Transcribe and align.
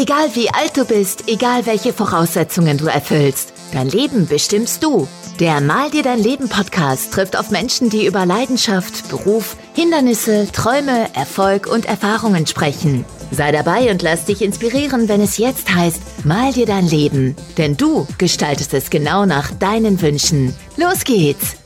Egal 0.00 0.28
wie 0.34 0.48
alt 0.50 0.76
du 0.76 0.84
bist, 0.84 1.24
egal 1.26 1.66
welche 1.66 1.92
Voraussetzungen 1.92 2.78
du 2.78 2.86
erfüllst, 2.86 3.52
dein 3.72 3.88
Leben 3.88 4.28
bestimmst 4.28 4.84
du. 4.84 5.08
Der 5.40 5.60
Mal 5.60 5.90
dir 5.90 6.04
dein 6.04 6.20
Leben 6.20 6.48
Podcast 6.48 7.12
trifft 7.12 7.36
auf 7.36 7.50
Menschen, 7.50 7.90
die 7.90 8.06
über 8.06 8.24
Leidenschaft, 8.24 9.08
Beruf, 9.08 9.56
Hindernisse, 9.74 10.46
Träume, 10.52 11.12
Erfolg 11.16 11.66
und 11.66 11.86
Erfahrungen 11.86 12.46
sprechen. 12.46 13.04
Sei 13.32 13.50
dabei 13.50 13.90
und 13.90 14.02
lass 14.02 14.24
dich 14.24 14.40
inspirieren, 14.40 15.08
wenn 15.08 15.20
es 15.20 15.36
jetzt 15.36 15.74
heißt, 15.74 16.24
mal 16.24 16.52
dir 16.52 16.66
dein 16.66 16.86
Leben. 16.86 17.34
Denn 17.56 17.76
du 17.76 18.06
gestaltest 18.18 18.74
es 18.74 18.90
genau 18.90 19.26
nach 19.26 19.50
deinen 19.50 20.00
Wünschen. 20.00 20.54
Los 20.76 21.02
geht's! 21.02 21.56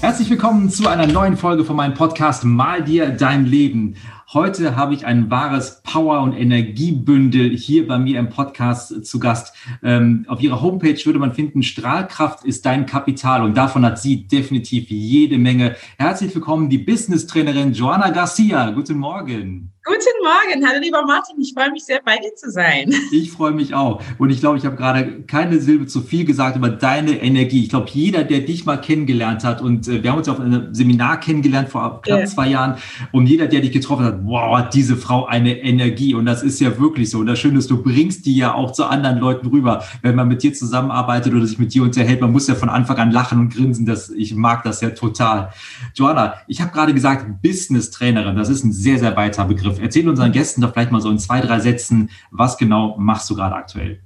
Herzlich 0.00 0.30
willkommen 0.30 0.70
zu 0.70 0.88
einer 0.88 1.06
neuen 1.06 1.36
Folge 1.36 1.66
von 1.66 1.76
meinem 1.76 1.92
Podcast 1.92 2.44
Mal 2.44 2.82
dir 2.82 3.10
dein 3.10 3.44
Leben. 3.44 3.96
Heute 4.34 4.76
habe 4.76 4.92
ich 4.92 5.06
ein 5.06 5.30
wahres 5.30 5.80
Power- 5.84 6.20
und 6.20 6.34
Energiebündel 6.34 7.56
hier 7.56 7.88
bei 7.88 7.98
mir 7.98 8.18
im 8.18 8.28
Podcast 8.28 9.06
zu 9.06 9.18
Gast. 9.18 9.56
Ähm, 9.82 10.26
auf 10.28 10.42
ihrer 10.42 10.60
Homepage 10.60 11.02
würde 11.06 11.18
man 11.18 11.32
finden, 11.32 11.62
Strahlkraft 11.62 12.44
ist 12.44 12.66
dein 12.66 12.84
Kapital 12.84 13.42
und 13.42 13.56
davon 13.56 13.86
hat 13.86 13.98
sie 13.98 14.28
definitiv 14.28 14.90
jede 14.90 15.38
Menge. 15.38 15.76
Herzlich 15.96 16.34
willkommen, 16.34 16.68
die 16.68 16.76
Business-Trainerin 16.76 17.72
Joanna 17.72 18.10
Garcia. 18.10 18.70
Guten 18.72 18.98
Morgen. 18.98 19.72
Guten 19.88 20.22
Morgen, 20.22 20.68
hallo 20.68 20.80
lieber 20.82 21.02
Martin, 21.06 21.40
ich 21.40 21.54
freue 21.54 21.70
mich 21.70 21.82
sehr, 21.82 22.02
bei 22.04 22.18
dir 22.18 22.34
zu 22.34 22.50
sein. 22.50 22.92
Ich 23.10 23.32
freue 23.32 23.52
mich 23.52 23.72
auch. 23.72 24.02
Und 24.18 24.28
ich 24.28 24.40
glaube, 24.40 24.58
ich 24.58 24.66
habe 24.66 24.76
gerade 24.76 25.22
keine 25.22 25.60
Silbe 25.60 25.86
zu 25.86 26.02
viel 26.02 26.26
gesagt 26.26 26.56
über 26.56 26.68
deine 26.68 27.12
Energie. 27.22 27.62
Ich 27.62 27.70
glaube, 27.70 27.88
jeder, 27.90 28.22
der 28.22 28.40
dich 28.40 28.66
mal 28.66 28.76
kennengelernt 28.76 29.44
hat, 29.44 29.62
und 29.62 29.88
äh, 29.88 30.02
wir 30.02 30.10
haben 30.10 30.18
uns 30.18 30.28
auf 30.28 30.40
einem 30.40 30.74
Seminar 30.74 31.20
kennengelernt 31.20 31.70
vor 31.70 32.02
knapp 32.02 32.20
ja. 32.20 32.26
zwei 32.26 32.48
Jahren, 32.48 32.76
und 33.12 33.28
jeder, 33.28 33.46
der 33.46 33.60
dich 33.60 33.72
getroffen 33.72 34.04
hat, 34.04 34.18
wow, 34.24 34.58
hat 34.58 34.74
diese 34.74 34.96
Frau 34.96 35.24
eine 35.24 35.58
Energie. 35.58 36.12
Und 36.14 36.26
das 36.26 36.42
ist 36.42 36.60
ja 36.60 36.78
wirklich 36.78 37.08
so. 37.08 37.20
Und 37.20 37.26
das 37.26 37.38
Schöne 37.38 37.58
ist, 37.58 37.70
du 37.70 37.82
bringst 37.82 38.26
die 38.26 38.36
ja 38.36 38.52
auch 38.52 38.72
zu 38.72 38.84
anderen 38.84 39.18
Leuten 39.18 39.46
rüber, 39.46 39.82
wenn 40.02 40.14
man 40.14 40.28
mit 40.28 40.42
dir 40.42 40.52
zusammenarbeitet 40.52 41.32
oder 41.32 41.46
sich 41.46 41.58
mit 41.58 41.72
dir 41.72 41.82
unterhält. 41.82 42.20
Man 42.20 42.32
muss 42.32 42.46
ja 42.46 42.54
von 42.54 42.68
Anfang 42.68 42.98
an 42.98 43.10
lachen 43.10 43.40
und 43.40 43.54
grinsen. 43.54 43.86
Das, 43.86 44.10
ich 44.10 44.34
mag 44.34 44.64
das 44.64 44.82
ja 44.82 44.90
total. 44.90 45.50
Joanna, 45.94 46.34
ich 46.46 46.60
habe 46.60 46.72
gerade 46.72 46.92
gesagt, 46.92 47.40
Business-Trainerin, 47.40 48.36
das 48.36 48.50
ist 48.50 48.64
ein 48.64 48.72
sehr, 48.72 48.98
sehr 48.98 49.16
weiter 49.16 49.46
Begriff. 49.46 49.77
Erzähl 49.78 50.08
unseren 50.08 50.32
Gästen 50.32 50.60
doch 50.60 50.72
vielleicht 50.72 50.92
mal 50.92 51.00
so 51.00 51.10
in 51.10 51.18
zwei, 51.18 51.40
drei 51.40 51.60
Sätzen, 51.60 52.10
was 52.30 52.58
genau 52.58 52.96
machst 52.98 53.28
du 53.30 53.34
gerade 53.34 53.54
aktuell? 53.54 54.00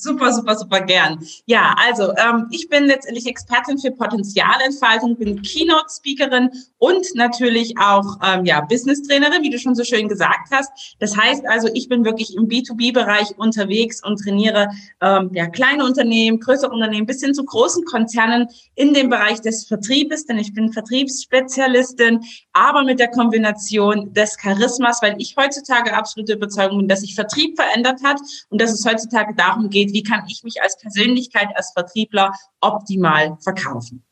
Super, 0.00 0.32
super, 0.32 0.56
super 0.56 0.80
gern. 0.80 1.22
Ja, 1.44 1.74
also 1.76 2.12
ähm, 2.16 2.46
ich 2.50 2.70
bin 2.70 2.84
letztendlich 2.84 3.26
Expertin 3.26 3.78
für 3.78 3.90
Potenzialentfaltung, 3.90 5.14
bin 5.16 5.42
Keynote-Speakerin 5.42 6.48
und 6.78 7.06
natürlich 7.16 7.74
auch 7.78 8.16
ähm, 8.24 8.46
ja, 8.46 8.62
Business-Trainerin, 8.62 9.42
wie 9.42 9.50
du 9.50 9.58
schon 9.58 9.74
so 9.74 9.84
schön 9.84 10.08
gesagt 10.08 10.48
hast. 10.50 10.96
Das 11.00 11.14
heißt 11.14 11.46
also, 11.46 11.68
ich 11.74 11.90
bin 11.90 12.06
wirklich 12.06 12.34
im 12.34 12.48
B2B-Bereich 12.48 13.36
unterwegs 13.36 14.02
und 14.02 14.16
trainiere 14.16 14.70
ähm, 15.02 15.32
ja, 15.34 15.48
kleine 15.48 15.84
Unternehmen, 15.84 16.40
größere 16.40 16.70
Unternehmen 16.70 17.04
bis 17.04 17.20
hin 17.20 17.34
zu 17.34 17.44
großen 17.44 17.84
Konzernen 17.84 18.48
in 18.76 18.94
dem 18.94 19.10
Bereich 19.10 19.42
des 19.42 19.66
Vertriebes, 19.66 20.24
denn 20.24 20.38
ich 20.38 20.54
bin 20.54 20.72
Vertriebsspezialistin, 20.72 22.20
aber 22.54 22.84
mit 22.84 23.00
der 23.00 23.08
Kombination 23.08 24.14
des 24.14 24.38
Charismas, 24.38 25.02
weil 25.02 25.16
ich 25.18 25.36
heutzutage 25.36 25.94
absolute 25.94 26.32
Überzeugung 26.32 26.78
bin, 26.78 26.88
dass 26.88 27.02
sich 27.02 27.14
Vertrieb 27.14 27.56
verändert 27.56 28.02
hat 28.02 28.18
und 28.48 28.62
dass 28.62 28.72
es 28.72 28.86
heutzutage 28.86 29.34
darum 29.34 29.68
geht, 29.68 29.89
wie 29.92 30.02
kann 30.02 30.24
ich 30.28 30.42
mich 30.44 30.62
als 30.62 30.78
Persönlichkeit, 30.78 31.48
als 31.54 31.72
Vertriebler 31.72 32.32
optimal 32.60 33.36
verkaufen. 33.42 34.04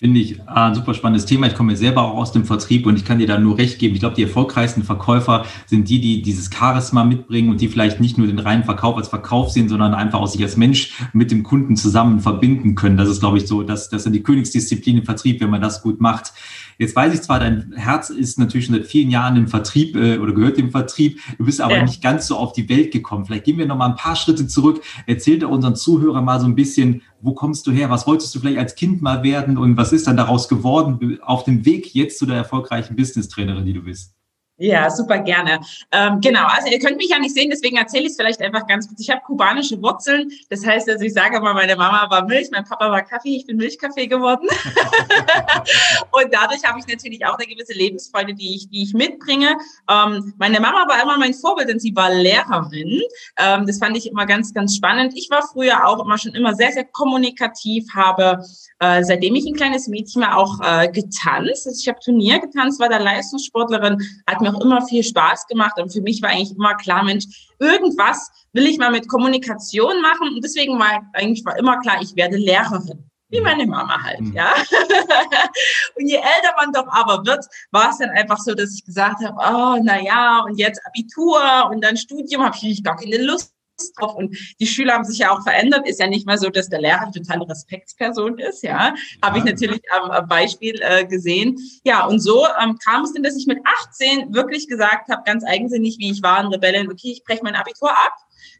Finde 0.00 0.18
ich 0.18 0.40
ein 0.48 0.74
super 0.74 0.94
spannendes 0.94 1.26
Thema. 1.26 1.46
Ich 1.46 1.54
komme 1.54 1.76
selber 1.76 2.04
auch 2.04 2.16
aus 2.16 2.32
dem 2.32 2.46
Vertrieb 2.46 2.86
und 2.86 2.96
ich 2.96 3.04
kann 3.04 3.18
dir 3.18 3.26
da 3.26 3.38
nur 3.38 3.58
recht 3.58 3.78
geben. 3.78 3.92
Ich 3.92 4.00
glaube, 4.00 4.16
die 4.16 4.22
erfolgreichsten 4.22 4.82
Verkäufer 4.82 5.44
sind 5.66 5.90
die, 5.90 6.00
die 6.00 6.22
dieses 6.22 6.48
Charisma 6.50 7.04
mitbringen 7.04 7.50
und 7.50 7.60
die 7.60 7.68
vielleicht 7.68 8.00
nicht 8.00 8.16
nur 8.16 8.26
den 8.26 8.38
reinen 8.38 8.64
Verkauf 8.64 8.96
als 8.96 9.08
Verkauf 9.08 9.50
sehen, 9.50 9.68
sondern 9.68 9.92
einfach 9.92 10.20
auch 10.20 10.26
sich 10.26 10.42
als 10.42 10.56
Mensch 10.56 10.94
mit 11.12 11.30
dem 11.30 11.42
Kunden 11.42 11.76
zusammen 11.76 12.20
verbinden 12.20 12.76
können. 12.76 12.96
Das 12.96 13.10
ist, 13.10 13.20
glaube 13.20 13.36
ich, 13.36 13.46
so, 13.46 13.62
dass 13.62 13.90
das 13.90 14.06
ist 14.06 14.14
die 14.14 14.22
Königsdisziplin 14.22 14.96
im 14.96 15.04
Vertrieb, 15.04 15.38
wenn 15.42 15.50
man 15.50 15.60
das 15.60 15.82
gut 15.82 16.00
macht. 16.00 16.32
Jetzt 16.80 16.96
weiß 16.96 17.12
ich 17.12 17.20
zwar, 17.20 17.40
dein 17.40 17.74
Herz 17.76 18.08
ist 18.08 18.38
natürlich 18.38 18.64
schon 18.64 18.74
seit 18.74 18.86
vielen 18.86 19.10
Jahren 19.10 19.36
im 19.36 19.48
Vertrieb 19.48 19.94
äh, 19.96 20.16
oder 20.16 20.32
gehört 20.32 20.56
dem 20.56 20.70
Vertrieb. 20.70 21.20
Du 21.36 21.44
bist 21.44 21.60
aber 21.60 21.76
ja. 21.76 21.82
nicht 21.82 22.00
ganz 22.00 22.26
so 22.26 22.38
auf 22.38 22.54
die 22.54 22.70
Welt 22.70 22.90
gekommen. 22.90 23.26
Vielleicht 23.26 23.44
gehen 23.44 23.58
wir 23.58 23.66
noch 23.66 23.76
mal 23.76 23.90
ein 23.90 23.96
paar 23.96 24.16
Schritte 24.16 24.46
zurück. 24.46 24.82
Erzähl 25.06 25.38
dir 25.38 25.50
unseren 25.50 25.76
Zuhörern 25.76 26.24
mal 26.24 26.40
so 26.40 26.46
ein 26.46 26.54
bisschen, 26.54 27.02
wo 27.20 27.34
kommst 27.34 27.66
du 27.66 27.70
her? 27.70 27.90
Was 27.90 28.06
wolltest 28.06 28.34
du 28.34 28.40
vielleicht 28.40 28.56
als 28.56 28.76
Kind 28.76 29.02
mal 29.02 29.22
werden 29.22 29.58
und 29.58 29.76
was 29.76 29.92
ist 29.92 30.06
dann 30.06 30.16
daraus 30.16 30.48
geworden 30.48 31.18
auf 31.20 31.44
dem 31.44 31.66
Weg 31.66 31.94
jetzt 31.94 32.18
zu 32.18 32.24
der 32.24 32.36
erfolgreichen 32.36 32.96
Business-Trainerin, 32.96 33.66
die 33.66 33.74
du 33.74 33.82
bist? 33.82 34.14
Ja, 34.62 34.90
super 34.90 35.20
gerne. 35.20 35.58
Ähm, 35.90 36.20
genau, 36.20 36.44
also 36.44 36.68
ihr 36.68 36.78
könnt 36.78 36.98
mich 36.98 37.08
ja 37.08 37.18
nicht 37.18 37.34
sehen, 37.34 37.48
deswegen 37.50 37.78
erzähle 37.78 38.04
ich 38.04 38.10
es 38.10 38.16
vielleicht 38.16 38.42
einfach 38.42 38.66
ganz 38.66 38.86
kurz. 38.86 39.00
Ich 39.00 39.08
habe 39.08 39.22
kubanische 39.22 39.80
Wurzeln, 39.80 40.30
das 40.50 40.66
heißt, 40.66 40.86
also 40.90 41.02
ich 41.02 41.14
sage 41.14 41.40
mal, 41.40 41.54
meine 41.54 41.76
Mama 41.76 42.10
war 42.10 42.26
Milch, 42.26 42.50
mein 42.52 42.64
Papa 42.64 42.90
war 42.90 43.00
Kaffee, 43.00 43.36
ich 43.36 43.46
bin 43.46 43.56
Milchkaffee 43.56 44.06
geworden. 44.06 44.46
und 46.12 46.26
dadurch 46.30 46.62
habe 46.62 46.78
ich 46.78 46.86
natürlich 46.86 47.24
auch 47.24 47.38
eine 47.38 47.46
gewisse 47.46 47.72
Lebensfreude, 47.72 48.34
die 48.34 48.56
ich, 48.56 48.68
die 48.68 48.82
ich 48.82 48.92
mitbringe. 48.92 49.56
Ähm, 49.88 50.34
meine 50.36 50.60
Mama 50.60 50.86
war 50.86 51.02
immer 51.02 51.16
mein 51.16 51.32
Vorbild, 51.32 51.70
denn 51.70 51.80
sie 51.80 51.96
war 51.96 52.12
Lehrerin. 52.12 53.00
Ähm, 53.38 53.66
das 53.66 53.78
fand 53.78 53.96
ich 53.96 54.10
immer 54.10 54.26
ganz, 54.26 54.52
ganz 54.52 54.76
spannend. 54.76 55.14
Ich 55.16 55.30
war 55.30 55.40
früher 55.40 55.86
auch 55.86 56.04
immer 56.04 56.18
schon 56.18 56.34
immer 56.34 56.54
sehr, 56.54 56.72
sehr 56.72 56.84
kommunikativ, 56.84 57.86
habe 57.94 58.44
äh, 58.78 59.02
seitdem 59.04 59.34
ich 59.36 59.46
ein 59.46 59.54
kleines 59.54 59.88
Mädchen 59.88 60.20
war 60.20 60.36
auch 60.36 60.60
äh, 60.62 60.88
getanzt. 60.90 61.66
Also 61.66 61.78
ich 61.80 61.88
habe 61.88 61.98
Turnier 62.00 62.40
getanzt, 62.40 62.78
war 62.78 62.90
da 62.90 62.98
Leistungssportlerin, 62.98 63.98
hat 64.26 64.40
mir 64.42 64.49
auch 64.50 64.60
immer 64.60 64.86
viel 64.86 65.02
Spaß 65.02 65.46
gemacht. 65.46 65.78
Und 65.78 65.92
für 65.92 66.00
mich 66.00 66.22
war 66.22 66.30
eigentlich 66.30 66.54
immer 66.56 66.74
klar, 66.74 67.04
Mensch, 67.04 67.24
irgendwas 67.58 68.30
will 68.52 68.66
ich 68.66 68.78
mal 68.78 68.90
mit 68.90 69.08
Kommunikation 69.08 70.00
machen. 70.02 70.34
Und 70.34 70.44
deswegen 70.44 70.78
war 70.78 71.02
eigentlich 71.12 71.44
war 71.44 71.58
immer 71.58 71.78
klar, 71.80 71.98
ich 72.00 72.16
werde 72.16 72.36
Lehrerin. 72.36 73.10
Wie 73.30 73.40
meine 73.40 73.64
Mama 73.64 74.02
halt, 74.02 74.20
mhm. 74.20 74.32
ja. 74.32 74.52
und 75.94 76.08
je 76.08 76.16
älter 76.16 76.52
man 76.56 76.72
doch 76.72 76.88
aber 76.88 77.24
wird, 77.24 77.44
war 77.70 77.90
es 77.90 77.98
dann 77.98 78.10
einfach 78.10 78.38
so, 78.38 78.54
dass 78.54 78.74
ich 78.74 78.84
gesagt 78.84 79.24
habe, 79.24 79.36
oh, 79.36 79.80
na 79.84 80.02
ja, 80.02 80.40
und 80.40 80.58
jetzt 80.58 80.84
Abitur 80.84 81.70
und 81.70 81.80
dann 81.84 81.96
Studium, 81.96 82.42
habe 82.42 82.56
ich 82.60 82.82
gar 82.82 82.96
keine 82.96 83.18
Lust 83.18 83.54
drauf. 83.92 84.14
Und 84.14 84.36
die 84.60 84.66
Schüler 84.66 84.94
haben 84.94 85.04
sich 85.04 85.18
ja 85.18 85.30
auch 85.30 85.42
verändert. 85.42 85.88
Ist 85.88 86.00
ja 86.00 86.06
nicht 86.06 86.26
mehr 86.26 86.38
so, 86.38 86.50
dass 86.50 86.68
der 86.68 86.80
Lehrer 86.80 87.02
eine 87.02 87.12
totale 87.12 87.48
Respektsperson 87.48 88.38
ist. 88.38 88.62
Ja, 88.62 88.94
habe 89.22 89.38
ich 89.38 89.44
natürlich 89.44 89.80
am 89.92 90.28
Beispiel 90.28 90.80
äh, 90.82 91.04
gesehen. 91.06 91.56
Ja, 91.84 92.06
und 92.06 92.20
so 92.20 92.46
ähm, 92.62 92.78
kam 92.84 93.04
es 93.04 93.12
denn, 93.12 93.22
dass 93.22 93.36
ich 93.36 93.46
mit 93.46 93.58
18 93.64 94.34
wirklich 94.34 94.68
gesagt 94.68 95.08
habe, 95.10 95.22
ganz 95.24 95.44
eigensinnig, 95.44 95.98
wie 95.98 96.10
ich 96.10 96.22
war, 96.22 96.38
ein 96.38 96.46
Rebellen, 96.46 96.90
okay, 96.90 97.12
ich 97.12 97.24
breche 97.24 97.42
mein 97.42 97.54
Abitur 97.54 97.90
ab. 97.90 98.14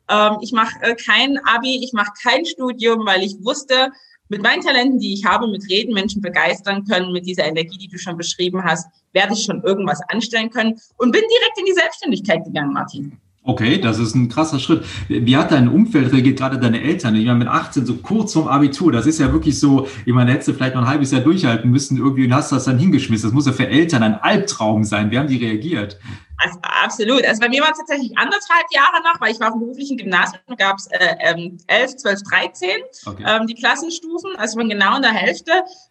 Ähm, 0.08 0.38
ich 0.42 0.52
mache 0.52 0.80
äh, 0.82 0.94
kein 0.94 1.38
Abi, 1.44 1.82
ich 1.84 1.92
mache 1.92 2.12
kein 2.22 2.44
Studium, 2.44 3.06
weil 3.06 3.22
ich 3.22 3.36
wusste, 3.42 3.90
mit 4.30 4.42
meinen 4.42 4.62
Talenten, 4.62 4.98
die 5.00 5.12
ich 5.12 5.24
habe, 5.24 5.48
mit 5.48 5.68
Reden 5.68 5.92
Menschen 5.92 6.22
begeistern 6.22 6.84
können, 6.84 7.12
mit 7.12 7.26
dieser 7.26 7.44
Energie, 7.46 7.76
die 7.76 7.88
du 7.88 7.98
schon 7.98 8.16
beschrieben 8.16 8.62
hast, 8.64 8.88
werde 9.12 9.34
ich 9.34 9.44
schon 9.44 9.62
irgendwas 9.64 10.00
anstellen 10.08 10.50
können 10.50 10.80
und 10.96 11.10
bin 11.10 11.22
direkt 11.22 11.58
in 11.58 11.64
die 11.66 11.72
Selbstständigkeit 11.72 12.44
gegangen, 12.44 12.72
Martin. 12.72 13.20
Okay, 13.50 13.78
das 13.78 13.98
ist 13.98 14.14
ein 14.14 14.28
krasser 14.28 14.60
Schritt. 14.60 14.84
Wie 15.08 15.36
hat 15.36 15.50
dein 15.50 15.66
Umfeld 15.66 16.12
reagiert, 16.12 16.38
gerade 16.38 16.56
deine 16.56 16.80
Eltern? 16.80 17.16
Ich 17.16 17.26
meine, 17.26 17.40
mit 17.40 17.48
18, 17.48 17.84
so 17.84 17.96
kurz 17.96 18.32
vorm 18.32 18.46
Abitur, 18.46 18.92
das 18.92 19.06
ist 19.06 19.18
ja 19.18 19.32
wirklich 19.32 19.58
so, 19.58 19.88
ich 20.06 20.12
meine, 20.12 20.30
hättest 20.30 20.48
du 20.48 20.52
vielleicht 20.52 20.76
noch 20.76 20.82
ein 20.82 20.88
halbes 20.88 21.10
Jahr 21.10 21.20
durchhalten 21.20 21.68
müssen, 21.68 21.96
irgendwie 21.96 22.26
und 22.26 22.32
hast 22.32 22.52
das 22.52 22.66
dann 22.66 22.78
hingeschmissen. 22.78 23.28
Das 23.28 23.34
muss 23.34 23.46
ja 23.46 23.52
für 23.52 23.66
Eltern 23.66 24.04
ein 24.04 24.14
Albtraum 24.14 24.84
sein. 24.84 25.10
Wie 25.10 25.18
haben 25.18 25.26
die 25.26 25.44
reagiert? 25.44 25.98
Also, 26.36 26.58
absolut. 26.62 27.24
Also 27.24 27.40
bei 27.40 27.48
mir 27.48 27.60
war 27.60 27.72
es 27.72 27.78
tatsächlich 27.78 28.16
anderthalb 28.16 28.66
Jahre 28.72 29.02
noch, 29.02 29.20
weil 29.20 29.32
ich 29.32 29.40
war 29.40 29.48
auf 29.48 29.54
dem 29.54 29.62
beruflichen 29.62 29.96
Gymnasium, 29.96 30.40
da 30.46 30.54
gab 30.54 30.76
es 30.76 30.86
äh, 30.86 31.16
ähm, 31.18 31.58
11, 31.66 31.96
12, 31.96 32.22
13 32.22 32.68
okay. 33.06 33.24
ähm, 33.26 33.48
die 33.48 33.54
Klassenstufen, 33.54 34.36
also 34.36 34.60
von 34.60 34.68
genau 34.68 34.94
in 34.94 35.02
der 35.02 35.12
Hälfte. 35.12 35.50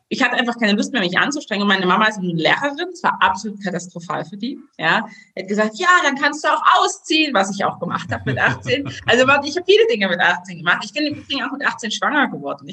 Ich 0.09 0.24
hatte 0.24 0.36
einfach 0.36 0.58
keine 0.58 0.74
Lust 0.74 0.92
mehr, 0.92 1.02
mich 1.02 1.18
anzustrengen. 1.18 1.62
Und 1.62 1.68
meine 1.68 1.86
Mama 1.86 2.08
ist 2.08 2.18
eine 2.18 2.34
Lehrerin, 2.34 2.90
es 2.92 3.03
war 3.03 3.18
absolut 3.22 3.64
katastrophal 3.64 4.26
für 4.26 4.38
die. 4.38 4.59
Ja, 4.78 5.06
hat 5.38 5.47
gesagt, 5.47 5.78
ja, 5.78 5.88
dann 6.03 6.16
kannst 6.16 6.44
du 6.44 6.47
auch 6.50 6.61
ausziehen, 6.79 7.34
was 7.34 7.56
ich 7.56 7.64
auch 7.64 7.79
gemacht 7.79 8.11
habe 8.11 8.23
mit 8.26 8.40
18. 8.40 8.91
Also 9.06 9.23
ich 9.44 9.56
habe 9.56 9.66
viele 9.66 9.88
Dinge 9.88 10.09
mit 10.09 10.20
18 10.20 10.58
gemacht. 10.58 10.84
Ich 10.84 10.94
bin 10.94 11.06
im 11.06 11.16
Übrigen 11.16 11.44
auch 11.44 11.52
mit 11.52 11.66
18 11.66 11.91
schwanger 11.91 12.28
geworden. 12.28 12.67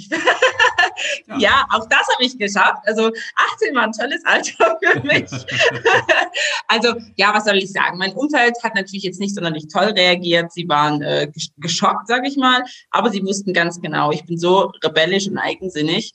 Ja. 1.27 1.38
ja. 1.38 1.67
auch 1.73 1.87
das 1.88 2.06
habe 2.15 2.25
ich 2.25 2.38
geschafft. 2.38 2.83
Also 2.87 3.11
18 3.53 3.75
war 3.75 3.82
ein 3.82 3.93
tolles 3.93 4.25
Alter 4.25 4.79
für 4.82 5.00
mich. 5.00 5.31
also 6.69 6.94
ja, 7.17 7.35
was 7.35 7.44
soll 7.44 7.56
ich 7.56 7.71
sagen? 7.71 7.99
Mein 7.99 8.12
Umfeld 8.12 8.55
hat 8.62 8.75
natürlich 8.75 9.05
jetzt 9.05 9.21
nicht 9.21 9.35
sonderlich 9.35 9.69
toll 9.69 9.93
reagiert. 9.97 10.53
Sie 10.53 10.69
waren 10.69 11.03
äh, 11.03 11.31
geschockt, 11.59 12.09
sage 12.09 12.29
ich 12.29 12.37
mal, 12.37 12.62
aber 12.91 13.11
sie 13.11 13.23
wussten 13.23 13.53
ganz 13.53 13.81
genau, 13.81 14.11
ich 14.11 14.25
bin 14.25 14.39
so 14.39 14.73
rebellisch 14.82 15.29
und 15.29 15.39
eigensinnig 15.39 16.12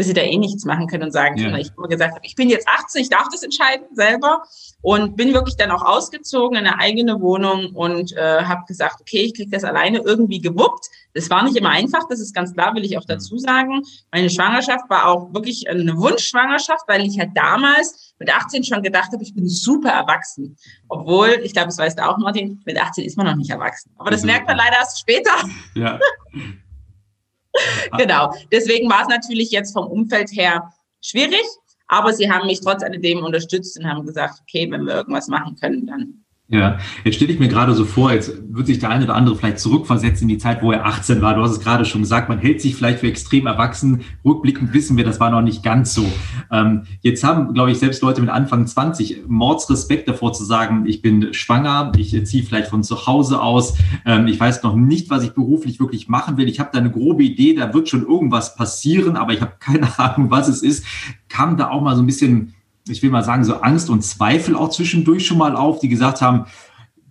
dass 0.00 0.06
sie 0.06 0.14
da 0.14 0.22
eh 0.22 0.38
nichts 0.38 0.64
machen 0.64 0.86
können 0.86 1.02
und 1.02 1.12
sagen 1.12 1.36
können. 1.36 1.52
Ja. 1.52 1.58
Ich 1.58 1.72
habe 1.76 1.86
gesagt, 1.88 2.18
ich 2.22 2.34
bin 2.34 2.48
jetzt 2.48 2.66
18, 2.66 3.02
ich 3.02 3.10
darf 3.10 3.28
das 3.30 3.42
entscheiden 3.42 3.84
selber 3.92 4.44
und 4.80 5.14
bin 5.14 5.34
wirklich 5.34 5.56
dann 5.56 5.70
auch 5.70 5.82
ausgezogen 5.82 6.56
in 6.56 6.66
eine 6.66 6.78
eigene 6.78 7.20
Wohnung 7.20 7.74
und 7.74 8.16
äh, 8.16 8.44
habe 8.44 8.62
gesagt, 8.66 9.02
okay, 9.02 9.24
ich 9.24 9.34
kriege 9.34 9.50
das 9.50 9.62
alleine 9.62 9.98
irgendwie 9.98 10.40
gewuppt. 10.40 10.86
Das 11.12 11.28
war 11.28 11.44
nicht 11.44 11.54
immer 11.54 11.68
einfach, 11.68 12.08
das 12.08 12.18
ist 12.18 12.34
ganz 12.34 12.54
klar, 12.54 12.74
will 12.74 12.84
ich 12.86 12.96
auch 12.96 13.04
dazu 13.04 13.36
sagen. 13.36 13.82
Meine 14.10 14.30
Schwangerschaft 14.30 14.88
war 14.88 15.06
auch 15.06 15.34
wirklich 15.34 15.68
eine 15.68 15.94
Wunschschwangerschaft, 15.98 16.84
weil 16.86 17.04
ich 17.04 17.18
halt 17.18 17.32
damals 17.34 18.14
mit 18.18 18.34
18 18.34 18.64
schon 18.64 18.82
gedacht 18.82 19.12
habe, 19.12 19.22
ich 19.22 19.34
bin 19.34 19.46
super 19.46 19.90
erwachsen. 19.90 20.56
Obwohl, 20.88 21.42
ich 21.44 21.52
glaube, 21.52 21.66
das 21.66 21.76
weißt 21.76 21.98
du 21.98 22.08
auch, 22.08 22.16
Martin, 22.16 22.62
mit 22.64 22.80
18 22.80 23.04
ist 23.04 23.18
man 23.18 23.26
noch 23.26 23.36
nicht 23.36 23.50
erwachsen. 23.50 23.92
Aber 23.98 24.10
das 24.10 24.22
merkt 24.22 24.48
man 24.48 24.56
leider 24.56 24.76
erst 24.78 24.98
später. 24.98 25.32
Ja. 25.74 25.98
genau. 27.98 28.32
Deswegen 28.52 28.88
war 28.88 29.02
es 29.02 29.08
natürlich 29.08 29.50
jetzt 29.50 29.72
vom 29.72 29.86
Umfeld 29.86 30.30
her 30.32 30.72
schwierig, 31.00 31.44
aber 31.88 32.12
sie 32.12 32.30
haben 32.30 32.46
mich 32.46 32.60
trotz 32.60 32.82
alledem 32.82 33.24
unterstützt 33.24 33.78
und 33.78 33.88
haben 33.88 34.06
gesagt, 34.06 34.40
okay, 34.42 34.70
wenn 34.70 34.84
wir 34.84 34.94
irgendwas 34.94 35.28
machen 35.28 35.56
können, 35.56 35.86
dann 35.86 36.24
ja, 36.52 36.78
jetzt 37.04 37.14
stelle 37.14 37.32
ich 37.32 37.38
mir 37.38 37.46
gerade 37.46 37.74
so 37.74 37.84
vor, 37.84 38.12
jetzt 38.12 38.32
wird 38.48 38.66
sich 38.66 38.80
der 38.80 38.90
eine 38.90 39.04
oder 39.04 39.14
andere 39.14 39.36
vielleicht 39.36 39.60
zurückversetzen 39.60 40.22
in 40.22 40.28
die 40.28 40.38
Zeit, 40.38 40.62
wo 40.62 40.72
er 40.72 40.84
18 40.84 41.22
war. 41.22 41.34
Du 41.36 41.42
hast 41.42 41.52
es 41.52 41.60
gerade 41.60 41.84
schon 41.84 42.00
gesagt, 42.00 42.28
man 42.28 42.40
hält 42.40 42.60
sich 42.60 42.74
vielleicht 42.74 42.98
für 42.98 43.06
extrem 43.06 43.46
erwachsen. 43.46 44.00
Rückblickend 44.24 44.74
wissen 44.74 44.96
wir, 44.96 45.04
das 45.04 45.20
war 45.20 45.30
noch 45.30 45.42
nicht 45.42 45.62
ganz 45.62 45.94
so. 45.94 46.04
Ähm, 46.50 46.82
jetzt 47.02 47.22
haben, 47.22 47.54
glaube 47.54 47.70
ich, 47.70 47.78
selbst 47.78 48.02
Leute 48.02 48.20
mit 48.20 48.30
Anfang 48.30 48.66
20 48.66 49.28
Mordsrespekt 49.28 50.08
davor 50.08 50.32
zu 50.32 50.44
sagen, 50.44 50.86
ich 50.86 51.02
bin 51.02 51.32
schwanger, 51.32 51.92
ich 51.96 52.26
ziehe 52.26 52.42
vielleicht 52.42 52.70
von 52.70 52.82
zu 52.82 53.06
Hause 53.06 53.40
aus, 53.40 53.78
ähm, 54.04 54.26
ich 54.26 54.40
weiß 54.40 54.64
noch 54.64 54.74
nicht, 54.74 55.08
was 55.08 55.22
ich 55.22 55.30
beruflich 55.30 55.78
wirklich 55.78 56.08
machen 56.08 56.36
will. 56.36 56.48
Ich 56.48 56.58
habe 56.58 56.70
da 56.72 56.80
eine 56.80 56.90
grobe 56.90 57.22
Idee, 57.22 57.54
da 57.54 57.72
wird 57.72 57.88
schon 57.88 58.04
irgendwas 58.04 58.56
passieren, 58.56 59.16
aber 59.16 59.32
ich 59.32 59.40
habe 59.40 59.52
keine 59.60 59.86
Ahnung, 60.00 60.32
was 60.32 60.48
es 60.48 60.64
ist. 60.64 60.84
Kam 61.28 61.56
da 61.56 61.70
auch 61.70 61.80
mal 61.80 61.94
so 61.94 62.02
ein 62.02 62.06
bisschen 62.06 62.54
ich 62.88 63.02
will 63.02 63.10
mal 63.10 63.24
sagen, 63.24 63.44
so 63.44 63.56
Angst 63.56 63.90
und 63.90 64.02
Zweifel 64.02 64.56
auch 64.56 64.70
zwischendurch 64.70 65.26
schon 65.26 65.38
mal 65.38 65.56
auf, 65.56 65.80
die 65.80 65.88
gesagt 65.88 66.20
haben, 66.20 66.46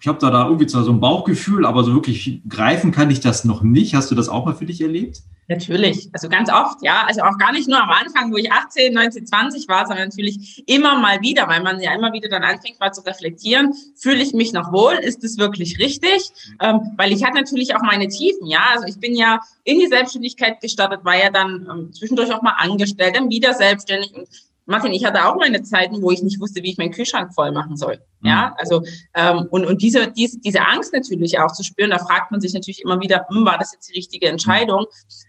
ich 0.02 0.08
habe 0.08 0.18
da, 0.20 0.30
da 0.30 0.46
irgendwie 0.46 0.68
so 0.68 0.90
ein 0.90 1.00
Bauchgefühl, 1.02 1.66
aber 1.66 1.84
so 1.84 1.94
wirklich 1.94 2.42
greifen 2.48 2.92
kann 2.92 3.12
ich 3.12 3.20
das 3.20 3.44
noch 3.44 3.62
nicht. 3.62 3.96
Hast 3.96 4.10
du 4.10 4.16
das 4.16 4.30
auch 4.30 4.46
mal 4.46 4.56
für 4.56 4.66
dich 4.66 4.82
erlebt? 4.82 5.22
Natürlich, 5.50 6.10
also 6.14 6.30
ganz 6.30 6.50
oft, 6.52 6.78
ja. 6.84 7.06
Also 7.08 7.22
auch 7.22 7.38
gar 7.40 7.52
nicht 7.52 7.68
nur 7.68 7.82
am 7.82 7.90
Anfang, 7.90 8.32
wo 8.32 8.38
ich 8.38 8.52
18, 8.52 8.94
19, 8.94 9.26
20 9.26 9.68
war, 9.68 9.88
sondern 9.88 10.08
natürlich 10.08 10.64
immer 10.68 11.00
mal 11.00 11.22
wieder, 11.22 11.48
weil 11.48 11.64
man 11.64 11.82
ja 11.82 11.92
immer 11.96 12.14
wieder 12.14 12.30
dann 12.30 12.44
anfängt, 12.44 12.80
mal 12.80 12.92
zu 12.92 13.02
reflektieren, 13.02 13.74
fühle 13.96 14.22
ich 14.22 14.34
mich 14.34 14.54
noch 14.54 14.72
wohl, 14.72 14.94
ist 14.94 15.24
es 15.24 15.40
wirklich 15.40 15.80
richtig? 15.80 16.30
Ähm, 16.62 16.92
weil 16.98 17.12
ich 17.12 17.24
hatte 17.24 17.38
natürlich 17.38 17.76
auch 17.76 17.82
meine 17.82 18.08
Tiefen, 18.08 18.46
ja. 18.46 18.62
Also 18.72 18.86
ich 18.86 19.00
bin 19.00 19.16
ja 19.16 19.42
in 19.64 19.80
die 19.80 19.88
Selbstständigkeit 19.88 20.62
gestartet, 20.62 21.04
war 21.04 21.18
ja 21.18 21.32
dann 21.32 21.68
ähm, 21.70 21.94
zwischendurch 21.94 22.32
auch 22.32 22.44
mal 22.44 22.56
angestellt, 22.58 23.16
dann 23.16 23.32
wieder 23.32 23.56
selbstständig 23.56 24.14
und 24.14 24.28
Martin, 24.70 24.94
ich 24.94 25.04
hatte 25.04 25.26
auch 25.26 25.36
meine 25.36 25.64
Zeiten, 25.64 26.02
wo 26.02 26.12
ich 26.12 26.22
nicht 26.22 26.40
wusste, 26.40 26.62
wie 26.62 26.72
ich 26.72 26.78
meinen 26.78 26.92
Kühlschrank 26.92 27.34
voll 27.34 27.52
machen 27.52 27.76
soll. 27.76 28.00
Ja, 28.22 28.50
mhm. 28.50 28.54
also 28.58 28.84
ähm, 29.16 29.48
und, 29.50 29.66
und 29.66 29.82
diese, 29.82 30.12
diese, 30.12 30.40
diese 30.40 30.62
Angst 30.62 30.94
natürlich 30.94 31.40
auch 31.40 31.52
zu 31.52 31.64
spüren, 31.64 31.90
da 31.90 31.98
fragt 31.98 32.32
man 32.32 32.40
sich 32.40 32.54
natürlich 32.54 32.84
immer 32.84 33.02
wieder, 33.02 33.26
hm, 33.30 33.46
war 33.46 33.58
das 33.58 33.74
jetzt 33.74 33.90
die 33.90 33.98
richtige 33.98 34.28
Entscheidung? 34.28 34.86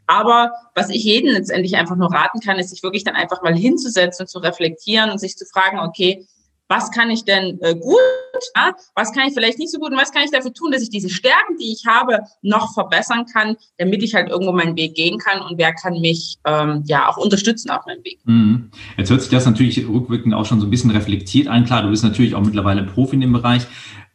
Aber 0.07 0.53
was 0.75 0.91
ich 0.91 1.05
jedem 1.05 1.33
letztendlich 1.33 1.77
einfach 1.77 1.97
nur 1.97 2.13
raten 2.13 2.41
kann, 2.41 2.59
ist, 2.59 2.71
sich 2.71 2.83
wirklich 2.83 3.05
dann 3.05 3.15
einfach 3.15 3.43
mal 3.43 3.55
hinzusetzen 3.55 4.25
und 4.25 4.29
zu 4.29 4.41
reflektieren 4.41 5.11
und 5.11 5.19
sich 5.19 5.37
zu 5.37 5.47
fragen, 5.47 5.79
okay, 5.79 6.27
was 6.71 6.91
kann 6.93 7.11
ich 7.11 7.25
denn 7.25 7.59
äh, 7.63 7.75
gut, 7.75 7.99
ja? 8.57 8.73
was 8.95 9.13
kann 9.13 9.27
ich 9.27 9.35
vielleicht 9.35 9.59
nicht 9.59 9.73
so 9.73 9.81
gut 9.81 9.91
und 9.91 9.99
was 9.99 10.13
kann 10.13 10.23
ich 10.23 10.31
dafür 10.31 10.55
tun, 10.55 10.71
dass 10.71 10.83
ich 10.83 10.89
diese 10.89 11.11
Stärken, 11.11 11.57
die 11.59 11.73
ich 11.73 11.85
habe, 11.87 12.21
noch 12.43 12.73
verbessern 12.73 13.27
kann, 13.27 13.57
damit 13.77 14.05
ich 14.05 14.15
halt 14.15 14.31
irgendwo 14.31 14.53
meinen 14.53 14.77
Weg 14.77 14.95
gehen 14.95 15.19
kann 15.19 15.43
und 15.43 15.59
wer 15.59 15.75
kann 15.75 16.01
mich 16.01 16.37
ähm, 16.47 16.85
ja 16.87 17.09
auch 17.09 17.17
unterstützen 17.17 17.71
auf 17.71 17.85
meinem 17.87 18.05
Weg. 18.05 18.21
Mhm. 18.25 18.71
Jetzt 18.97 19.11
hört 19.11 19.21
sich 19.21 19.31
das 19.31 19.47
natürlich 19.47 19.87
rückwirkend 19.89 20.33
auch 20.33 20.47
schon 20.47 20.61
so 20.61 20.67
ein 20.69 20.71
bisschen 20.71 20.93
reflektiert 20.93 21.49
an. 21.49 21.65
Klar, 21.65 21.83
du 21.83 21.91
bist 21.91 22.05
natürlich 22.05 22.37
auch 22.37 22.43
mittlerweile 22.43 22.85
Profi 22.85 23.17
in 23.17 23.23
dem 23.23 23.33
Bereich. 23.33 23.67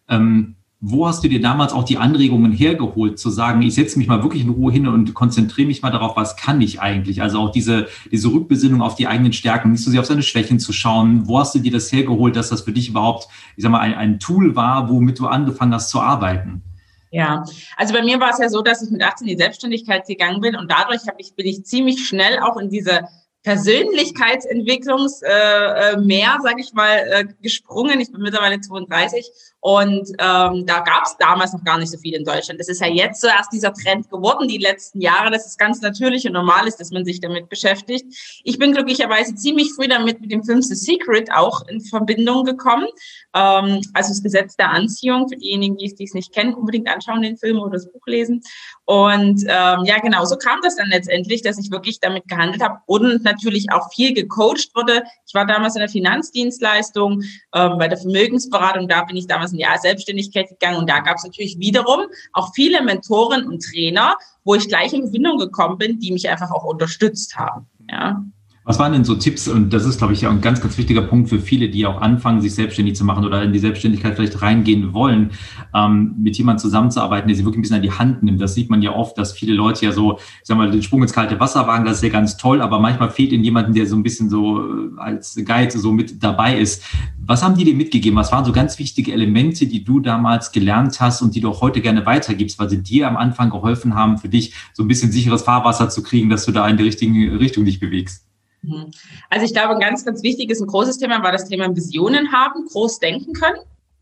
Ähm, 0.07 0.55
wo 0.87 1.07
hast 1.07 1.23
du 1.23 1.27
dir 1.27 1.41
damals 1.41 1.73
auch 1.73 1.83
die 1.83 1.97
Anregungen 1.97 2.51
hergeholt, 2.51 3.17
zu 3.17 3.31
sagen, 3.31 3.63
ich 3.63 3.73
setze 3.73 3.97
mich 3.97 4.07
mal 4.07 4.21
wirklich 4.21 4.43
in 4.43 4.51
Ruhe 4.51 4.71
hin 4.71 4.87
und 4.87 5.15
konzentriere 5.15 5.67
mich 5.67 5.81
mal 5.81 5.89
darauf, 5.89 6.15
was 6.15 6.37
kann 6.37 6.61
ich 6.61 6.79
eigentlich? 6.79 7.23
Also 7.23 7.39
auch 7.39 7.51
diese, 7.51 7.87
diese 8.11 8.27
Rückbesinnung 8.27 8.83
auf 8.83 8.93
die 8.93 9.07
eigenen 9.07 9.33
Stärken, 9.33 9.71
nicht 9.71 9.83
so 9.83 9.89
sehr 9.89 9.99
auf 9.99 10.05
seine 10.05 10.21
Schwächen 10.21 10.59
zu 10.59 10.73
schauen. 10.73 11.27
Wo 11.27 11.39
hast 11.39 11.55
du 11.55 11.59
dir 11.59 11.71
das 11.71 11.91
hergeholt, 11.91 12.35
dass 12.35 12.49
das 12.49 12.61
für 12.61 12.71
dich 12.71 12.89
überhaupt, 12.89 13.27
ich 13.57 13.63
sag 13.63 13.71
mal, 13.71 13.79
ein, 13.79 13.95
ein 13.95 14.19
Tool 14.19 14.55
war, 14.55 14.87
womit 14.87 15.17
du 15.17 15.25
angefangen 15.25 15.73
hast 15.73 15.89
zu 15.89 15.99
arbeiten? 15.99 16.61
Ja, 17.09 17.43
also 17.77 17.91
bei 17.95 18.03
mir 18.03 18.19
war 18.19 18.29
es 18.29 18.37
ja 18.37 18.47
so, 18.47 18.61
dass 18.61 18.83
ich 18.83 18.91
mit 18.91 19.01
18 19.01 19.27
in 19.27 19.35
die 19.35 19.41
Selbstständigkeit 19.41 20.05
gegangen 20.05 20.39
bin 20.39 20.55
und 20.55 20.69
dadurch 20.69 21.07
habe 21.07 21.17
ich, 21.17 21.33
bin 21.33 21.47
ich 21.47 21.65
ziemlich 21.65 22.05
schnell 22.05 22.37
auch 22.39 22.57
in 22.57 22.69
diese 22.69 23.07
Persönlichkeitsentwicklungs 23.45 25.21
äh, 25.21 25.93
äh, 25.93 26.25
sage 26.41 26.59
ich 26.59 26.73
mal, 26.73 26.97
äh, 26.97 27.25
gesprungen. 27.41 27.99
Ich 28.01 28.11
bin 28.11 28.21
mittlerweile 28.21 28.59
32 28.59 29.31
und 29.65 30.07
ähm, 30.19 30.63
da 30.67 30.81
gab 30.81 31.05
es 31.07 31.17
damals 31.17 31.51
noch 31.51 31.63
gar 31.63 31.79
nicht 31.79 31.89
so 31.89 31.97
viel 31.97 32.13
in 32.13 32.23
Deutschland. 32.23 32.59
Das 32.59 32.67
ist 32.67 32.81
ja 32.81 32.87
jetzt 32.87 33.19
so 33.19 33.25
erst 33.25 33.51
dieser 33.51 33.73
Trend 33.73 34.07
geworden, 34.11 34.47
die 34.47 34.59
letzten 34.59 35.01
Jahre, 35.01 35.31
dass 35.31 35.47
es 35.47 35.57
ganz 35.57 35.81
natürlich 35.81 36.27
und 36.27 36.33
normal 36.33 36.67
ist, 36.67 36.79
dass 36.79 36.91
man 36.91 37.03
sich 37.03 37.19
damit 37.19 37.49
beschäftigt. 37.49 38.05
Ich 38.43 38.59
bin 38.59 38.73
glücklicherweise 38.73 39.33
ziemlich 39.33 39.73
früh 39.73 39.87
damit 39.87 40.21
mit 40.21 40.31
dem 40.31 40.43
Film 40.43 40.61
The 40.61 40.75
Secret 40.75 41.31
auch 41.33 41.67
in 41.67 41.81
Verbindung 41.81 42.43
gekommen. 42.43 42.85
Ähm, 43.33 43.81
also 43.95 44.09
das 44.09 44.21
Gesetz 44.21 44.55
der 44.55 44.69
Anziehung, 44.69 45.27
für 45.27 45.35
diejenigen, 45.35 45.77
die 45.77 45.95
es 45.99 46.13
nicht 46.13 46.31
kennen, 46.31 46.53
unbedingt 46.53 46.87
anschauen 46.87 47.23
den 47.23 47.35
Film 47.35 47.57
oder 47.57 47.71
das 47.71 47.91
Buch 47.91 48.05
lesen. 48.05 48.43
Und 48.85 49.41
ähm, 49.47 49.83
ja, 49.85 49.97
genau, 49.99 50.25
so 50.25 50.35
kam 50.37 50.59
das 50.61 50.75
dann 50.75 50.89
letztendlich, 50.89 51.41
dass 51.41 51.57
ich 51.57 51.71
wirklich 51.71 51.99
damit 51.99 52.27
gehandelt 52.27 52.61
habe 52.61 52.81
und 52.85 53.23
natürlich 53.23 53.71
auch 53.71 53.91
viel 53.91 54.13
gecoacht 54.13 54.75
wurde. 54.75 55.01
Ich 55.25 55.33
war 55.33 55.47
damals 55.47 55.73
in 55.73 55.79
der 55.79 55.89
Finanzdienstleistung, 55.89 57.23
ähm, 57.55 57.79
bei 57.79 57.87
der 57.87 57.97
Vermögensberatung, 57.97 58.87
da 58.87 59.03
bin 59.05 59.17
ich 59.17 59.25
damals 59.25 59.54
in 59.59 59.67
die 59.73 59.79
Selbstständigkeit 59.81 60.49
gegangen 60.49 60.77
und 60.77 60.89
da 60.89 60.99
gab 60.99 61.17
es 61.17 61.23
natürlich 61.23 61.57
wiederum 61.59 62.07
auch 62.33 62.53
viele 62.53 62.83
Mentoren 62.83 63.47
und 63.47 63.63
Trainer, 63.63 64.17
wo 64.43 64.55
ich 64.55 64.67
gleich 64.67 64.93
in 64.93 65.03
Verbindung 65.03 65.37
gekommen 65.37 65.77
bin, 65.77 65.99
die 65.99 66.11
mich 66.11 66.29
einfach 66.29 66.51
auch 66.51 66.63
unterstützt 66.63 67.35
haben. 67.35 67.67
Ja. 67.89 68.23
Was 68.67 68.79
waren 68.79 68.93
denn 68.93 69.03
so 69.03 69.13
Tipps? 69.13 69.47
Und 69.47 69.71
das 69.71 69.85
ist, 69.85 69.99
glaube 69.99 70.13
ich, 70.13 70.21
ja 70.21 70.31
ein 70.31 70.41
ganz, 70.41 70.59
ganz 70.59 70.75
wichtiger 70.79 71.03
Punkt 71.03 71.29
für 71.29 71.37
viele, 71.37 71.69
die 71.69 71.85
auch 71.85 72.01
anfangen, 72.01 72.41
sich 72.41 72.55
selbstständig 72.55 72.95
zu 72.95 73.05
machen 73.05 73.23
oder 73.23 73.43
in 73.43 73.53
die 73.53 73.59
Selbstständigkeit 73.59 74.15
vielleicht 74.15 74.41
reingehen 74.41 74.91
wollen, 74.91 75.29
ähm, 75.75 76.15
mit 76.17 76.35
jemandem 76.35 76.63
zusammenzuarbeiten, 76.63 77.27
der 77.27 77.37
sie 77.37 77.45
wirklich 77.45 77.59
ein 77.59 77.61
bisschen 77.61 77.75
an 77.75 77.83
die 77.83 77.91
Hand 77.91 78.23
nimmt. 78.23 78.41
Das 78.41 78.55
sieht 78.55 78.71
man 78.71 78.81
ja 78.81 78.91
oft, 78.91 79.19
dass 79.19 79.33
viele 79.33 79.53
Leute 79.53 79.85
ja 79.85 79.91
so, 79.91 80.17
ich 80.17 80.45
sag 80.45 80.57
mal, 80.57 80.71
den 80.71 80.81
Sprung 80.81 81.03
ins 81.03 81.13
kalte 81.13 81.39
Wasser 81.39 81.67
wagen, 81.67 81.85
das 81.85 81.97
ist 81.97 82.03
ja 82.03 82.09
ganz 82.09 82.37
toll, 82.37 82.59
aber 82.59 82.79
manchmal 82.79 83.11
fehlt 83.11 83.33
ihnen 83.33 83.43
jemanden, 83.43 83.75
der 83.75 83.85
so 83.85 83.95
ein 83.95 84.01
bisschen 84.01 84.31
so 84.31 84.59
äh, 84.59 84.89
als 84.97 85.35
Guide 85.35 85.77
so 85.77 85.91
mit 85.91 86.23
dabei 86.23 86.57
ist. 86.57 86.83
Was 87.23 87.43
haben 87.43 87.55
die 87.55 87.65
dir 87.65 87.75
mitgegeben? 87.75 88.17
Was 88.17 88.31
waren 88.31 88.45
so 88.45 88.51
ganz 88.51 88.79
wichtige 88.79 89.13
Elemente, 89.13 89.67
die 89.67 89.83
du 89.83 89.99
damals 89.99 90.51
gelernt 90.51 90.99
hast 90.99 91.21
und 91.21 91.35
die 91.35 91.41
du 91.41 91.51
auch 91.51 91.61
heute 91.61 91.81
gerne 91.81 92.07
weitergibst, 92.07 92.57
weil 92.57 92.71
sie 92.71 92.81
dir 92.81 93.07
am 93.07 93.15
Anfang 93.15 93.51
geholfen 93.51 93.93
haben, 93.93 94.17
für 94.17 94.29
dich 94.29 94.55
so 94.73 94.81
ein 94.81 94.87
bisschen 94.87 95.11
sicheres 95.11 95.43
Fahrwasser 95.43 95.89
zu 95.89 96.01
kriegen, 96.01 96.31
dass 96.31 96.45
du 96.45 96.51
da 96.51 96.67
in 96.67 96.77
die 96.77 96.83
richtige 96.83 97.39
Richtung 97.39 97.63
dich 97.63 97.79
bewegst? 97.79 98.24
Mhm. 98.65 98.91
Also 99.29 99.45
ich 99.45 99.53
glaube, 99.53 99.73
ein 99.73 99.79
ganz, 99.79 100.05
ganz 100.05 100.23
wichtiges, 100.23 100.61
ein 100.61 100.67
großes 100.67 100.97
Thema 100.97 101.21
war 101.23 101.31
das 101.31 101.47
Thema 101.47 101.73
Visionen 101.75 102.31
haben, 102.31 102.65
groß 102.65 102.99
denken 102.99 103.33
können. 103.33 103.59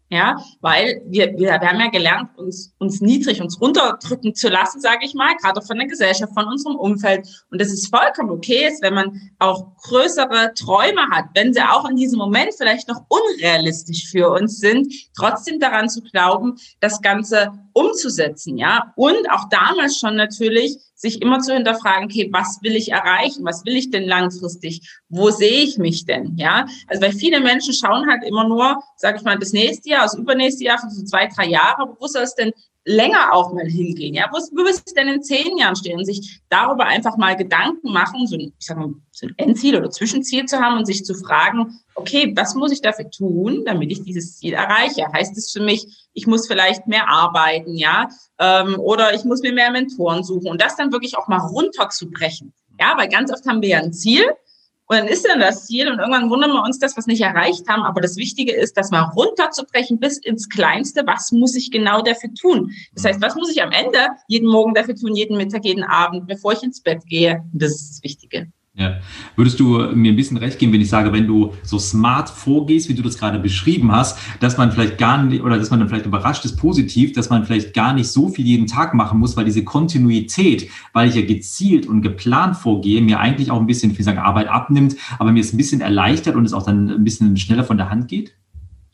Ja, 0.10 0.38
weil 0.62 1.02
wir, 1.08 1.36
wir, 1.40 1.54
haben 1.54 1.80
ja 1.80 1.90
gelernt, 1.90 2.38
uns, 2.38 2.72
uns 2.78 3.02
niedrig, 3.02 3.42
uns 3.42 3.60
runterdrücken 3.60 4.36
zu 4.36 4.48
lassen, 4.48 4.80
sage 4.80 5.06
ich 5.06 5.16
mal, 5.16 5.36
gerade 5.38 5.60
von 5.64 5.76
der 5.76 5.88
Gesellschaft, 5.88 6.32
von 6.36 6.46
unserem 6.46 6.76
Umfeld. 6.76 7.28
Und 7.50 7.60
das 7.60 7.70
ist 7.70 7.88
vollkommen 7.88 8.30
okay 8.30 8.68
ist, 8.68 8.84
wenn 8.84 8.94
man 8.94 9.32
auch 9.40 9.76
größere 9.78 10.54
Träume 10.54 11.10
hat, 11.10 11.26
wenn 11.34 11.52
sie 11.52 11.64
auch 11.64 11.90
in 11.90 11.96
diesem 11.96 12.20
Moment 12.20 12.54
vielleicht 12.56 12.90
noch 12.90 13.02
unrealistisch 13.08 14.08
für 14.12 14.30
uns 14.30 14.60
sind, 14.60 14.94
trotzdem 15.18 15.60
daran 15.60 15.90
zu 15.90 16.02
glauben, 16.02 16.58
das 16.80 17.02
Ganze 17.02 17.52
umzusetzen, 17.74 18.58
ja. 18.58 18.94
Und 18.96 19.30
auch 19.32 19.50
damals 19.50 19.98
schon 20.00 20.15
natürlich 20.15 20.77
sich 20.96 21.22
immer 21.22 21.39
zu 21.39 21.53
hinterfragen, 21.53 22.06
okay, 22.06 22.30
was 22.32 22.60
will 22.62 22.75
ich 22.75 22.92
erreichen? 22.92 23.44
Was 23.44 23.65
will 23.65 23.75
ich 23.75 23.92
denn 23.92 24.08
langfristig? 24.08 24.82
Wo 25.10 25.32
sehe 25.32 25.63
ich 25.63 25.77
mich 25.77 26.06
denn? 26.06 26.38
Ja, 26.38 26.65
also 26.88 27.01
weil 27.01 27.12
viele 27.12 27.42
Menschen 27.42 27.74
schauen 27.74 28.10
halt 28.10 28.24
immer 28.24 28.48
nur, 28.48 28.82
sage 28.96 29.18
ich 29.18 29.24
mal, 29.24 29.38
das 29.38 29.51
nächste 29.51 29.89
Jahr, 29.89 30.03
das 30.03 30.15
übernächste 30.15 30.63
Jahr, 30.63 30.80
für 30.80 30.89
so 30.89 31.03
zwei, 31.03 31.27
drei 31.27 31.48
Jahre, 31.48 31.82
aber 31.82 31.98
wo 32.00 32.08
soll 32.08 32.24
es 32.24 32.36
denn 32.36 32.53
länger 32.86 33.34
auch 33.34 33.54
mal 33.54 33.66
hingehen. 33.66 34.13
Ja, 34.13 34.30
wo, 34.32 34.38
wo 34.38 34.66
wirst 34.66 34.90
du 34.90 34.94
denn 34.94 35.08
in 35.08 35.24
zehn 35.24 35.58
Jahren 35.58 35.75
stehen? 35.75 35.98
Und 35.98 36.06
sich 36.06 36.42
darüber 36.50 36.86
einfach 36.86 37.18
mal 37.18 37.36
Gedanken 37.36 37.92
machen, 37.92 38.28
so 38.28 38.36
ein, 38.36 38.54
ich 38.58 38.66
sag 38.66 38.78
mal, 38.78 38.94
so 39.12 39.28
ein 39.28 39.34
Endziel 39.38 39.78
oder 39.78 39.90
Zwischenziel 39.90 40.46
zu 40.46 40.60
haben 40.60 40.78
und 40.78 40.86
sich 40.86 41.06
zu 41.06 41.16
fragen, 41.16 41.80
okay, 41.96 42.34
was 42.36 42.56
muss 42.56 42.72
ich 42.72 42.82
dafür 42.82 43.10
tun, 43.10 43.63
damit 43.66 43.92
ich 43.92 44.04
dieses 44.04 44.38
Ziel 44.38 44.54
erreiche? 44.54 45.06
Heißt 45.13 45.38
es 45.38 45.52
für 45.52 45.62
mich, 45.62 46.10
ich 46.13 46.28
muss 46.28 46.48
vielleicht 46.48 46.88
mehr 46.88 47.08
arbeiten, 47.08 47.75
ja, 47.75 48.10
ähm, 48.40 48.80
oder 48.80 49.13
ich 49.13 49.24
muss 49.24 49.42
mir 49.42 49.54
mehr 49.54 49.72
Mentoren 49.72 50.24
suchen 50.24 50.50
und 50.50 50.62
das 50.62 50.75
dann 50.75 50.92
wirklich 50.92 51.18
auch 51.18 51.28
mal 51.28 51.40
runterzubrechen. 51.40 52.54
Ja, 52.80 52.98
weil 52.98 53.08
ganz 53.08 53.32
oft 53.32 53.46
haben 53.46 53.62
wir 53.62 53.70
ja 53.70 53.80
ein 53.80 53.94
Ziel 53.94 54.25
und 54.88 54.98
dann 54.98 55.08
ist 55.08 55.28
dann 55.28 55.40
das 55.40 55.66
Ziel 55.66 55.90
und 55.90 56.00
irgendwann 56.00 56.30
wundern 56.30 56.52
wir 56.52 56.62
uns, 56.62 56.78
dass 56.78 56.96
wir 56.96 57.00
es 57.00 57.08
nicht 57.08 57.22
erreicht 57.22 57.68
haben. 57.70 57.84
Aber 57.84 58.02
das 58.02 58.18
Wichtige 58.18 58.54
ist, 58.54 58.75
das 58.78 58.92
mal 58.92 59.04
runterzubrechen 59.16 60.00
bis 60.00 60.18
ins 60.18 60.50
Kleinste. 60.50 61.04
Was 61.06 61.32
muss 61.32 61.56
ich 61.56 61.72
genau 61.72 62.02
dafür 62.02 62.34
tun? 62.34 62.72
Das 62.94 63.06
heißt, 63.06 63.22
was 63.22 63.36
muss 63.36 63.50
ich 63.50 63.63
am 63.63 63.72
Ende 63.72 64.00
jeden 64.28 64.50
Morgen 64.50 64.74
dafür 64.74 64.96
tun, 64.96 65.16
jeden 65.16 65.38
Mittag, 65.38 65.63
jeden 65.63 65.84
Abend, 65.84 66.28
bevor 66.28 66.54
ich 66.54 66.63
ins 66.63 66.82
Bett 66.82 67.06
gehe? 67.06 67.44
Das 67.54 67.72
ist 67.72 67.90
das 67.92 68.04
Wichtige. 68.04 68.52
Ja. 68.75 69.01
Würdest 69.36 69.60
du 69.60 69.77
mir 69.94 70.12
ein 70.12 70.15
bisschen 70.15 70.38
recht 70.38 70.58
geben, 70.58 70.74
wenn 70.74 70.82
ich 70.82 70.89
sage, 70.89 71.13
wenn 71.13 71.27
du 71.27 71.53
so 71.62 71.77
smart 71.77 72.27
vorgehst, 72.27 72.89
wie 72.89 72.96
du 72.96 73.03
das 73.03 73.20
gerade 73.20 73.38
beschrieben 73.38 73.92
hast, 73.92 74.18
dass 74.39 74.58
man 74.58 74.72
vielleicht 74.72 74.98
gar 74.98 75.22
nicht, 75.22 75.44
oder 75.44 75.60
dass 75.60 75.70
man 75.70 75.80
dann 75.80 75.89
vielleicht 75.89 76.08
überrascht 76.08 76.44
ist 76.44 76.58
positiv, 76.58 77.13
dass 77.13 77.30
man 77.30 77.46
vielleicht 77.46 77.75
gar 77.75 77.94
nicht 77.94 78.08
so 78.08 78.30
viel 78.30 78.48
jeden 78.48 78.65
Tag 78.65 78.96
machen 78.96 79.20
muss, 79.20 79.38
weil 79.38 79.46
diese 79.46 79.63
Kontinuität, 79.63 80.72
weil 80.92 81.08
ich 81.08 81.13
ja 81.13 81.22
gezielt 81.22 81.86
und 81.86 82.01
geplant 82.01 82.58
vorgehe, 82.58 83.00
mir 83.03 83.20
eigentlich 83.20 83.51
auch 83.51 83.60
ein 83.60 83.68
bisschen, 83.68 83.96
wie 83.96 84.01
sagen, 84.01 84.18
Arbeit 84.18 84.48
abnimmt, 84.48 84.96
aber 85.20 85.32
mir 85.32 85.42
es 85.42 85.53
ein 85.53 85.58
bisschen 85.58 85.82
erleichtert 85.82 86.36
und 86.36 86.46
es 86.46 86.53
auch 86.53 86.65
dann 86.65 86.89
ein 86.89 87.03
bisschen 87.03 87.38
schneller 87.38 87.65
von 87.65 87.77
der 87.77 87.92
Hand 87.92 88.08
geht? 88.08 88.36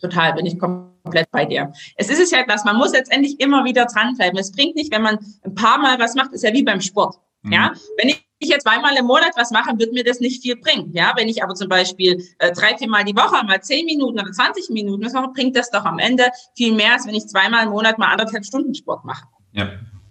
Total, 0.01 0.33
bin 0.33 0.45
ich 0.45 0.59
komplett 0.59 1.31
bei 1.31 1.45
dir. 1.45 1.71
Es 1.95 2.09
ist 2.09 2.19
es 2.19 2.31
ja 2.31 2.39
etwas, 2.39 2.65
man 2.65 2.75
muss 2.75 2.91
letztendlich 2.91 3.39
immer 3.39 3.63
wieder 3.63 3.85
dranbleiben. 3.85 4.37
Es 4.37 4.51
bringt 4.51 4.75
nicht, 4.75 4.91
wenn 4.91 5.03
man 5.03 5.19
ein 5.43 5.55
paar 5.55 5.77
Mal 5.79 5.97
was 5.99 6.15
macht, 6.15 6.33
ist 6.33 6.43
ja 6.43 6.53
wie 6.53 6.63
beim 6.63 6.81
Sport. 6.81 7.15
Mhm. 7.43 7.53
Ja, 7.53 7.71
wenn 7.97 8.09
ich 8.09 8.28
ich 8.39 8.49
jetzt 8.49 8.63
zweimal 8.63 8.95
im 8.97 9.05
Monat 9.05 9.31
was 9.35 9.51
mache, 9.51 9.77
wird 9.77 9.93
mir 9.93 10.03
das 10.03 10.19
nicht 10.19 10.41
viel 10.41 10.55
bringen. 10.55 10.91
Ja, 10.93 11.13
wenn 11.15 11.27
ich 11.27 11.43
aber 11.43 11.55
zum 11.55 11.67
Beispiel 11.67 12.23
äh, 12.39 12.51
drei, 12.51 12.77
vier 12.77 12.89
Mal 12.89 13.03
die 13.03 13.15
Woche 13.15 13.45
mal 13.45 13.61
zehn 13.61 13.85
Minuten 13.85 14.19
oder 14.19 14.31
20 14.31 14.69
Minuten 14.69 15.03
was 15.03 15.13
mache, 15.13 15.31
bringt 15.33 15.55
das 15.55 15.69
doch 15.69 15.85
am 15.85 15.99
Ende 15.99 16.25
viel 16.55 16.73
mehr, 16.73 16.93
als 16.93 17.05
wenn 17.05 17.15
ich 17.15 17.27
zweimal 17.27 17.65
im 17.65 17.71
Monat 17.71 17.97
mal 17.97 18.07
anderthalb 18.07 18.45
Stunden 18.45 18.73
Sport 18.73 19.03
mache. 19.03 19.25
Ja, 19.51 19.69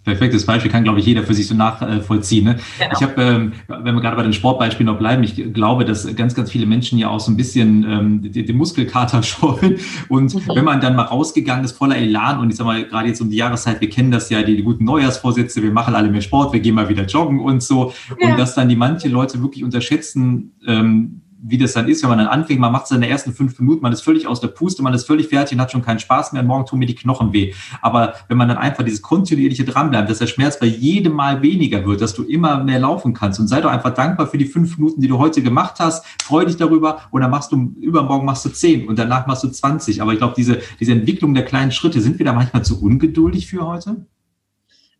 perfektes 0.09 0.45
Beispiel 0.45 0.71
kann, 0.71 0.83
glaube 0.83 0.99
ich, 0.99 1.05
jeder 1.05 1.23
für 1.23 1.33
sich 1.33 1.47
so 1.47 1.55
nachvollziehen. 1.55 2.45
Ne? 2.45 2.55
Genau. 2.77 2.91
Ich 2.93 3.01
habe, 3.01 3.21
ähm, 3.21 3.53
wenn 3.67 3.95
wir 3.95 4.01
gerade 4.01 4.15
bei 4.15 4.23
den 4.23 4.33
Sportbeispielen 4.33 4.91
noch 4.91 4.97
bleiben, 4.97 5.23
ich 5.23 5.53
glaube, 5.53 5.85
dass 5.85 6.15
ganz, 6.15 6.35
ganz 6.35 6.51
viele 6.51 6.65
Menschen 6.65 6.97
ja 6.97 7.09
auch 7.09 7.19
so 7.19 7.31
ein 7.31 7.37
bisschen 7.37 7.85
ähm, 7.87 8.21
den, 8.21 8.57
Muskelkater 8.57 9.23
scheuen. 9.23 9.77
Und 10.09 10.33
mhm. 10.33 10.41
wenn 10.53 10.65
man 10.65 10.81
dann 10.81 10.95
mal 10.95 11.03
rausgegangen 11.03 11.63
ist, 11.63 11.73
voller 11.73 11.97
Elan 11.97 12.39
und 12.39 12.49
ich 12.49 12.55
sag 12.55 12.65
mal, 12.65 12.83
gerade 12.83 13.07
jetzt 13.07 13.21
um 13.21 13.29
die 13.29 13.37
Jahreszeit, 13.37 13.81
wir 13.81 13.89
kennen 13.89 14.11
das 14.11 14.29
ja, 14.29 14.41
die, 14.41 14.55
die 14.55 14.63
guten 14.63 14.83
Neujahrsvorsätze, 14.85 15.61
wir 15.61 15.71
machen 15.71 15.95
alle 15.95 16.09
mehr 16.09 16.21
Sport, 16.21 16.53
wir 16.53 16.59
gehen 16.59 16.75
mal 16.75 16.89
wieder 16.89 17.05
joggen 17.05 17.39
und 17.39 17.61
so. 17.61 17.93
Ja. 18.19 18.31
Und 18.31 18.39
dass 18.39 18.55
dann 18.55 18.69
die 18.69 18.75
manche 18.75 19.09
Leute 19.09 19.41
wirklich 19.41 19.63
unterschätzen, 19.63 20.53
ähm, 20.67 21.21
wie 21.41 21.57
das 21.57 21.73
dann 21.73 21.87
ist, 21.87 22.01
wenn 22.03 22.09
man 22.09 22.17
dann 22.19 22.27
anfängt, 22.27 22.59
man 22.59 22.71
macht 22.71 22.87
seine 22.87 23.07
ersten 23.07 23.33
fünf 23.33 23.59
Minuten, 23.59 23.81
man 23.81 23.93
ist 23.93 24.01
völlig 24.01 24.27
aus 24.27 24.41
der 24.41 24.49
Puste, 24.49 24.83
man 24.83 24.93
ist 24.93 25.05
völlig 25.05 25.27
fertig 25.27 25.55
und 25.55 25.61
hat 25.61 25.71
schon 25.71 25.81
keinen 25.81 25.99
Spaß 25.99 26.33
mehr, 26.33 26.43
morgen 26.43 26.65
tun 26.65 26.79
mir 26.79 26.85
die 26.85 26.95
Knochen 26.95 27.33
weh. 27.33 27.53
Aber 27.81 28.13
wenn 28.27 28.37
man 28.37 28.47
dann 28.47 28.57
einfach 28.57 28.83
dieses 28.83 29.01
kontinuierliche 29.01 29.63
dranbleibt, 29.63 30.09
dass 30.09 30.19
der 30.19 30.27
Schmerz 30.27 30.59
bei 30.59 30.65
jedem 30.65 31.13
Mal 31.13 31.41
weniger 31.41 31.85
wird, 31.85 32.01
dass 32.01 32.13
du 32.13 32.23
immer 32.23 32.63
mehr 32.63 32.79
laufen 32.79 33.13
kannst 33.13 33.39
und 33.39 33.47
sei 33.47 33.61
doch 33.61 33.71
einfach 33.71 33.93
dankbar 33.93 34.27
für 34.27 34.37
die 34.37 34.45
fünf 34.45 34.77
Minuten, 34.77 35.01
die 35.01 35.07
du 35.07 35.17
heute 35.17 35.41
gemacht 35.41 35.75
hast, 35.79 36.05
freu 36.21 36.45
dich 36.45 36.57
darüber 36.57 37.01
und 37.11 37.21
dann 37.21 37.31
machst 37.31 37.51
du, 37.51 37.73
übermorgen 37.79 38.25
machst 38.25 38.43
du 38.45 38.49
zehn 38.49 38.87
und 38.87 38.99
danach 38.99 39.25
machst 39.27 39.43
du 39.43 39.49
zwanzig. 39.49 40.01
Aber 40.01 40.11
ich 40.13 40.19
glaube, 40.19 40.33
diese, 40.35 40.59
diese 40.79 40.91
Entwicklung 40.91 41.33
der 41.33 41.45
kleinen 41.45 41.71
Schritte, 41.71 42.01
sind 42.01 42.19
wir 42.19 42.25
da 42.25 42.33
manchmal 42.33 42.63
zu 42.63 42.81
ungeduldig 42.81 43.47
für 43.47 43.65
heute? 43.65 44.05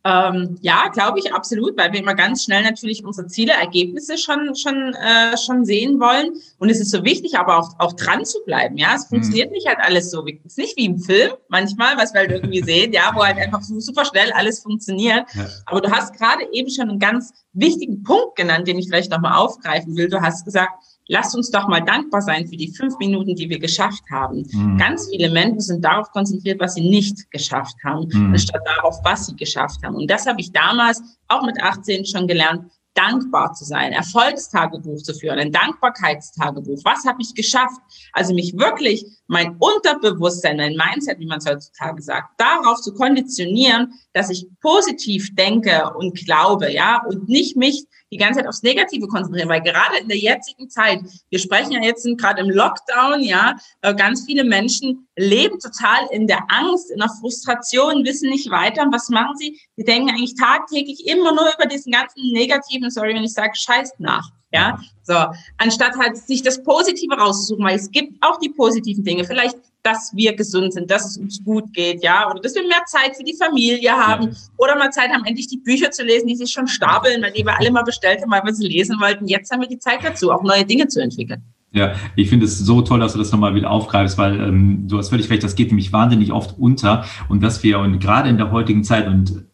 Ähm, 0.02 0.56
ja, 0.62 0.88
glaube 0.88 1.18
ich 1.18 1.34
absolut, 1.34 1.76
weil 1.76 1.92
wir 1.92 2.00
immer 2.00 2.14
ganz 2.14 2.44
schnell 2.44 2.62
natürlich 2.62 3.04
unsere 3.04 3.26
Ziele, 3.26 3.52
Ergebnisse 3.52 4.16
schon 4.16 4.54
schon 4.54 4.94
äh, 4.94 5.36
schon 5.36 5.66
sehen 5.66 6.00
wollen. 6.00 6.32
Und 6.58 6.70
es 6.70 6.80
ist 6.80 6.90
so 6.90 7.04
wichtig, 7.04 7.38
aber 7.38 7.58
auch 7.58 7.78
auch 7.78 7.92
dran 7.92 8.24
zu 8.24 8.38
bleiben. 8.46 8.78
Ja, 8.78 8.94
es 8.94 9.06
funktioniert 9.08 9.50
mhm. 9.50 9.56
nicht 9.56 9.66
halt 9.66 9.78
alles 9.80 10.10
so. 10.10 10.24
Es 10.26 10.52
ist 10.52 10.58
nicht 10.58 10.76
wie 10.78 10.86
im 10.86 10.98
Film 10.98 11.32
manchmal, 11.48 11.98
was 11.98 12.14
wir 12.14 12.20
halt 12.20 12.30
irgendwie 12.30 12.62
sehen, 12.62 12.94
ja, 12.94 13.12
wo 13.14 13.22
halt 13.22 13.36
einfach 13.36 13.60
so 13.62 13.78
super 13.78 14.06
schnell 14.06 14.32
alles 14.32 14.60
funktioniert. 14.60 15.26
Ja. 15.34 15.46
Aber 15.66 15.82
du 15.82 15.90
hast 15.90 16.16
gerade 16.16 16.44
eben 16.50 16.70
schon 16.70 16.88
einen 16.88 16.98
ganz 16.98 17.34
wichtigen 17.52 18.02
Punkt 18.02 18.36
genannt, 18.36 18.68
den 18.68 18.78
ich 18.78 18.88
vielleicht 18.88 19.10
nochmal 19.10 19.36
aufgreifen 19.36 19.96
will. 19.96 20.08
Du 20.08 20.22
hast 20.22 20.46
gesagt, 20.46 20.72
lasst 21.10 21.34
uns 21.34 21.50
doch 21.50 21.66
mal 21.66 21.80
dankbar 21.80 22.22
sein 22.22 22.46
für 22.46 22.56
die 22.56 22.72
fünf 22.72 22.96
Minuten, 22.98 23.34
die 23.34 23.50
wir 23.50 23.58
geschafft 23.58 24.04
haben. 24.10 24.46
Mhm. 24.52 24.78
Ganz 24.78 25.08
viele 25.10 25.28
Menschen 25.30 25.60
sind 25.60 25.84
darauf 25.84 26.10
konzentriert, 26.12 26.60
was 26.60 26.74
sie 26.74 26.88
nicht 26.88 27.30
geschafft 27.32 27.76
haben, 27.84 28.08
mhm. 28.12 28.32
anstatt 28.32 28.62
darauf, 28.64 28.96
was 29.04 29.26
sie 29.26 29.36
geschafft 29.36 29.80
haben. 29.84 29.96
Und 29.96 30.08
das 30.08 30.26
habe 30.26 30.40
ich 30.40 30.52
damals 30.52 31.02
auch 31.26 31.44
mit 31.44 31.60
18 31.60 32.06
schon 32.06 32.28
gelernt 32.28 32.70
dankbar 32.94 33.52
zu 33.54 33.64
sein, 33.64 33.92
Erfolgstagebuch 33.92 34.98
zu 34.98 35.14
führen, 35.14 35.38
ein 35.38 35.52
Dankbarkeitstagebuch. 35.52 36.80
Was 36.84 37.04
habe 37.04 37.22
ich 37.22 37.34
geschafft? 37.34 37.80
Also 38.12 38.34
mich 38.34 38.56
wirklich 38.56 39.04
mein 39.30 39.56
Unterbewusstsein, 39.58 40.56
mein 40.56 40.74
Mindset, 40.74 41.20
wie 41.20 41.26
man 41.26 41.38
es 41.38 41.46
heutzutage 41.46 42.02
sagt, 42.02 42.28
darauf 42.36 42.80
zu 42.80 42.92
konditionieren, 42.92 43.92
dass 44.12 44.28
ich 44.28 44.48
positiv 44.60 45.34
denke 45.36 45.88
und 45.96 46.16
glaube, 46.16 46.72
ja, 46.72 47.00
und 47.06 47.28
nicht 47.28 47.56
mich 47.56 47.84
die 48.10 48.16
ganze 48.16 48.40
Zeit 48.40 48.48
aufs 48.48 48.64
Negative 48.64 49.06
konzentrieren, 49.06 49.48
weil 49.48 49.62
gerade 49.62 49.98
in 50.00 50.08
der 50.08 50.18
jetzigen 50.18 50.68
Zeit, 50.68 50.98
wir 51.28 51.38
sprechen 51.38 51.70
ja 51.70 51.80
jetzt 51.80 52.04
gerade 52.18 52.40
im 52.40 52.50
Lockdown, 52.50 53.22
ja, 53.22 53.54
äh, 53.82 53.94
ganz 53.94 54.24
viele 54.26 54.42
Menschen 54.42 55.06
leben 55.16 55.60
total 55.60 56.08
in 56.10 56.26
der 56.26 56.42
Angst, 56.48 56.90
in 56.90 56.98
der 56.98 57.10
Frustration, 57.20 58.04
wissen 58.04 58.30
nicht 58.30 58.50
weiter. 58.50 58.82
Und 58.82 58.92
was 58.92 59.10
machen 59.10 59.36
sie? 59.36 59.60
Sie 59.76 59.84
denken 59.84 60.10
eigentlich 60.10 60.34
tagtäglich 60.34 61.06
immer 61.06 61.32
nur 61.32 61.54
über 61.56 61.66
diesen 61.66 61.92
ganzen 61.92 62.32
negativen, 62.32 62.90
sorry, 62.90 63.14
wenn 63.14 63.22
ich 63.22 63.32
sage, 63.32 63.52
Scheiß 63.54 63.92
nach. 63.98 64.28
Ja, 64.52 64.80
so, 65.02 65.14
anstatt 65.58 65.96
halt 65.96 66.16
sich 66.16 66.42
das 66.42 66.62
Positive 66.62 67.14
rauszusuchen, 67.14 67.64
weil 67.64 67.76
es 67.76 67.90
gibt 67.90 68.14
auch 68.20 68.38
die 68.38 68.48
positiven 68.48 69.04
Dinge. 69.04 69.24
Vielleicht, 69.24 69.56
dass 69.82 70.12
wir 70.14 70.34
gesund 70.34 70.72
sind, 70.72 70.90
dass 70.90 71.06
es 71.06 71.16
uns 71.16 71.42
gut 71.44 71.72
geht, 71.72 72.02
ja, 72.02 72.28
oder 72.28 72.40
dass 72.40 72.54
wir 72.54 72.66
mehr 72.66 72.84
Zeit 72.86 73.16
für 73.16 73.22
die 73.22 73.36
Familie 73.36 73.92
haben 73.92 74.36
oder 74.56 74.76
mal 74.76 74.90
Zeit 74.90 75.10
haben, 75.10 75.24
endlich 75.24 75.46
die 75.46 75.58
Bücher 75.58 75.90
zu 75.90 76.02
lesen, 76.02 76.26
die 76.26 76.36
sich 76.36 76.50
schon 76.50 76.66
stapeln, 76.66 77.22
weil 77.22 77.32
die 77.32 77.44
wir 77.44 77.58
alle 77.58 77.70
mal 77.70 77.82
bestellt 77.82 78.20
haben, 78.22 78.30
weil 78.30 78.44
wir 78.44 78.54
sie 78.54 78.66
lesen 78.66 79.00
wollten. 79.00 79.26
Jetzt 79.26 79.50
haben 79.52 79.60
wir 79.60 79.68
die 79.68 79.78
Zeit 79.78 80.00
dazu, 80.02 80.32
auch 80.32 80.42
neue 80.42 80.64
Dinge 80.64 80.88
zu 80.88 81.00
entwickeln. 81.00 81.42
Ja, 81.72 81.94
ich 82.16 82.28
finde 82.28 82.46
es 82.46 82.58
so 82.58 82.82
toll, 82.82 82.98
dass 82.98 83.12
du 83.12 83.18
das 83.20 83.30
nochmal 83.30 83.54
wieder 83.54 83.70
aufgreifst, 83.70 84.18
weil 84.18 84.40
ähm, 84.40 84.88
du 84.88 84.98
hast 84.98 85.10
völlig 85.10 85.30
recht, 85.30 85.44
das 85.44 85.54
geht 85.54 85.68
nämlich 85.68 85.92
wahnsinnig 85.92 86.32
oft 86.32 86.58
unter 86.58 87.04
und 87.28 87.42
dass 87.42 87.62
wir 87.62 87.78
und 87.78 88.00
gerade 88.00 88.28
in 88.28 88.36
der 88.36 88.50
heutigen 88.50 88.82
Zeit 88.82 89.06
und 89.06 89.44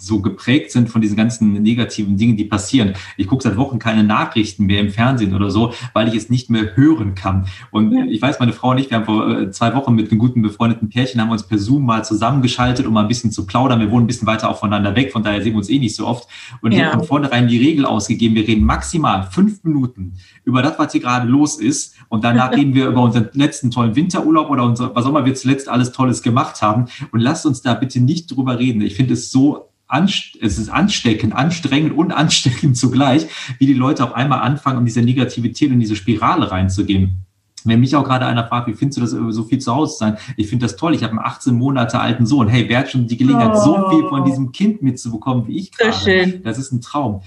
so 0.00 0.20
geprägt 0.20 0.70
sind 0.70 0.88
von 0.88 1.00
diesen 1.00 1.16
ganzen 1.16 1.52
negativen 1.54 2.16
Dingen, 2.16 2.36
die 2.36 2.44
passieren. 2.44 2.94
Ich 3.16 3.26
gucke 3.26 3.42
seit 3.42 3.56
Wochen 3.56 3.78
keine 3.78 4.04
Nachrichten 4.04 4.66
mehr 4.66 4.80
im 4.80 4.90
Fernsehen 4.90 5.34
oder 5.34 5.50
so, 5.50 5.72
weil 5.92 6.08
ich 6.08 6.14
es 6.14 6.30
nicht 6.30 6.50
mehr 6.50 6.76
hören 6.76 7.14
kann. 7.14 7.46
Und 7.70 7.92
ja. 7.92 8.04
ich 8.04 8.22
weiß, 8.22 8.38
meine 8.40 8.52
Frau 8.52 8.70
und 8.70 8.78
ich, 8.78 8.90
wir 8.90 8.98
haben 8.98 9.04
vor 9.04 9.28
äh, 9.28 9.50
zwei 9.50 9.74
Wochen 9.74 9.94
mit 9.94 10.10
einem 10.10 10.18
guten 10.18 10.42
befreundeten 10.42 10.88
Pärchen, 10.88 11.20
haben 11.20 11.30
uns 11.30 11.42
per 11.42 11.58
Zoom 11.58 11.84
mal 11.84 12.04
zusammengeschaltet, 12.04 12.86
um 12.86 12.94
mal 12.94 13.02
ein 13.02 13.08
bisschen 13.08 13.32
zu 13.32 13.46
plaudern. 13.46 13.80
Wir 13.80 13.90
wohnen 13.90 14.04
ein 14.04 14.06
bisschen 14.06 14.26
weiter 14.26 14.48
auch 14.48 14.58
voneinander 14.58 14.94
weg, 14.94 15.12
von 15.12 15.22
daher 15.22 15.42
sehen 15.42 15.52
wir 15.52 15.58
uns 15.58 15.70
eh 15.70 15.78
nicht 15.78 15.96
so 15.96 16.06
oft. 16.06 16.28
Und 16.62 16.72
ja. 16.72 16.78
ich 16.78 16.84
habe 16.84 16.98
von 16.98 17.06
vornherein 17.06 17.48
die 17.48 17.58
Regel 17.58 17.84
ausgegeben, 17.84 18.34
wir 18.34 18.46
reden 18.46 18.64
maximal 18.64 19.28
fünf 19.30 19.64
Minuten 19.64 20.14
über 20.44 20.62
das, 20.62 20.78
was 20.78 20.92
hier 20.92 21.00
gerade 21.00 21.28
los 21.28 21.58
ist. 21.58 21.96
Und 22.08 22.24
danach 22.24 22.52
reden 22.56 22.74
wir 22.74 22.88
über 22.88 23.02
unseren 23.02 23.28
letzten 23.32 23.70
tollen 23.70 23.96
Winterurlaub 23.96 24.50
oder 24.50 24.64
unser, 24.64 24.94
was 24.94 25.04
auch 25.04 25.10
immer 25.10 25.24
wir 25.24 25.34
zuletzt 25.34 25.68
alles 25.68 25.92
Tolles 25.92 26.22
gemacht 26.22 26.62
haben. 26.62 26.86
Und 27.12 27.20
lasst 27.20 27.46
uns 27.46 27.62
da 27.62 27.74
bitte 27.74 28.00
nicht 28.00 28.34
drüber 28.34 28.58
reden. 28.58 28.80
Ich 28.80 28.94
finde 28.94 29.14
es 29.14 29.30
so 29.30 29.68
es 29.90 30.58
ist 30.58 30.68
ansteckend, 30.68 31.34
anstrengend 31.34 31.96
und 31.96 32.12
ansteckend 32.16 32.76
zugleich, 32.76 33.26
wie 33.58 33.66
die 33.66 33.74
Leute 33.74 34.04
auf 34.04 34.14
einmal 34.14 34.40
anfangen, 34.40 34.78
um 34.78 34.84
diese 34.84 35.02
Negativität 35.02 35.70
und 35.72 35.80
diese 35.80 35.96
Spirale 35.96 36.50
reinzugehen. 36.50 37.24
Wenn 37.64 37.80
mich 37.80 37.96
auch 37.96 38.04
gerade 38.04 38.24
einer 38.24 38.46
fragt, 38.46 38.68
wie 38.68 38.74
findest 38.74 38.98
du 38.98 39.00
das, 39.00 39.34
so 39.34 39.42
viel 39.42 39.58
zu 39.58 39.74
Hause 39.74 39.92
zu 39.92 39.98
sein? 39.98 40.16
Ich 40.36 40.48
finde 40.48 40.64
das 40.64 40.76
toll. 40.76 40.94
Ich 40.94 41.02
habe 41.02 41.10
einen 41.10 41.18
18 41.18 41.54
Monate 41.54 41.98
alten 41.98 42.24
Sohn. 42.24 42.46
Hey, 42.48 42.66
wer 42.68 42.78
hat 42.78 42.90
schon 42.90 43.08
die 43.08 43.16
Gelegenheit, 43.16 43.50
oh. 43.52 43.60
so 43.60 43.90
viel 43.90 44.08
von 44.08 44.24
diesem 44.24 44.52
Kind 44.52 44.80
mitzubekommen, 44.80 45.48
wie 45.48 45.58
ich 45.58 45.72
gerade? 45.72 46.38
Das 46.44 46.58
ist 46.58 46.72
ein 46.72 46.80
Traum 46.80 47.22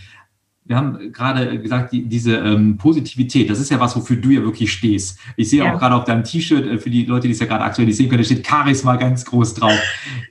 wir 0.72 0.78
haben 0.78 1.12
gerade 1.12 1.60
gesagt, 1.60 1.92
die, 1.92 2.08
diese 2.08 2.38
ähm, 2.38 2.78
Positivität, 2.78 3.50
das 3.50 3.60
ist 3.60 3.70
ja 3.70 3.80
was, 3.82 3.94
wofür 3.94 4.16
du 4.16 4.30
ja 4.30 4.42
wirklich 4.42 4.72
stehst. 4.72 5.20
Ich 5.36 5.50
sehe 5.50 5.66
ja. 5.66 5.74
auch 5.74 5.78
gerade 5.78 5.96
auf 5.96 6.06
deinem 6.06 6.24
T-Shirt, 6.24 6.66
äh, 6.66 6.78
für 6.78 6.90
die 6.90 7.04
Leute, 7.04 7.28
die 7.28 7.34
es 7.34 7.42
ja 7.42 7.46
gerade 7.46 7.66
aktuell 7.66 7.88
nicht 7.88 7.98
sehen 7.98 8.08
können, 8.08 8.22
da 8.22 8.26
steht 8.26 8.48
Charisma 8.48 8.96
ganz 8.96 9.26
groß 9.26 9.56
drauf. 9.56 9.78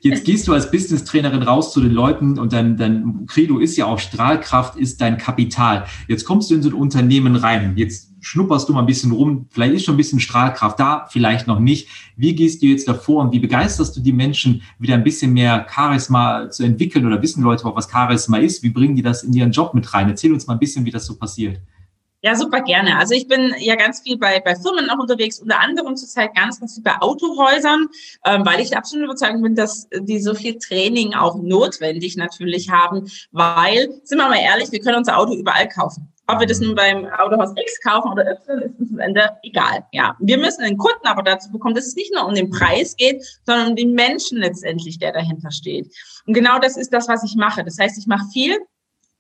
Jetzt 0.01 0.25
gehst 0.25 0.49
du 0.49 0.55
als 0.55 0.71
Business-Trainerin 0.71 1.43
raus 1.43 1.75
zu 1.75 1.83
den 1.83 1.93
Leuten 1.93 2.39
und 2.39 2.55
dein, 2.55 2.79
dein 2.79 3.27
Credo 3.27 3.59
ist 3.59 3.77
ja 3.77 3.85
auch 3.85 3.99
Strahlkraft 3.99 4.77
ist 4.77 5.03
dein 5.03 5.19
Kapital. 5.19 5.85
Jetzt 6.09 6.25
kommst 6.25 6.51
du 6.51 6.55
in 6.55 6.63
so 6.63 6.71
ein 6.71 6.75
Unternehmen 6.75 7.37
rein. 7.37 7.75
Jetzt 7.77 8.10
schnupperst 8.21 8.69
du 8.69 8.73
mal 8.73 8.81
ein 8.81 8.87
bisschen 8.87 9.12
rum, 9.12 9.47
vielleicht 9.50 9.75
ist 9.75 9.85
schon 9.85 9.95
ein 9.95 9.99
bisschen 9.99 10.21
Strahlkraft 10.21 10.79
da, 10.79 11.07
vielleicht 11.11 11.47
noch 11.47 11.61
nicht. 11.61 11.89
Wie 12.17 12.35
gehst 12.35 12.62
du 12.62 12.67
jetzt 12.67 12.87
davor 12.87 13.23
und 13.23 13.33
wie 13.33 13.39
begeisterst 13.39 13.97
du 13.97 14.00
die 14.00 14.12
Menschen, 14.12 14.62
wieder 14.79 14.95
ein 14.95 15.05
bisschen 15.05 15.33
mehr 15.33 15.67
Charisma 15.69 16.50
zu 16.50 16.65
entwickeln 16.65 17.07
oder 17.07 17.21
wissen 17.23 17.43
Leute 17.43 17.65
auch, 17.65 17.77
was 17.77 17.91
Charisma 17.91 18.39
ist? 18.39 18.62
Wie 18.62 18.71
bringen 18.71 18.97
die 18.97 19.03
das 19.03 19.23
in 19.23 19.33
ihren 19.33 19.53
Job 19.53 19.75
mit 19.75 19.93
rein? 19.93 20.09
Erzähl 20.09 20.33
uns 20.33 20.47
mal 20.47 20.55
ein 20.55 20.61
bisschen, 20.61 20.85
wie 20.85 20.91
das 20.91 21.07
so 21.07 21.17
passiert. 21.17 21.61
Ja, 22.23 22.35
super 22.35 22.61
gerne. 22.61 22.99
Also 22.99 23.15
ich 23.15 23.27
bin 23.29 23.55
ja 23.59 23.77
ganz 23.77 24.00
viel 24.00 24.19
bei, 24.19 24.41
bei 24.41 24.55
Firmen 24.55 24.91
auch 24.91 24.99
unterwegs, 24.99 25.41
unter 25.41 25.59
anderem 25.59 25.97
zurzeit 25.97 26.35
ganz, 26.35 26.61
ganz 26.61 26.75
viel 26.75 26.83
bei 26.83 27.00
Autohäusern, 27.00 27.89
ähm, 28.27 28.45
weil 28.45 28.61
ich 28.61 28.77
absolut 28.77 29.07
überzeugt 29.07 29.41
bin, 29.41 29.55
dass 29.55 29.89
die 29.91 30.21
so 30.21 30.35
viel 30.35 30.59
Training 30.59 31.15
auch 31.15 31.37
notwendig 31.37 32.17
natürlich 32.17 32.69
haben, 32.69 33.11
weil, 33.33 33.89
sind 34.05 34.19
wir 34.19 34.29
mal 34.29 34.39
ehrlich, 34.39 34.71
wir 34.71 34.81
können 34.81 34.99
unser 34.99 35.17
Auto 35.17 35.35
überall 35.35 35.67
kaufen. 35.69 36.12
Ob 36.27 36.41
wir 36.41 36.47
das 36.47 36.61
nun 36.61 36.75
beim 36.75 37.07
Autohaus 37.07 37.53
X 37.57 37.81
kaufen 37.81 38.12
oder 38.12 38.31
Y, 38.31 38.62
ist 38.62 38.79
uns 38.79 38.93
am 38.93 38.99
Ende 38.99 39.31
egal. 39.43 39.85
Ja, 39.93 40.15
wir 40.21 40.39
müssen 40.39 40.62
den 40.62 40.77
Kunden 40.77 41.07
aber 41.07 41.23
dazu 41.23 41.50
bekommen, 41.50 41.75
dass 41.75 41.87
es 41.87 41.97
nicht 41.97 42.15
nur 42.15 42.27
um 42.27 42.35
den 42.35 42.50
Preis 42.50 42.95
geht, 42.97 43.25
sondern 43.47 43.71
um 43.71 43.77
den 43.77 43.95
Menschen 43.95 44.39
letztendlich, 44.39 44.99
der 44.99 45.12
dahinter 45.12 45.50
steht. 45.50 45.93
Und 46.27 46.35
genau 46.35 46.59
das 46.59 46.77
ist 46.77 46.93
das, 46.93 47.09
was 47.09 47.25
ich 47.25 47.35
mache. 47.35 47.65
Das 47.65 47.79
heißt, 47.79 47.99
ich 47.99 48.07
mache 48.07 48.27
viel 48.33 48.59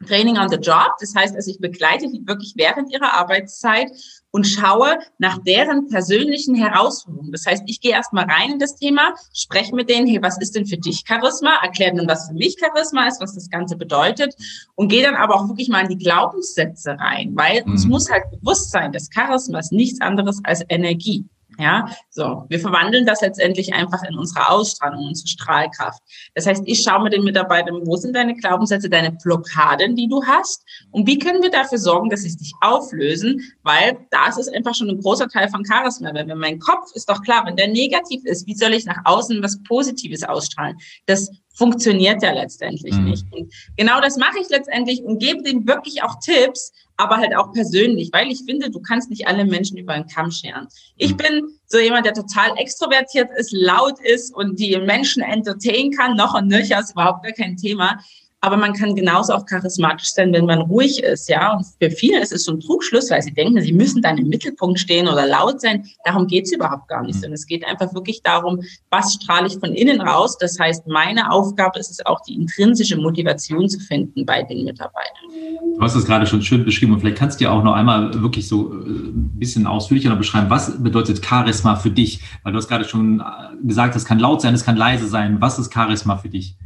Training 0.06 0.38
on 0.38 0.48
the 0.48 0.56
Job. 0.56 0.92
Das 0.98 1.14
heißt, 1.14 1.34
also 1.34 1.50
ich 1.50 1.58
begleite 1.58 2.08
die 2.08 2.26
wirklich 2.26 2.54
während 2.56 2.92
ihrer 2.92 3.14
Arbeitszeit 3.14 3.90
und 4.30 4.46
schaue 4.46 4.98
nach 5.18 5.38
deren 5.38 5.88
persönlichen 5.88 6.54
Herausforderungen. 6.54 7.32
Das 7.32 7.46
heißt, 7.46 7.64
ich 7.66 7.80
gehe 7.80 7.92
erstmal 7.92 8.24
rein 8.24 8.52
in 8.52 8.58
das 8.58 8.76
Thema, 8.76 9.14
spreche 9.34 9.74
mit 9.74 9.90
denen, 9.90 10.06
hey, 10.06 10.22
was 10.22 10.40
ist 10.40 10.54
denn 10.54 10.66
für 10.66 10.78
dich 10.78 11.04
Charisma? 11.06 11.58
Erkläre 11.62 11.96
dann, 11.96 12.08
was 12.08 12.28
für 12.28 12.34
mich 12.34 12.56
Charisma 12.58 13.08
ist, 13.08 13.20
was 13.20 13.34
das 13.34 13.50
Ganze 13.50 13.76
bedeutet 13.76 14.34
und 14.74 14.88
gehe 14.88 15.02
dann 15.02 15.16
aber 15.16 15.34
auch 15.34 15.48
wirklich 15.48 15.68
mal 15.68 15.82
in 15.82 15.88
die 15.88 16.04
Glaubenssätze 16.04 16.96
rein, 16.98 17.32
weil 17.34 17.64
mhm. 17.66 17.74
es 17.74 17.84
muss 17.86 18.10
halt 18.10 18.24
bewusst 18.30 18.70
sein, 18.70 18.92
dass 18.92 19.08
Charisma 19.12 19.58
ist 19.58 19.72
nichts 19.72 20.00
anderes 20.00 20.40
als 20.44 20.64
Energie. 20.68 21.26
Ja, 21.58 21.90
so. 22.10 22.44
Wir 22.48 22.58
verwandeln 22.58 23.04
das 23.04 23.20
letztendlich 23.20 23.74
einfach 23.74 24.02
in 24.04 24.16
unsere 24.16 24.48
Ausstrahlung, 24.48 25.08
unsere 25.08 25.28
Strahlkraft. 25.28 26.02
Das 26.34 26.46
heißt, 26.46 26.62
ich 26.66 26.82
schaue 26.82 27.02
mit 27.02 27.12
den 27.12 27.24
Mitarbeitern, 27.24 27.80
wo 27.84 27.96
sind 27.96 28.14
deine 28.14 28.34
Glaubenssätze, 28.34 28.88
deine 28.88 29.12
Blockaden, 29.12 29.96
die 29.96 30.08
du 30.08 30.24
hast? 30.24 30.64
Und 30.90 31.06
wie 31.06 31.18
können 31.18 31.42
wir 31.42 31.50
dafür 31.50 31.78
sorgen, 31.78 32.08
dass 32.08 32.22
sie 32.22 32.30
sich 32.30 32.52
auflösen? 32.60 33.42
Weil 33.62 33.98
das 34.10 34.38
ist 34.38 34.54
einfach 34.54 34.74
schon 34.74 34.88
ein 34.88 35.00
großer 35.00 35.28
Teil 35.28 35.48
von 35.48 35.64
Charisma. 35.64 36.14
Wenn 36.14 36.28
mein 36.38 36.58
Kopf 36.58 36.92
ist 36.94 37.08
doch 37.08 37.22
klar, 37.22 37.44
wenn 37.46 37.56
der 37.56 37.68
negativ 37.68 38.24
ist, 38.24 38.46
wie 38.46 38.54
soll 38.54 38.72
ich 38.72 38.86
nach 38.86 39.02
außen 39.04 39.42
was 39.42 39.62
Positives 39.64 40.22
ausstrahlen? 40.22 40.76
Das 41.06 41.30
funktioniert 41.54 42.22
ja 42.22 42.32
letztendlich 42.32 42.94
mhm. 42.94 43.04
nicht. 43.04 43.26
Und 43.32 43.52
genau 43.76 44.00
das 44.00 44.16
mache 44.16 44.38
ich 44.40 44.48
letztendlich 44.48 45.02
und 45.02 45.18
gebe 45.18 45.42
denen 45.42 45.66
wirklich 45.66 46.02
auch 46.02 46.18
Tipps, 46.20 46.72
aber 46.96 47.16
halt 47.16 47.34
auch 47.34 47.52
persönlich, 47.52 48.10
weil 48.12 48.30
ich 48.30 48.42
finde, 48.44 48.70
du 48.70 48.80
kannst 48.80 49.10
nicht 49.10 49.26
alle 49.26 49.44
Menschen 49.44 49.78
über 49.78 49.94
einen 49.94 50.06
Kamm 50.06 50.30
scheren. 50.30 50.68
Ich 50.96 51.12
mhm. 51.12 51.16
bin 51.16 51.58
so 51.66 51.78
jemand, 51.78 52.06
der 52.06 52.14
total 52.14 52.56
extrovertiert 52.58 53.30
ist, 53.36 53.52
laut 53.52 53.98
ist 54.00 54.34
und 54.34 54.58
die 54.58 54.76
Menschen 54.78 55.22
entertainen 55.22 55.92
kann, 55.92 56.16
noch 56.16 56.34
und 56.34 56.48
nöcher, 56.48 56.80
ist 56.80 56.92
überhaupt 56.92 57.24
gar 57.24 57.32
kein 57.32 57.56
Thema 57.56 58.00
aber 58.42 58.56
man 58.56 58.72
kann 58.72 58.94
genauso 58.94 59.34
auch 59.34 59.44
charismatisch 59.44 60.12
sein, 60.12 60.32
wenn 60.32 60.46
man 60.46 60.62
ruhig 60.62 61.02
ist, 61.02 61.28
ja. 61.28 61.54
Und 61.56 61.66
für 61.78 61.90
viele 61.90 62.22
ist 62.22 62.32
es 62.32 62.44
so 62.44 62.52
ein 62.52 62.60
Trugschluss, 62.60 63.10
weil 63.10 63.20
sie 63.20 63.32
denken, 63.32 63.60
sie 63.60 63.72
müssen 63.72 64.00
dann 64.00 64.16
im 64.16 64.28
Mittelpunkt 64.28 64.80
stehen 64.80 65.08
oder 65.08 65.26
laut 65.26 65.60
sein. 65.60 65.84
Darum 66.04 66.26
geht 66.26 66.46
es 66.46 66.52
überhaupt 66.52 66.88
gar 66.88 67.02
nicht, 67.02 67.16
sondern 67.16 67.34
es 67.34 67.46
geht 67.46 67.66
einfach 67.66 67.92
wirklich 67.92 68.22
darum, 68.22 68.60
was 68.90 69.12
strahle 69.12 69.46
ich 69.46 69.58
von 69.58 69.74
innen 69.74 70.00
raus. 70.00 70.38
Das 70.38 70.58
heißt, 70.58 70.86
meine 70.86 71.30
Aufgabe 71.30 71.78
ist 71.78 71.90
es 71.90 72.04
auch, 72.06 72.20
die 72.22 72.34
intrinsische 72.34 72.96
Motivation 72.96 73.68
zu 73.68 73.78
finden 73.78 74.24
bei 74.24 74.42
den 74.42 74.64
Mitarbeitern. 74.64 75.28
Du 75.76 75.82
hast 75.82 75.94
es 75.94 76.06
gerade 76.06 76.26
schon 76.26 76.40
schön 76.40 76.64
beschrieben 76.64 76.94
und 76.94 77.00
vielleicht 77.00 77.18
kannst 77.18 77.40
du 77.40 77.44
ja 77.44 77.50
auch 77.50 77.62
noch 77.62 77.74
einmal 77.74 78.22
wirklich 78.22 78.48
so 78.48 78.72
äh, 78.72 78.86
ein 78.86 79.38
bisschen 79.38 79.66
ausführlicher 79.66 80.16
beschreiben, 80.16 80.48
was 80.48 80.82
bedeutet 80.82 81.24
Charisma 81.24 81.76
für 81.76 81.90
dich? 81.90 82.20
Weil 82.42 82.52
du 82.52 82.58
hast 82.58 82.68
gerade 82.68 82.86
schon 82.86 83.20
äh, 83.20 83.66
gesagt, 83.66 83.96
es 83.96 84.06
kann 84.06 84.18
laut 84.18 84.40
sein, 84.40 84.54
es 84.54 84.64
kann 84.64 84.76
leise 84.76 85.06
sein. 85.08 85.40
Was 85.40 85.58
ist 85.58 85.72
Charisma 85.72 86.16
für 86.16 86.30
dich? 86.30 86.56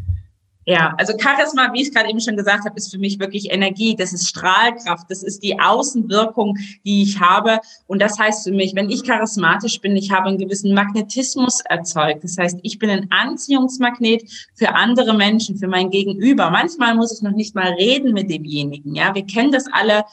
Ja, 0.66 0.94
also 0.97 1.12
Charisma, 1.18 1.73
wie 1.75 1.83
ich 1.83 1.92
gerade 1.92 2.09
eben 2.09 2.21
schon 2.21 2.37
gesagt 2.37 2.64
habe, 2.64 2.76
ist 2.76 2.90
für 2.90 2.99
mich 2.99 3.18
wirklich 3.18 3.50
Energie, 3.50 3.94
das 3.94 4.14
ist 4.14 4.28
Strahlkraft, 4.28 5.11
das 5.11 5.23
ist 5.23 5.42
die 5.42 5.61
Außenwirkung, 5.61 6.56
die 6.85 7.02
ich 7.02 7.21
habe. 7.21 7.61
Und 7.87 8.00
das 8.00 8.18
heißt 8.18 8.44
für 8.44 8.52
mich, 8.52 8.75
wenn 8.75 8.88
ich 8.88 9.04
charismatisch 9.04 9.80
bin, 9.80 9.94
ich 9.94 10.11
habe 10.11 10.28
einen 10.28 10.38
gewissen 10.38 10.73
Magnetismus 10.73 11.61
erzeugt. 11.68 12.25
Das 12.25 12.38
heißt, 12.38 12.61
ich 12.62 12.78
bin 12.78 12.88
ein 12.88 13.11
Anziehungsmagnet 13.11 14.23
für 14.54 14.75
andere 14.75 15.14
Menschen, 15.14 15.59
für 15.59 15.68
mein 15.68 15.90
Gegenüber. 15.90 16.50
Manchmal 16.50 16.94
muss 16.94 17.12
ich 17.14 17.23
noch 17.23 17.33
nicht 17.33 17.54
mal 17.54 17.73
reden 17.75 18.14
mit 18.14 18.30
demjenigen. 18.30 18.94
Ja, 18.94 19.14
wir 19.14 19.26
kennen 19.26 19.52
das 19.52 19.66
alle. 19.71 20.04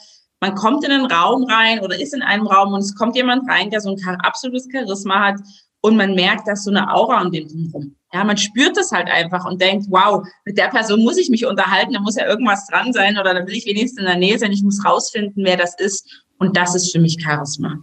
Man 0.41 0.55
kommt 0.55 0.83
in 0.83 0.91
einen 0.91 1.05
Raum 1.05 1.43
rein 1.43 1.79
oder 1.79 1.97
ist 1.99 2.13
in 2.13 2.23
einem 2.23 2.47
Raum 2.47 2.73
und 2.73 2.79
es 2.79 2.95
kommt 2.95 3.15
jemand 3.15 3.47
rein, 3.47 3.69
der 3.69 3.79
so 3.79 3.95
ein 3.95 4.21
absolutes 4.21 4.67
Charisma 4.71 5.27
hat 5.27 5.35
und 5.81 5.97
man 5.97 6.15
merkt, 6.15 6.47
dass 6.47 6.63
so 6.63 6.71
eine 6.71 6.93
Aura 6.93 7.21
um 7.21 7.31
den 7.31 7.71
rum. 7.73 7.95
Ja, 8.13 8.23
man 8.23 8.37
spürt 8.37 8.77
es 8.77 8.91
halt 8.91 9.07
einfach 9.07 9.45
und 9.45 9.61
denkt, 9.61 9.87
wow, 9.89 10.25
mit 10.45 10.57
der 10.57 10.67
Person 10.67 11.01
muss 11.03 11.17
ich 11.17 11.29
mich 11.29 11.45
unterhalten, 11.45 11.93
da 11.93 11.99
muss 11.99 12.15
ja 12.15 12.27
irgendwas 12.27 12.67
dran 12.67 12.93
sein 12.93 13.17
oder 13.17 13.33
da 13.33 13.45
will 13.45 13.55
ich 13.55 13.65
wenigstens 13.65 13.99
in 13.99 14.05
der 14.05 14.17
Nähe 14.17 14.37
sein, 14.37 14.51
ich 14.51 14.63
muss 14.63 14.85
rausfinden, 14.85 15.43
wer 15.45 15.57
das 15.57 15.79
ist. 15.79 16.25
Und 16.37 16.57
das 16.57 16.75
ist 16.75 16.91
für 16.91 16.99
mich 16.99 17.17
Charisma. 17.21 17.77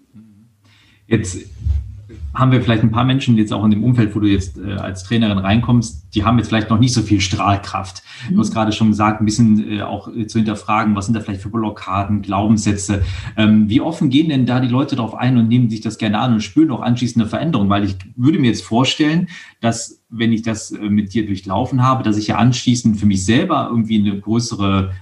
Jetzt 1.06 1.38
haben 2.38 2.52
wir 2.52 2.62
vielleicht 2.62 2.84
ein 2.84 2.92
paar 2.92 3.04
Menschen 3.04 3.36
jetzt 3.36 3.52
auch 3.52 3.64
in 3.64 3.72
dem 3.72 3.82
Umfeld, 3.82 4.14
wo 4.14 4.20
du 4.20 4.28
jetzt 4.28 4.58
äh, 4.58 4.74
als 4.74 5.02
Trainerin 5.02 5.38
reinkommst, 5.38 6.14
die 6.14 6.24
haben 6.24 6.38
jetzt 6.38 6.48
vielleicht 6.48 6.70
noch 6.70 6.78
nicht 6.78 6.92
so 6.92 7.02
viel 7.02 7.20
Strahlkraft. 7.20 8.04
Mhm. 8.28 8.34
Du 8.34 8.40
hast 8.40 8.52
gerade 8.54 8.70
schon 8.70 8.90
gesagt, 8.90 9.20
ein 9.20 9.24
bisschen 9.24 9.78
äh, 9.78 9.82
auch 9.82 10.08
äh, 10.14 10.28
zu 10.28 10.38
hinterfragen, 10.38 10.94
was 10.94 11.06
sind 11.06 11.14
da 11.14 11.20
vielleicht 11.20 11.42
für 11.42 11.50
Blockaden, 11.50 12.22
Glaubenssätze. 12.22 13.02
Ähm, 13.36 13.68
wie 13.68 13.80
offen 13.80 14.08
gehen 14.08 14.28
denn 14.28 14.46
da 14.46 14.60
die 14.60 14.68
Leute 14.68 14.94
darauf 14.94 15.16
ein 15.16 15.36
und 15.36 15.48
nehmen 15.48 15.68
sich 15.68 15.80
das 15.80 15.98
gerne 15.98 16.20
an 16.20 16.34
und 16.34 16.40
spüren 16.40 16.70
auch 16.70 16.80
anschließende 16.80 17.26
Veränderungen? 17.26 17.70
Weil 17.70 17.84
ich 17.84 17.96
würde 18.14 18.38
mir 18.38 18.46
jetzt 18.48 18.64
vorstellen, 18.64 19.28
dass 19.60 20.04
wenn 20.08 20.32
ich 20.32 20.42
das 20.42 20.70
äh, 20.70 20.88
mit 20.88 21.12
dir 21.14 21.26
durchlaufen 21.26 21.82
habe, 21.82 22.04
dass 22.04 22.16
ich 22.16 22.28
ja 22.28 22.36
anschließend 22.36 22.98
für 22.98 23.06
mich 23.06 23.24
selber 23.24 23.66
irgendwie 23.68 23.98
eine 23.98 24.18
größere 24.18 24.92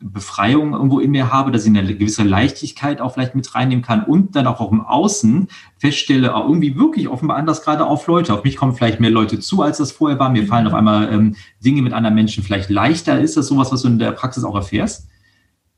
Befreiung 0.00 0.74
irgendwo 0.74 1.00
in 1.00 1.10
mir 1.10 1.32
habe, 1.32 1.50
dass 1.50 1.64
ich 1.64 1.76
eine 1.76 1.94
gewisse 1.94 2.22
Leichtigkeit 2.22 3.00
auch 3.00 3.14
vielleicht 3.14 3.34
mit 3.34 3.54
reinnehmen 3.54 3.84
kann 3.84 4.04
und 4.04 4.36
dann 4.36 4.46
auch, 4.46 4.60
auch 4.60 4.70
im 4.70 4.80
Außen 4.80 5.48
feststelle, 5.78 6.34
auch 6.34 6.46
irgendwie 6.46 6.76
wirklich 6.76 7.08
offenbar 7.08 7.36
anders 7.36 7.62
gerade 7.62 7.84
auf 7.84 8.06
Leute. 8.06 8.32
Auf 8.32 8.44
mich 8.44 8.56
kommen 8.56 8.74
vielleicht 8.74 9.00
mehr 9.00 9.10
Leute 9.10 9.40
zu, 9.40 9.62
als 9.62 9.78
das 9.78 9.90
vorher 9.90 10.18
war. 10.18 10.30
Mir 10.30 10.46
fallen 10.46 10.66
auf 10.66 10.74
einmal 10.74 11.12
ähm, 11.12 11.36
Dinge 11.64 11.82
mit 11.82 11.92
anderen 11.92 12.14
Menschen 12.14 12.44
vielleicht 12.44 12.70
leichter. 12.70 13.20
Ist 13.20 13.36
das 13.36 13.48
sowas, 13.48 13.72
was 13.72 13.82
du 13.82 13.88
in 13.88 13.98
der 13.98 14.12
Praxis 14.12 14.44
auch 14.44 14.54
erfährst? 14.54 15.07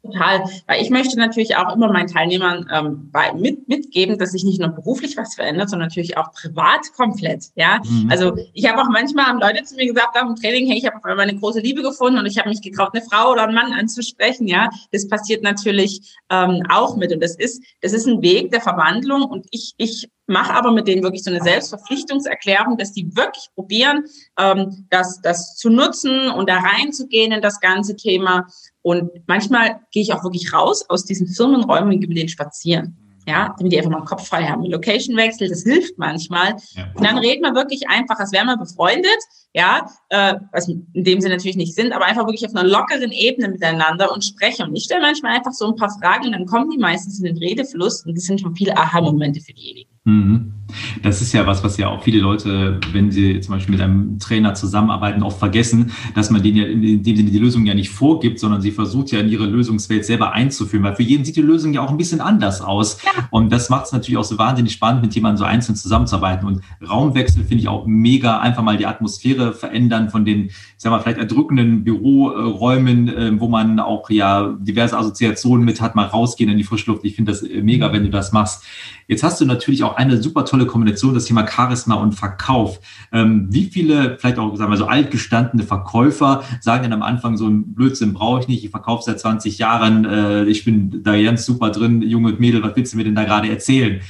Total, 0.02 0.44
weil 0.66 0.80
ich 0.80 0.88
möchte 0.88 1.18
natürlich 1.18 1.56
auch 1.56 1.74
immer 1.74 1.92
meinen 1.92 2.06
Teilnehmern 2.06 2.66
ähm, 2.72 3.10
bei, 3.12 3.32
mit, 3.34 3.68
mitgeben, 3.68 4.16
dass 4.18 4.32
sich 4.32 4.44
nicht 4.44 4.58
nur 4.58 4.70
beruflich 4.70 5.18
was 5.18 5.34
verändert, 5.34 5.68
sondern 5.68 5.88
natürlich 5.88 6.16
auch 6.16 6.32
privat 6.32 6.90
komplett. 6.96 7.46
Ja, 7.54 7.82
mhm. 7.84 8.10
also 8.10 8.34
ich 8.54 8.66
habe 8.66 8.80
auch 8.80 8.88
manchmal 8.88 9.26
haben 9.26 9.40
Leute 9.40 9.62
zu 9.62 9.76
mir 9.76 9.86
gesagt 9.86 10.14
nach 10.14 10.24
dem 10.24 10.36
Training, 10.36 10.66
hey, 10.68 10.78
ich 10.78 10.86
habe 10.86 10.96
auf 10.96 11.04
einmal 11.04 11.28
eine 11.28 11.38
große 11.38 11.60
Liebe 11.60 11.82
gefunden 11.82 12.18
und 12.18 12.24
ich 12.24 12.38
habe 12.38 12.48
mich 12.48 12.62
getraut, 12.62 12.90
eine 12.94 13.04
Frau 13.04 13.32
oder 13.32 13.42
einen 13.42 13.54
Mann 13.54 13.72
anzusprechen. 13.72 14.46
Ja, 14.46 14.70
das 14.90 15.06
passiert 15.06 15.42
natürlich 15.42 16.16
ähm, 16.30 16.62
auch 16.70 16.96
mit 16.96 17.12
und 17.12 17.22
das 17.22 17.36
ist 17.36 17.62
das 17.82 17.92
ist 17.92 18.06
ein 18.06 18.22
Weg 18.22 18.52
der 18.52 18.62
Verwandlung 18.62 19.24
und 19.24 19.46
ich 19.50 19.74
ich 19.76 20.08
mache 20.30 20.54
aber 20.54 20.70
mit 20.70 20.86
denen 20.86 21.02
wirklich 21.02 21.24
so 21.24 21.30
eine 21.30 21.42
Selbstverpflichtungserklärung, 21.42 22.78
dass 22.78 22.92
die 22.92 23.14
wirklich 23.16 23.48
probieren, 23.54 24.04
ähm, 24.38 24.86
das, 24.88 25.20
das 25.20 25.56
zu 25.56 25.68
nutzen 25.68 26.30
und 26.30 26.48
da 26.48 26.58
reinzugehen 26.58 27.32
in 27.32 27.42
das 27.42 27.60
ganze 27.60 27.96
Thema. 27.96 28.46
Und 28.82 29.10
manchmal 29.26 29.80
gehe 29.92 30.02
ich 30.02 30.12
auch 30.12 30.24
wirklich 30.24 30.52
raus 30.52 30.84
aus 30.88 31.04
diesen 31.04 31.26
Firmenräumen 31.26 31.94
und 31.94 32.00
gehe 32.00 32.08
mit 32.08 32.16
denen 32.16 32.28
spazieren. 32.28 32.96
Ja, 33.26 33.54
damit 33.58 33.70
die 33.70 33.76
einfach 33.76 33.90
mal 33.90 34.00
den 34.00 34.06
Kopf 34.06 34.26
frei 34.26 34.44
haben. 34.44 34.64
Location 34.64 35.14
Wechsel, 35.16 35.48
das 35.48 35.62
hilft 35.62 35.98
manchmal. 35.98 36.56
Ja. 36.72 36.90
Und 36.94 37.04
dann 37.04 37.18
reden 37.18 37.42
wir 37.42 37.54
wirklich 37.54 37.88
einfach, 37.88 38.18
als 38.18 38.32
wären 38.32 38.46
wir 38.46 38.56
befreundet, 38.56 39.18
ja, 39.52 39.86
äh, 40.08 40.36
was 40.52 40.68
in 40.68 40.86
dem 40.94 41.20
sie 41.20 41.28
natürlich 41.28 41.56
nicht 41.56 41.74
sind, 41.74 41.92
aber 41.92 42.06
einfach 42.06 42.26
wirklich 42.26 42.46
auf 42.46 42.56
einer 42.56 42.68
lockeren 42.68 43.12
Ebene 43.12 43.48
miteinander 43.48 44.10
und 44.10 44.24
sprechen. 44.24 44.68
Und 44.68 44.76
ich 44.76 44.84
stelle 44.84 45.02
manchmal 45.02 45.36
einfach 45.36 45.52
so 45.52 45.68
ein 45.68 45.76
paar 45.76 45.90
Fragen 45.90 46.26
und 46.26 46.32
dann 46.32 46.46
kommen 46.46 46.70
die 46.70 46.78
meistens 46.78 47.18
in 47.18 47.26
den 47.26 47.36
Redefluss 47.36 48.06
und 48.06 48.16
das 48.16 48.24
sind 48.24 48.40
schon 48.40 48.56
viele 48.56 48.76
Aha-Momente 48.76 49.40
für 49.40 49.52
diejenigen. 49.52 49.90
Mhm. 50.04 50.54
Das 51.02 51.22
ist 51.22 51.33
ja 51.33 51.46
was, 51.46 51.62
was 51.64 51.76
ja 51.76 51.88
auch 51.88 52.02
viele 52.02 52.20
Leute, 52.20 52.80
wenn 52.92 53.11
sie 53.11 53.40
zum 53.40 53.54
Beispiel 53.54 53.74
mit 53.74 53.83
einem 53.83 54.18
Trainer 54.18 54.54
zusammenarbeiten, 54.54 55.22
oft 55.22 55.38
vergessen, 55.38 55.92
dass 56.14 56.30
man 56.30 56.42
denen 56.42 56.56
ja 56.56 56.64
in 56.64 57.02
dem 57.02 57.16
Sinne 57.16 57.30
die 57.30 57.38
Lösung 57.38 57.66
ja 57.66 57.74
nicht 57.74 57.90
vorgibt, 57.90 58.38
sondern 58.38 58.61
sie 58.61 58.70
versucht 58.70 59.11
ja 59.12 59.20
in 59.20 59.28
ihre 59.28 59.46
Lösungswelt 59.46 60.04
selber 60.04 60.33
einzuführen, 60.33 60.85
weil 60.85 60.96
für 60.96 61.02
jeden 61.02 61.24
sieht 61.24 61.37
die 61.37 61.42
Lösung 61.42 61.72
ja 61.72 61.83
auch 61.83 61.90
ein 61.90 61.96
bisschen 61.96 62.20
anders 62.20 62.61
aus. 62.61 62.98
Ja. 63.04 63.28
Und 63.30 63.52
das 63.52 63.70
macht 63.70 63.87
es 63.87 63.92
natürlich 63.92 64.18
auch 64.18 64.24
so 64.24 64.38
wahnsinnig 64.38 64.72
spannend, 64.72 65.02
mit 65.02 65.14
jemandem 65.14 65.38
so 65.38 65.44
einzeln 65.44 65.76
zusammenzuarbeiten. 65.76 66.46
Und 66.46 66.61
Raumwechsel 66.87 67.44
finde 67.44 67.62
ich 67.62 67.68
auch 67.68 67.87
mega, 67.87 68.38
einfach 68.38 68.62
mal 68.62 68.76
die 68.76 68.87
Atmosphäre 68.87 69.52
verändern 69.52 70.11
von 70.11 70.24
den, 70.24 70.46
ich 70.46 70.54
sag 70.76 70.90
mal, 70.90 71.00
vielleicht 71.00 71.18
erdrückenden 71.18 71.85
Büroräumen, 71.85 73.09
äh, 73.09 73.40
wo 73.40 73.48
man 73.48 73.80
auch 73.80 74.11
ja 74.11 74.56
diverse 74.61 74.96
Assoziationen 74.96 75.64
mit 75.64 75.80
hat, 75.80 75.94
mal 75.94 76.06
rausgehen 76.06 76.50
in 76.50 76.59
die 76.59 76.64
Frische 76.64 76.98
Ich 77.02 77.16
finde 77.16 77.33
das 77.33 77.42
mega, 77.42 77.92
wenn 77.92 78.04
du 78.04 78.11
das 78.11 78.33
machst. 78.33 78.64
Jetzt 79.09 79.22
hast 79.22 79.40
du 79.40 79.44
natürlich 79.44 79.83
auch 79.83 79.96
eine 79.96 80.22
super 80.22 80.44
tolle 80.44 80.59
Kombination, 80.66 81.14
das 81.14 81.24
Thema 81.24 81.46
Charisma 81.46 81.94
und 81.94 82.12
Verkauf. 82.12 82.80
Ähm, 83.12 83.48
wie 83.50 83.64
viele, 83.64 84.18
vielleicht 84.18 84.38
auch, 84.38 84.54
sagen 84.56 84.70
wir 84.70 84.76
so, 84.76 84.86
altgestandene 84.86 85.62
Verkäufer 85.62 86.44
sagen 86.60 86.84
dann 86.84 86.92
am 86.92 87.02
Anfang 87.02 87.36
so 87.36 87.48
ein 87.48 87.74
Blödsinn 87.74 88.14
brauche 88.14 88.40
ich 88.40 88.48
nicht, 88.48 88.64
ich 88.64 88.70
verkaufe 88.70 89.02
seit 89.04 89.20
20 89.20 89.58
Jahren, 89.58 90.04
äh, 90.04 90.44
ich 90.44 90.64
bin 90.64 91.02
da 91.02 91.20
ganz 91.20 91.44
super 91.44 91.70
drin, 91.70 92.02
junge 92.02 92.32
Mädel, 92.32 92.62
was 92.62 92.76
willst 92.76 92.92
du 92.92 92.96
mir 92.96 93.04
denn 93.04 93.14
da 93.14 93.24
gerade 93.24 93.48
erzählen? 93.48 94.00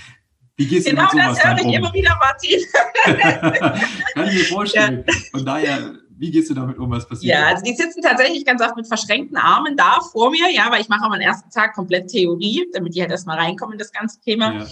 Genau 0.56 1.08
das 1.12 1.44
höre 1.44 1.56
ich 1.56 1.64
um? 1.64 1.72
immer 1.72 1.94
wieder, 1.94 2.18
Martin. 2.18 2.60
Kann 4.14 4.28
ich 4.28 4.34
mir 4.34 4.44
vorstellen. 4.44 5.04
Ja. 5.06 5.14
Von 5.30 5.44
daher, 5.44 5.92
wie 6.18 6.30
gehst 6.30 6.50
du 6.50 6.54
damit 6.54 6.78
um? 6.78 6.90
Was 6.90 7.08
passiert? 7.08 7.34
Ja, 7.34 7.46
also 7.46 7.64
die 7.64 7.74
sitzen 7.74 8.02
tatsächlich 8.02 8.44
ganz 8.44 8.60
oft 8.60 8.76
mit 8.76 8.86
verschränkten 8.86 9.38
Armen 9.38 9.74
da 9.76 10.00
vor 10.12 10.30
mir, 10.30 10.50
ja, 10.52 10.70
weil 10.70 10.82
ich 10.82 10.88
mache 10.88 11.04
am 11.04 11.12
ersten 11.14 11.50
Tag 11.50 11.72
komplett 11.72 12.08
Theorie, 12.08 12.66
damit 12.74 12.94
die 12.94 13.00
halt 13.00 13.10
erstmal 13.10 13.38
reinkommen 13.38 13.72
in 13.72 13.78
das 13.78 13.90
ganze 13.90 14.20
Thema. 14.20 14.52
Ja. 14.52 14.66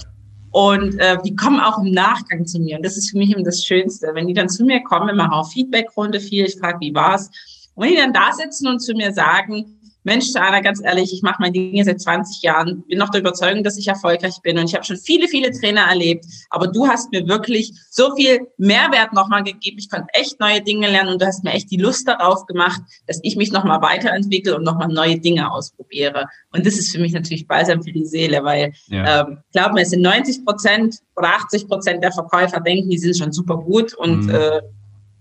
Und 0.51 0.99
äh, 0.99 1.19
die 1.25 1.37
kommen 1.37 1.61
auch 1.61 1.79
im 1.79 1.93
Nachgang 1.93 2.47
zu 2.47 2.59
mir. 2.59 2.77
Und 2.77 2.85
das 2.85 2.97
ist 2.97 3.11
für 3.11 3.19
mich 3.19 3.31
immer 3.31 3.45
das 3.45 3.65
Schönste. 3.65 4.11
Wenn 4.15 4.27
die 4.27 4.35
dann 4.35 4.49
zu 4.49 4.65
mir 4.65 4.83
kommen, 4.83 5.17
machen 5.17 5.33
auch 5.33 5.51
Feedback-Runde 5.51 6.21
viel, 6.21 6.47
ich 6.47 6.59
frage, 6.59 6.79
wie 6.81 6.95
war's? 6.95 7.31
Und 7.75 7.85
wenn 7.85 7.91
die 7.93 7.99
dann 7.99 8.13
da 8.13 8.33
sitzen 8.33 8.67
und 8.67 8.81
zu 8.81 8.95
mir 8.95 9.13
sagen, 9.13 9.78
Mensch, 10.05 10.27
Anna, 10.35 10.61
ganz 10.61 10.83
ehrlich, 10.83 11.13
ich 11.13 11.23
mache 11.23 11.37
meine 11.41 11.53
Dinge 11.53 11.85
seit 11.85 12.01
20 12.01 12.43
Jahren, 12.43 12.83
bin 12.89 12.99
noch 12.99 13.11
der 13.11 13.21
Überzeugung, 13.21 13.65
dass 13.65 13.77
ich 13.77 13.89
erfolgreich 13.89 14.37
bin 14.43 14.59
und 14.59 14.65
ich 14.65 14.75
habe 14.75 14.85
schon 14.85 14.97
viele, 14.97 15.29
viele 15.29 15.51
Trainer 15.51 15.83
erlebt, 15.83 16.25
aber 16.51 16.69
du 16.69 16.87
hast 16.87 17.11
mir 17.13 17.27
wirklich 17.29 17.73
so 17.91 18.15
viel 18.15 18.47
Mehrwert 18.57 19.13
nochmal 19.13 19.43
gegeben. 19.43 19.79
Ich 19.79 19.91
konnte 19.91 20.09
echt 20.13 20.41
neue 20.41 20.63
Dinge 20.63 20.89
lernen 20.89 21.13
und 21.13 21.23
du 21.23 21.27
hast 21.27 21.45
mir 21.45 21.53
echt 21.53 21.71
die 21.71 21.77
Lust 21.77 22.07
darauf 22.07 22.47
gemacht, 22.47 22.81
dass 23.07 23.21
ich 23.23 23.37
mich 23.37 23.53
nochmal 23.53 23.83
weiterentwickle 23.83 24.57
und 24.57 24.65
nochmal 24.65 24.89
neue 24.89 25.19
Dinge 25.19 25.51
ausprobiere. 25.51 26.27
Und 26.53 26.65
das 26.65 26.75
ist 26.75 26.93
für 26.93 27.01
mich 27.01 27.13
natürlich 27.13 27.47
balsam 27.47 27.83
für 27.83 27.93
die 27.93 28.07
Seele, 28.07 28.43
weil, 28.45 28.73
ja. 28.87 29.23
ähm, 29.23 29.39
glaub 29.53 29.73
mir, 29.73 29.83
es 29.83 29.91
sind 29.91 30.03
90 30.03 30.45
Prozent 30.45 30.97
oder 31.17 31.29
80 31.29 31.69
Prozent 31.69 32.03
der 32.03 32.13
Verkäufer 32.13 32.61
denken, 32.61 32.89
die 32.89 32.99
sind 32.99 33.17
schon 33.17 33.33
super 33.33 33.57
gut 33.57 33.95
und 33.95 34.27
mhm. 34.27 34.35
äh, 34.35 34.61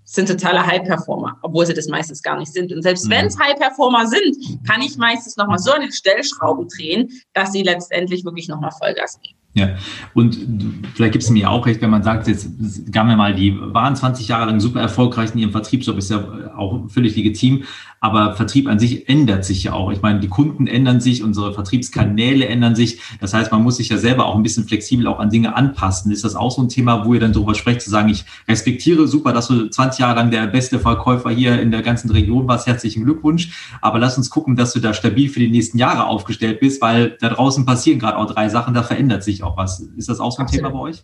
sind 0.10 0.30
totale 0.30 0.66
High-Performer, 0.66 1.38
obwohl 1.42 1.66
sie 1.66 1.74
das 1.74 1.88
meistens 1.88 2.24
gar 2.24 2.40
nicht 2.40 2.54
sind. 2.54 2.72
Und 2.72 2.82
selbst 2.82 3.06
mhm. 3.06 3.12
wenn 3.12 3.26
es 3.26 3.38
High-Performer 3.38 4.08
sind, 4.08 4.66
kann 4.66 4.82
ich 4.82 4.98
meistens 4.98 5.36
nochmal 5.36 5.60
so 5.60 5.72
an 5.72 5.82
den 5.82 5.92
Stellschrauben 5.92 6.68
drehen, 6.70 7.10
dass 7.34 7.52
sie 7.52 7.62
letztendlich 7.62 8.24
wirklich 8.24 8.48
nochmal 8.48 8.72
Vollgas 8.72 9.20
geben. 9.22 9.38
Ja, 9.54 9.76
und 10.14 10.38
vielleicht 10.94 11.14
gibt 11.14 11.24
es 11.24 11.30
mir 11.32 11.50
auch 11.50 11.66
recht, 11.66 11.82
wenn 11.82 11.90
man 11.90 12.04
sagt, 12.04 12.28
jetzt 12.28 12.48
gaben 12.92 13.10
wir 13.10 13.16
mal, 13.16 13.34
die 13.34 13.58
waren 13.60 13.96
20 13.96 14.28
Jahre 14.28 14.46
lang 14.46 14.60
super 14.60 14.80
erfolgreich 14.80 15.32
in 15.34 15.40
ihrem 15.40 15.52
Vertriebsjob, 15.52 15.98
ist 15.98 16.12
ja 16.12 16.54
auch 16.56 16.88
völlig 16.90 17.16
legitim, 17.16 17.64
aber 18.00 18.36
Vertrieb 18.36 18.68
an 18.68 18.80
sich 18.80 19.10
ändert 19.10 19.46
sich 19.46 19.64
ja 19.64 19.74
auch. 19.74 19.92
Ich 19.92 20.02
meine, 20.02 20.20
die 20.20 20.28
Kunden 20.28 20.68
ändern 20.68 21.02
sich, 21.02 21.24
unsere 21.24 21.54
Vertriebskanäle 21.54 22.48
ändern 22.48 22.76
sich. 22.76 23.00
Das 23.20 23.34
heißt, 23.34 23.52
man 23.52 23.64
muss 23.64 23.78
sich 23.78 23.90
ja 23.90 23.98
selber 23.98 24.26
auch 24.26 24.36
ein 24.36 24.44
bisschen 24.44 24.66
flexibel 24.66 25.08
auch 25.08 25.20
an 25.20 25.30
Dinge 25.30 25.56
anpassen. 25.56 26.12
Ist 26.12 26.24
das 26.24 26.36
auch 26.36 26.52
so 26.52 26.62
ein 26.62 26.70
Thema, 26.70 27.06
wo 27.06 27.14
ihr 27.14 27.20
dann 27.20 27.34
darüber 27.34 27.56
sprecht, 27.56 27.82
zu 27.82 27.90
sagen, 27.90 28.10
ich 28.10 28.26
respektiere 28.48 29.08
super, 29.08 29.34
dass 29.34 29.48
du 29.48 29.68
20 29.70 30.00
Jahre 30.00 30.16
lang 30.16 30.32
der 30.32 30.48
beste 30.48 30.80
Verkäufer 30.80 31.30
hier 31.30 31.60
in 31.62 31.72
der 31.72 31.82
ganzen 31.82 32.10
Region 32.12 32.48
warst. 32.48 32.68
Herzlichen 32.68 33.04
Glückwunsch. 33.04 33.78
Aber 33.82 34.00
lass 34.00 34.18
uns 34.18 34.30
gucken, 34.30 34.56
dass 34.56 34.74
du 34.74 34.80
da 34.80 34.94
stabil 34.94 35.30
für 35.30 35.40
die 35.40 35.50
nächsten 35.50 35.78
Jahre 35.78 36.06
aufgestellt 36.08 36.60
bist, 36.60 36.82
weil 36.82 37.18
da 37.20 37.30
draußen 37.30 37.66
passieren 37.66 38.00
gerade 38.00 38.18
auch 38.18 38.28
drei 38.28 38.50
Sachen, 38.50 38.74
da 38.74 38.84
verändert 38.84 39.24
sich 39.24 39.44
auch 39.44 39.58
was. 39.58 39.80
Ist 39.80 40.10
das 40.10 40.20
auch 40.20 40.32
so 40.32 40.40
ein 40.40 40.46
Absolut. 40.46 40.66
Thema 40.66 40.78
bei 40.78 40.90
euch? 40.90 41.04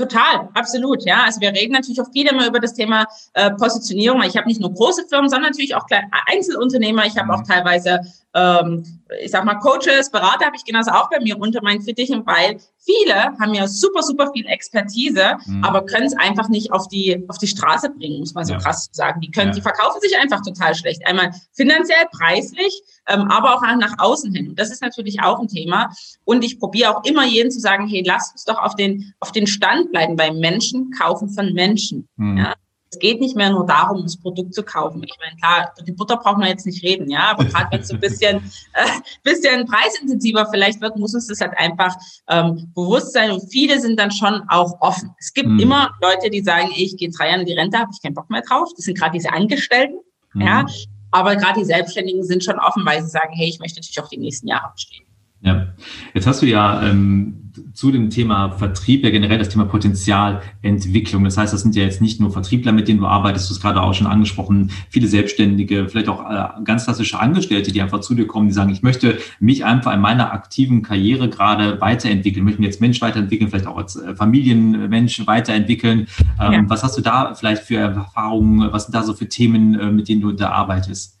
Total, 0.00 0.48
absolut, 0.54 1.04
ja. 1.04 1.24
Also 1.26 1.42
wir 1.42 1.50
reden 1.50 1.74
natürlich 1.74 2.00
auch 2.00 2.10
viel 2.10 2.26
immer 2.26 2.46
über 2.46 2.58
das 2.58 2.72
Thema 2.72 3.04
äh, 3.34 3.50
Positionierung. 3.50 4.22
Ich 4.22 4.34
habe 4.34 4.48
nicht 4.48 4.58
nur 4.58 4.72
große 4.72 5.06
Firmen, 5.08 5.28
sondern 5.28 5.50
natürlich 5.50 5.74
auch 5.74 5.84
Einzelunternehmer. 6.26 7.04
Ich 7.04 7.18
habe 7.18 7.30
auch 7.34 7.42
teilweise 7.42 8.00
ähm, 8.34 8.84
ich 9.20 9.30
sag 9.30 9.44
mal, 9.44 9.56
Coaches, 9.56 10.10
Berater 10.10 10.46
habe 10.46 10.56
ich 10.56 10.64
genauso 10.64 10.90
auch 10.92 11.10
bei 11.10 11.20
mir 11.20 11.38
unter 11.38 11.62
meinen 11.62 11.82
Fittichen, 11.82 12.24
weil 12.26 12.58
viele 12.82 13.14
haben 13.38 13.54
ja 13.54 13.66
super, 13.68 14.02
super 14.02 14.30
viel 14.32 14.46
Expertise, 14.46 15.36
mhm. 15.46 15.64
aber 15.64 15.86
können 15.86 16.06
es 16.06 16.16
einfach 16.16 16.48
nicht 16.48 16.72
auf 16.72 16.88
die, 16.88 17.24
auf 17.28 17.38
die 17.38 17.46
Straße 17.46 17.90
bringen, 17.90 18.20
muss 18.20 18.34
man 18.34 18.44
so 18.44 18.54
ja. 18.54 18.58
krass 18.58 18.88
sagen. 18.92 19.20
Die 19.20 19.30
können, 19.30 19.48
ja. 19.48 19.54
die 19.54 19.62
verkaufen 19.62 20.00
sich 20.00 20.16
einfach 20.18 20.42
total 20.42 20.74
schlecht. 20.74 21.06
Einmal 21.06 21.30
finanziell, 21.52 22.06
preislich, 22.10 22.82
ähm, 23.08 23.30
aber 23.30 23.54
auch 23.54 23.62
nach 23.76 23.94
außen 23.98 24.32
hin. 24.34 24.50
Und 24.50 24.58
das 24.58 24.70
ist 24.70 24.82
natürlich 24.82 25.22
auch 25.22 25.38
ein 25.38 25.48
Thema. 25.48 25.90
Und 26.24 26.44
ich 26.44 26.58
probiere 26.58 26.96
auch 26.96 27.04
immer 27.04 27.24
jeden 27.24 27.50
zu 27.50 27.60
sagen, 27.60 27.86
hey, 27.86 28.02
lasst 28.04 28.32
uns 28.32 28.44
doch 28.44 28.58
auf 28.58 28.74
den, 28.74 29.14
auf 29.20 29.32
den 29.32 29.46
Stand 29.46 29.90
bleiben, 29.90 30.18
weil 30.18 30.34
Menschen 30.34 30.90
kaufen 30.90 31.28
von 31.28 31.52
Menschen. 31.52 32.08
Mhm. 32.16 32.38
Ja? 32.38 32.54
Es 32.92 32.98
geht 32.98 33.20
nicht 33.20 33.36
mehr 33.36 33.50
nur 33.50 33.64
darum, 33.64 34.02
das 34.02 34.16
Produkt 34.16 34.52
zu 34.52 34.64
kaufen. 34.64 35.02
Ich 35.04 35.16
meine, 35.20 35.36
klar, 35.36 35.72
die 35.86 35.92
Butter 35.92 36.16
braucht 36.16 36.38
man 36.38 36.48
jetzt 36.48 36.66
nicht 36.66 36.82
reden, 36.82 37.08
ja, 37.08 37.30
aber 37.30 37.44
gerade 37.44 37.68
wenn 37.70 37.80
es 37.80 37.88
so 37.88 37.94
ein 37.94 38.00
bisschen, 38.00 38.38
äh, 38.72 38.88
bisschen 39.22 39.64
preisintensiver 39.66 40.48
vielleicht 40.50 40.80
wird, 40.80 40.96
muss 40.96 41.14
uns 41.14 41.28
das 41.28 41.40
halt 41.40 41.52
einfach 41.56 41.94
ähm, 42.28 42.72
bewusst 42.74 43.12
sein. 43.12 43.30
Und 43.30 43.48
viele 43.48 43.80
sind 43.80 43.98
dann 43.98 44.10
schon 44.10 44.42
auch 44.48 44.80
offen. 44.80 45.14
Es 45.18 45.32
gibt 45.32 45.48
mhm. 45.48 45.60
immer 45.60 45.90
Leute, 46.02 46.30
die 46.30 46.42
sagen, 46.42 46.70
ich 46.74 46.96
gehe 46.96 47.10
drei 47.10 47.28
Jahre 47.28 47.40
in 47.42 47.46
die 47.46 47.52
Rente, 47.52 47.78
habe 47.78 47.90
ich 47.94 48.02
keinen 48.02 48.14
Bock 48.14 48.28
mehr 48.28 48.42
drauf. 48.42 48.68
Das 48.74 48.84
sind 48.84 48.98
gerade 48.98 49.12
diese 49.12 49.32
Angestellten, 49.32 49.98
mhm. 50.34 50.42
ja. 50.42 50.66
Aber 51.12 51.36
gerade 51.36 51.60
die 51.60 51.66
Selbstständigen 51.66 52.24
sind 52.24 52.42
schon 52.42 52.58
offen, 52.58 52.84
weil 52.84 53.02
sie 53.02 53.08
sagen, 53.08 53.32
hey, 53.34 53.48
ich 53.48 53.60
möchte 53.60 53.78
natürlich 53.80 54.00
auch 54.00 54.08
die 54.08 54.18
nächsten 54.18 54.48
Jahre 54.48 54.72
bestehen. 54.72 55.06
Ja, 55.42 55.68
jetzt 56.12 56.26
hast 56.26 56.42
du 56.42 56.46
ja 56.46 56.82
ähm, 56.82 57.40
zu 57.72 57.90
dem 57.90 58.10
Thema 58.10 58.50
Vertrieb 58.50 59.04
ja 59.04 59.10
generell 59.10 59.38
das 59.38 59.48
Thema 59.48 59.64
Potenzialentwicklung. 59.64 61.24
Das 61.24 61.36
heißt, 61.36 61.52
das 61.52 61.62
sind 61.62 61.74
ja 61.74 61.82
jetzt 61.82 62.00
nicht 62.00 62.20
nur 62.20 62.30
Vertriebler, 62.30 62.72
mit 62.72 62.88
denen 62.88 63.00
du 63.00 63.06
arbeitest, 63.06 63.48
du 63.48 63.54
hast 63.54 63.62
gerade 63.62 63.82
auch 63.82 63.94
schon 63.94 64.06
angesprochen, 64.06 64.70
viele 64.90 65.06
Selbstständige, 65.06 65.88
vielleicht 65.88 66.08
auch 66.08 66.28
äh, 66.30 66.62
ganz 66.64 66.84
klassische 66.84 67.18
Angestellte, 67.18 67.72
die 67.72 67.80
einfach 67.80 68.00
zu 68.00 68.14
dir 68.14 68.26
kommen, 68.26 68.48
die 68.48 68.54
sagen, 68.54 68.70
ich 68.70 68.82
möchte 68.82 69.18
mich 69.40 69.64
einfach 69.64 69.94
in 69.94 70.00
meiner 70.00 70.32
aktiven 70.32 70.82
Karriere 70.82 71.28
gerade 71.28 71.80
weiterentwickeln, 71.80 72.44
möchte 72.44 72.60
mich 72.60 72.68
als 72.68 72.80
Mensch 72.80 73.00
weiterentwickeln, 73.00 73.50
vielleicht 73.50 73.66
auch 73.66 73.78
als 73.78 73.96
äh, 73.96 74.14
Familienmensch 74.14 75.26
weiterentwickeln. 75.26 76.06
Ähm, 76.40 76.52
ja. 76.52 76.62
Was 76.66 76.82
hast 76.82 76.98
du 76.98 77.02
da 77.02 77.34
vielleicht 77.34 77.62
für 77.62 77.76
Erfahrungen, 77.76 78.72
was 78.72 78.84
sind 78.84 78.94
da 78.94 79.02
so 79.02 79.14
für 79.14 79.28
Themen, 79.28 79.78
äh, 79.78 79.90
mit 79.90 80.08
denen 80.08 80.20
du 80.20 80.32
da 80.32 80.50
arbeitest? 80.50 81.19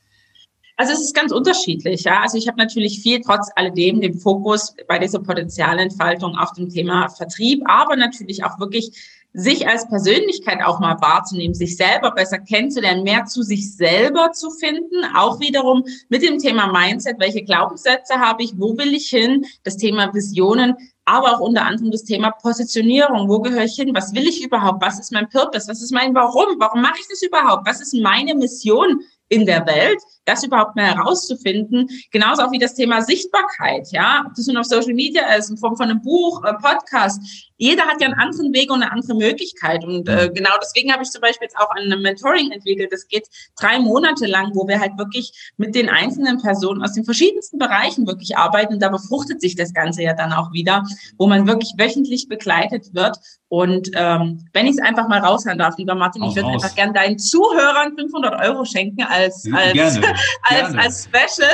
Also 0.80 0.94
es 0.94 1.02
ist 1.02 1.14
ganz 1.14 1.30
unterschiedlich, 1.30 2.04
ja. 2.04 2.22
Also 2.22 2.38
ich 2.38 2.48
habe 2.48 2.56
natürlich 2.56 3.02
viel 3.02 3.20
trotz 3.20 3.50
alledem 3.54 4.00
den 4.00 4.18
Fokus 4.18 4.74
bei 4.88 4.98
dieser 4.98 5.18
Potenzialentfaltung 5.18 6.38
auf 6.38 6.54
dem 6.54 6.70
Thema 6.70 7.10
Vertrieb, 7.10 7.62
aber 7.66 7.96
natürlich 7.96 8.44
auch 8.44 8.58
wirklich 8.58 8.90
sich 9.34 9.68
als 9.68 9.86
Persönlichkeit 9.86 10.60
auch 10.64 10.80
mal 10.80 10.98
wahrzunehmen, 11.02 11.52
sich 11.54 11.76
selber 11.76 12.12
besser 12.12 12.38
kennenzulernen, 12.38 13.02
mehr 13.02 13.26
zu 13.26 13.42
sich 13.42 13.76
selber 13.76 14.32
zu 14.32 14.48
finden, 14.52 15.04
auch 15.14 15.38
wiederum 15.38 15.84
mit 16.08 16.22
dem 16.22 16.38
Thema 16.38 16.72
Mindset, 16.72 17.20
welche 17.20 17.42
Glaubenssätze 17.42 18.14
habe 18.14 18.42
ich, 18.42 18.54
wo 18.56 18.78
will 18.78 18.94
ich 18.94 19.10
hin, 19.10 19.44
das 19.64 19.76
Thema 19.76 20.14
Visionen, 20.14 20.76
aber 21.04 21.36
auch 21.36 21.40
unter 21.40 21.66
anderem 21.66 21.90
das 21.90 22.04
Thema 22.04 22.30
Positionierung, 22.30 23.28
wo 23.28 23.40
gehöre 23.40 23.64
ich 23.64 23.74
hin, 23.74 23.94
was 23.94 24.14
will 24.14 24.26
ich 24.26 24.42
überhaupt, 24.42 24.82
was 24.82 24.98
ist 24.98 25.12
mein 25.12 25.28
Purpose, 25.28 25.68
was 25.68 25.82
ist 25.82 25.92
mein 25.92 26.14
Warum, 26.14 26.58
warum 26.58 26.80
mache 26.80 26.98
ich 26.98 27.06
das 27.06 27.20
überhaupt, 27.20 27.68
was 27.68 27.82
ist 27.82 27.92
meine 27.92 28.34
Mission 28.34 29.02
in 29.30 29.46
der 29.46 29.64
Welt, 29.66 29.98
das 30.26 30.44
überhaupt 30.44 30.76
mal 30.76 30.94
herauszufinden. 30.94 31.88
Genauso 32.10 32.42
auch 32.42 32.52
wie 32.52 32.58
das 32.58 32.74
Thema 32.74 33.00
Sichtbarkeit, 33.00 33.88
ja, 33.92 34.24
ob 34.26 34.34
das 34.34 34.46
nun 34.46 34.58
auf 34.58 34.66
Social 34.66 34.92
Media 34.92 35.34
ist, 35.34 35.50
in 35.50 35.56
Form 35.56 35.76
von 35.76 35.88
einem 35.88 36.02
Buch, 36.02 36.44
äh, 36.44 36.52
Podcast. 36.54 37.49
Jeder 37.60 37.82
hat 37.82 38.00
ja 38.00 38.08
einen 38.08 38.18
anderen 38.18 38.54
Weg 38.54 38.72
und 38.72 38.82
eine 38.82 38.90
andere 38.90 39.14
Möglichkeit. 39.14 39.84
Und 39.84 40.08
äh, 40.08 40.30
genau 40.34 40.52
deswegen 40.62 40.90
habe 40.92 41.02
ich 41.02 41.10
zum 41.10 41.20
Beispiel 41.20 41.44
jetzt 41.44 41.58
auch 41.58 41.70
ein 41.76 41.88
Mentoring 42.00 42.50
entwickelt. 42.50 42.90
Das 42.90 43.06
geht 43.06 43.28
drei 43.60 43.78
Monate 43.78 44.24
lang, 44.24 44.52
wo 44.54 44.66
wir 44.66 44.80
halt 44.80 44.96
wirklich 44.96 45.52
mit 45.58 45.74
den 45.74 45.90
einzelnen 45.90 46.40
Personen 46.40 46.82
aus 46.82 46.94
den 46.94 47.04
verschiedensten 47.04 47.58
Bereichen 47.58 48.06
wirklich 48.06 48.38
arbeiten. 48.38 48.72
Und 48.72 48.80
da 48.82 48.88
befruchtet 48.88 49.42
sich 49.42 49.56
das 49.56 49.74
Ganze 49.74 50.02
ja 50.02 50.14
dann 50.14 50.32
auch 50.32 50.52
wieder, 50.52 50.84
wo 51.18 51.26
man 51.26 51.46
wirklich 51.46 51.74
wöchentlich 51.76 52.28
begleitet 52.28 52.94
wird. 52.94 53.18
Und 53.48 53.90
ähm, 53.94 54.48
wenn 54.52 54.66
ich 54.66 54.76
es 54.76 54.78
einfach 54.78 55.08
mal 55.08 55.18
raushören 55.18 55.58
darf, 55.58 55.76
lieber 55.76 55.96
Martin, 55.96 56.22
ich 56.22 56.36
würde 56.36 56.48
einfach 56.48 56.72
gerne 56.76 56.92
deinen 56.92 57.18
Zuhörern 57.18 57.96
500 57.98 58.40
Euro 58.42 58.64
schenken 58.64 59.02
als, 59.02 59.44
als, 59.52 59.72
gerne 59.72 60.14
als, 60.44 60.74
als 60.76 61.04
Special. 61.04 61.50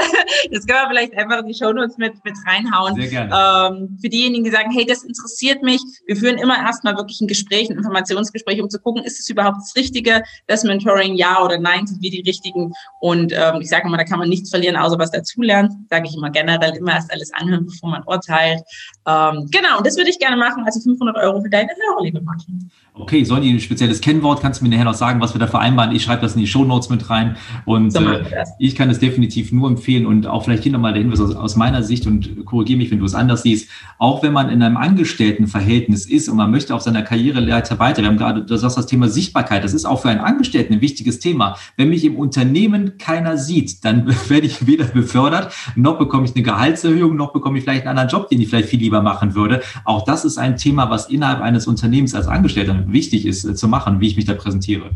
Das 0.53 0.66
können 0.66 0.79
wir 0.83 0.88
vielleicht 0.88 1.16
einfach 1.16 1.38
in 1.38 1.47
die 1.47 1.55
Shownotes 1.55 1.97
mit, 1.97 2.23
mit 2.23 2.35
reinhauen. 2.47 2.95
Sehr 2.97 3.09
gerne. 3.09 3.79
Ähm, 3.81 3.99
für 3.99 4.11
diejenigen, 4.11 4.45
die 4.45 4.51
sagen, 4.51 4.71
hey, 4.71 4.85
das 4.85 5.05
interessiert 5.05 5.62
mich. 5.62 5.81
Wir 6.06 6.16
führen 6.16 6.38
immer 6.38 6.56
erstmal 6.56 6.96
wirklich 6.96 7.20
ein 7.20 7.28
Gespräch, 7.28 7.70
ein 7.70 7.76
Informationsgespräch, 7.76 8.61
um 8.61 8.70
zu 8.70 8.80
gucken, 8.80 9.02
ist 9.04 9.20
es 9.20 9.28
überhaupt 9.28 9.59
das 9.59 9.74
Richtige, 9.76 10.22
das 10.46 10.64
Mentoring, 10.64 11.14
ja 11.14 11.42
oder 11.42 11.59
nein, 11.59 11.87
sind 11.87 12.02
wir 12.02 12.11
die 12.11 12.22
Richtigen. 12.22 12.72
Und 13.00 13.32
ähm, 13.32 13.61
ich 13.61 13.68
sage 13.68 13.87
immer, 13.87 13.96
da 13.96 14.04
kann 14.04 14.18
man 14.18 14.28
nichts 14.28 14.50
verlieren, 14.50 14.76
außer 14.76 14.98
was 14.98 15.11
dazulernt. 15.11 15.72
Sage 15.90 16.09
ich 16.09 16.16
immer 16.16 16.30
generell, 16.30 16.76
immer 16.76 16.92
erst 16.92 17.12
alles 17.12 17.32
anhören, 17.32 17.66
bevor 17.66 17.90
man 17.90 18.02
urteilt. 18.04 18.62
Ähm, 19.06 19.48
genau, 19.50 19.78
und 19.78 19.87
das 19.87 19.96
würde 19.96 20.11
ich 20.11 20.18
gerne 20.18 20.37
machen. 20.37 20.64
Also 20.64 20.80
500 20.80 21.16
Euro 21.16 21.40
für 21.40 21.50
deine 21.50 21.70
Hörer, 21.70 22.02
liebe 22.02 22.20
Martin. 22.20 22.70
Okay, 22.98 23.24
Sonja, 23.24 23.52
ein 23.52 23.61
spezielles 23.61 24.00
Kennwort. 24.00 24.40
Kannst 24.40 24.61
du 24.61 24.64
mir 24.64 24.70
nachher 24.70 24.87
noch 24.87 24.94
sagen, 24.94 25.20
was 25.20 25.35
wir 25.35 25.38
da 25.38 25.46
vereinbaren? 25.46 25.94
Ich 25.94 26.02
schreibe 26.02 26.22
das 26.22 26.35
in 26.35 26.40
die 26.40 26.46
Show 26.46 26.64
Notes 26.64 26.88
mit 26.88 27.11
rein. 27.11 27.37
Und 27.66 27.94
äh, 27.94 28.24
ich 28.59 28.74
kann 28.74 28.88
es 28.88 28.98
definitiv 28.98 29.52
nur 29.52 29.68
empfehlen 29.68 30.06
und 30.06 30.26
auch 30.26 30.44
vielleicht 30.44 30.62
hier 30.62 30.72
nochmal 30.72 30.94
der 30.94 31.02
Hinweis 31.02 31.20
aus, 31.20 31.35
aus 31.35 31.56
meiner 31.56 31.82
Sicht 31.82 32.06
und 32.06 32.46
korrigiere 32.46 32.78
mich, 32.78 32.90
wenn 32.90 32.98
du 32.98 33.04
es 33.04 33.14
anders 33.14 33.42
siehst. 33.42 33.68
Auch 33.98 34.22
wenn 34.22 34.32
man 34.32 34.48
in 34.48 34.62
einem 34.62 34.78
Angestelltenverhältnis 34.78 36.06
ist 36.06 36.30
und 36.30 36.38
man 36.38 36.50
möchte 36.50 36.74
auf 36.74 36.80
seiner 36.80 37.02
Karriereleiter 37.02 37.78
weiter, 37.78 38.00
wir 38.00 38.09
haben 38.09 38.16
gerade, 38.16 38.46
du 38.46 38.56
sagst 38.56 38.78
das 38.78 38.87
Thema 38.87 39.09
Sichtbarkeit, 39.09 39.62
das 39.62 39.74
ist 39.74 39.85
auch 39.85 40.00
für 40.00 40.09
einen 40.09 40.20
Angestellten 40.20 40.72
ein 40.72 40.80
wichtiges 40.80 41.18
Thema. 41.18 41.59
Wenn 41.76 41.90
mich 41.90 42.02
im 42.02 42.16
Unternehmen 42.16 42.96
keiner 42.96 43.37
sieht, 43.37 43.85
dann 43.85 44.06
werde 44.28 44.46
ich 44.46 44.66
weder 44.66 44.87
befördert, 44.87 45.52
noch 45.74 45.98
bekomme 45.98 46.24
ich 46.24 46.35
eine 46.35 46.42
Gehaltserhöhung, 46.42 47.14
noch 47.14 47.35
bekomme 47.35 47.59
ich 47.59 47.64
vielleicht 47.64 47.82
einen 47.82 47.98
anderen 47.98 48.09
Job, 48.09 48.30
den 48.30 48.40
ich 48.40 48.48
vielleicht 48.48 48.70
viel 48.70 48.80
lieber 48.80 49.02
machen 49.02 49.35
würde. 49.35 49.61
Auch 49.85 50.06
das 50.06 50.24
ist 50.24 50.38
ein 50.38 50.56
Thema, 50.56 50.88
was 50.88 51.11
innerhalb 51.11 51.42
eines 51.42 51.66
Unternehmens 51.66 52.14
als 52.14 52.26
Angestellter 52.26 52.86
wichtig 52.92 53.27
ist 53.27 53.44
äh, 53.44 53.55
zu 53.55 53.68
machen, 53.68 54.01
wie 54.01 54.09
ich 54.09 54.16
mich 54.16 54.25
da 54.25 54.35
präsentiere 54.35 54.90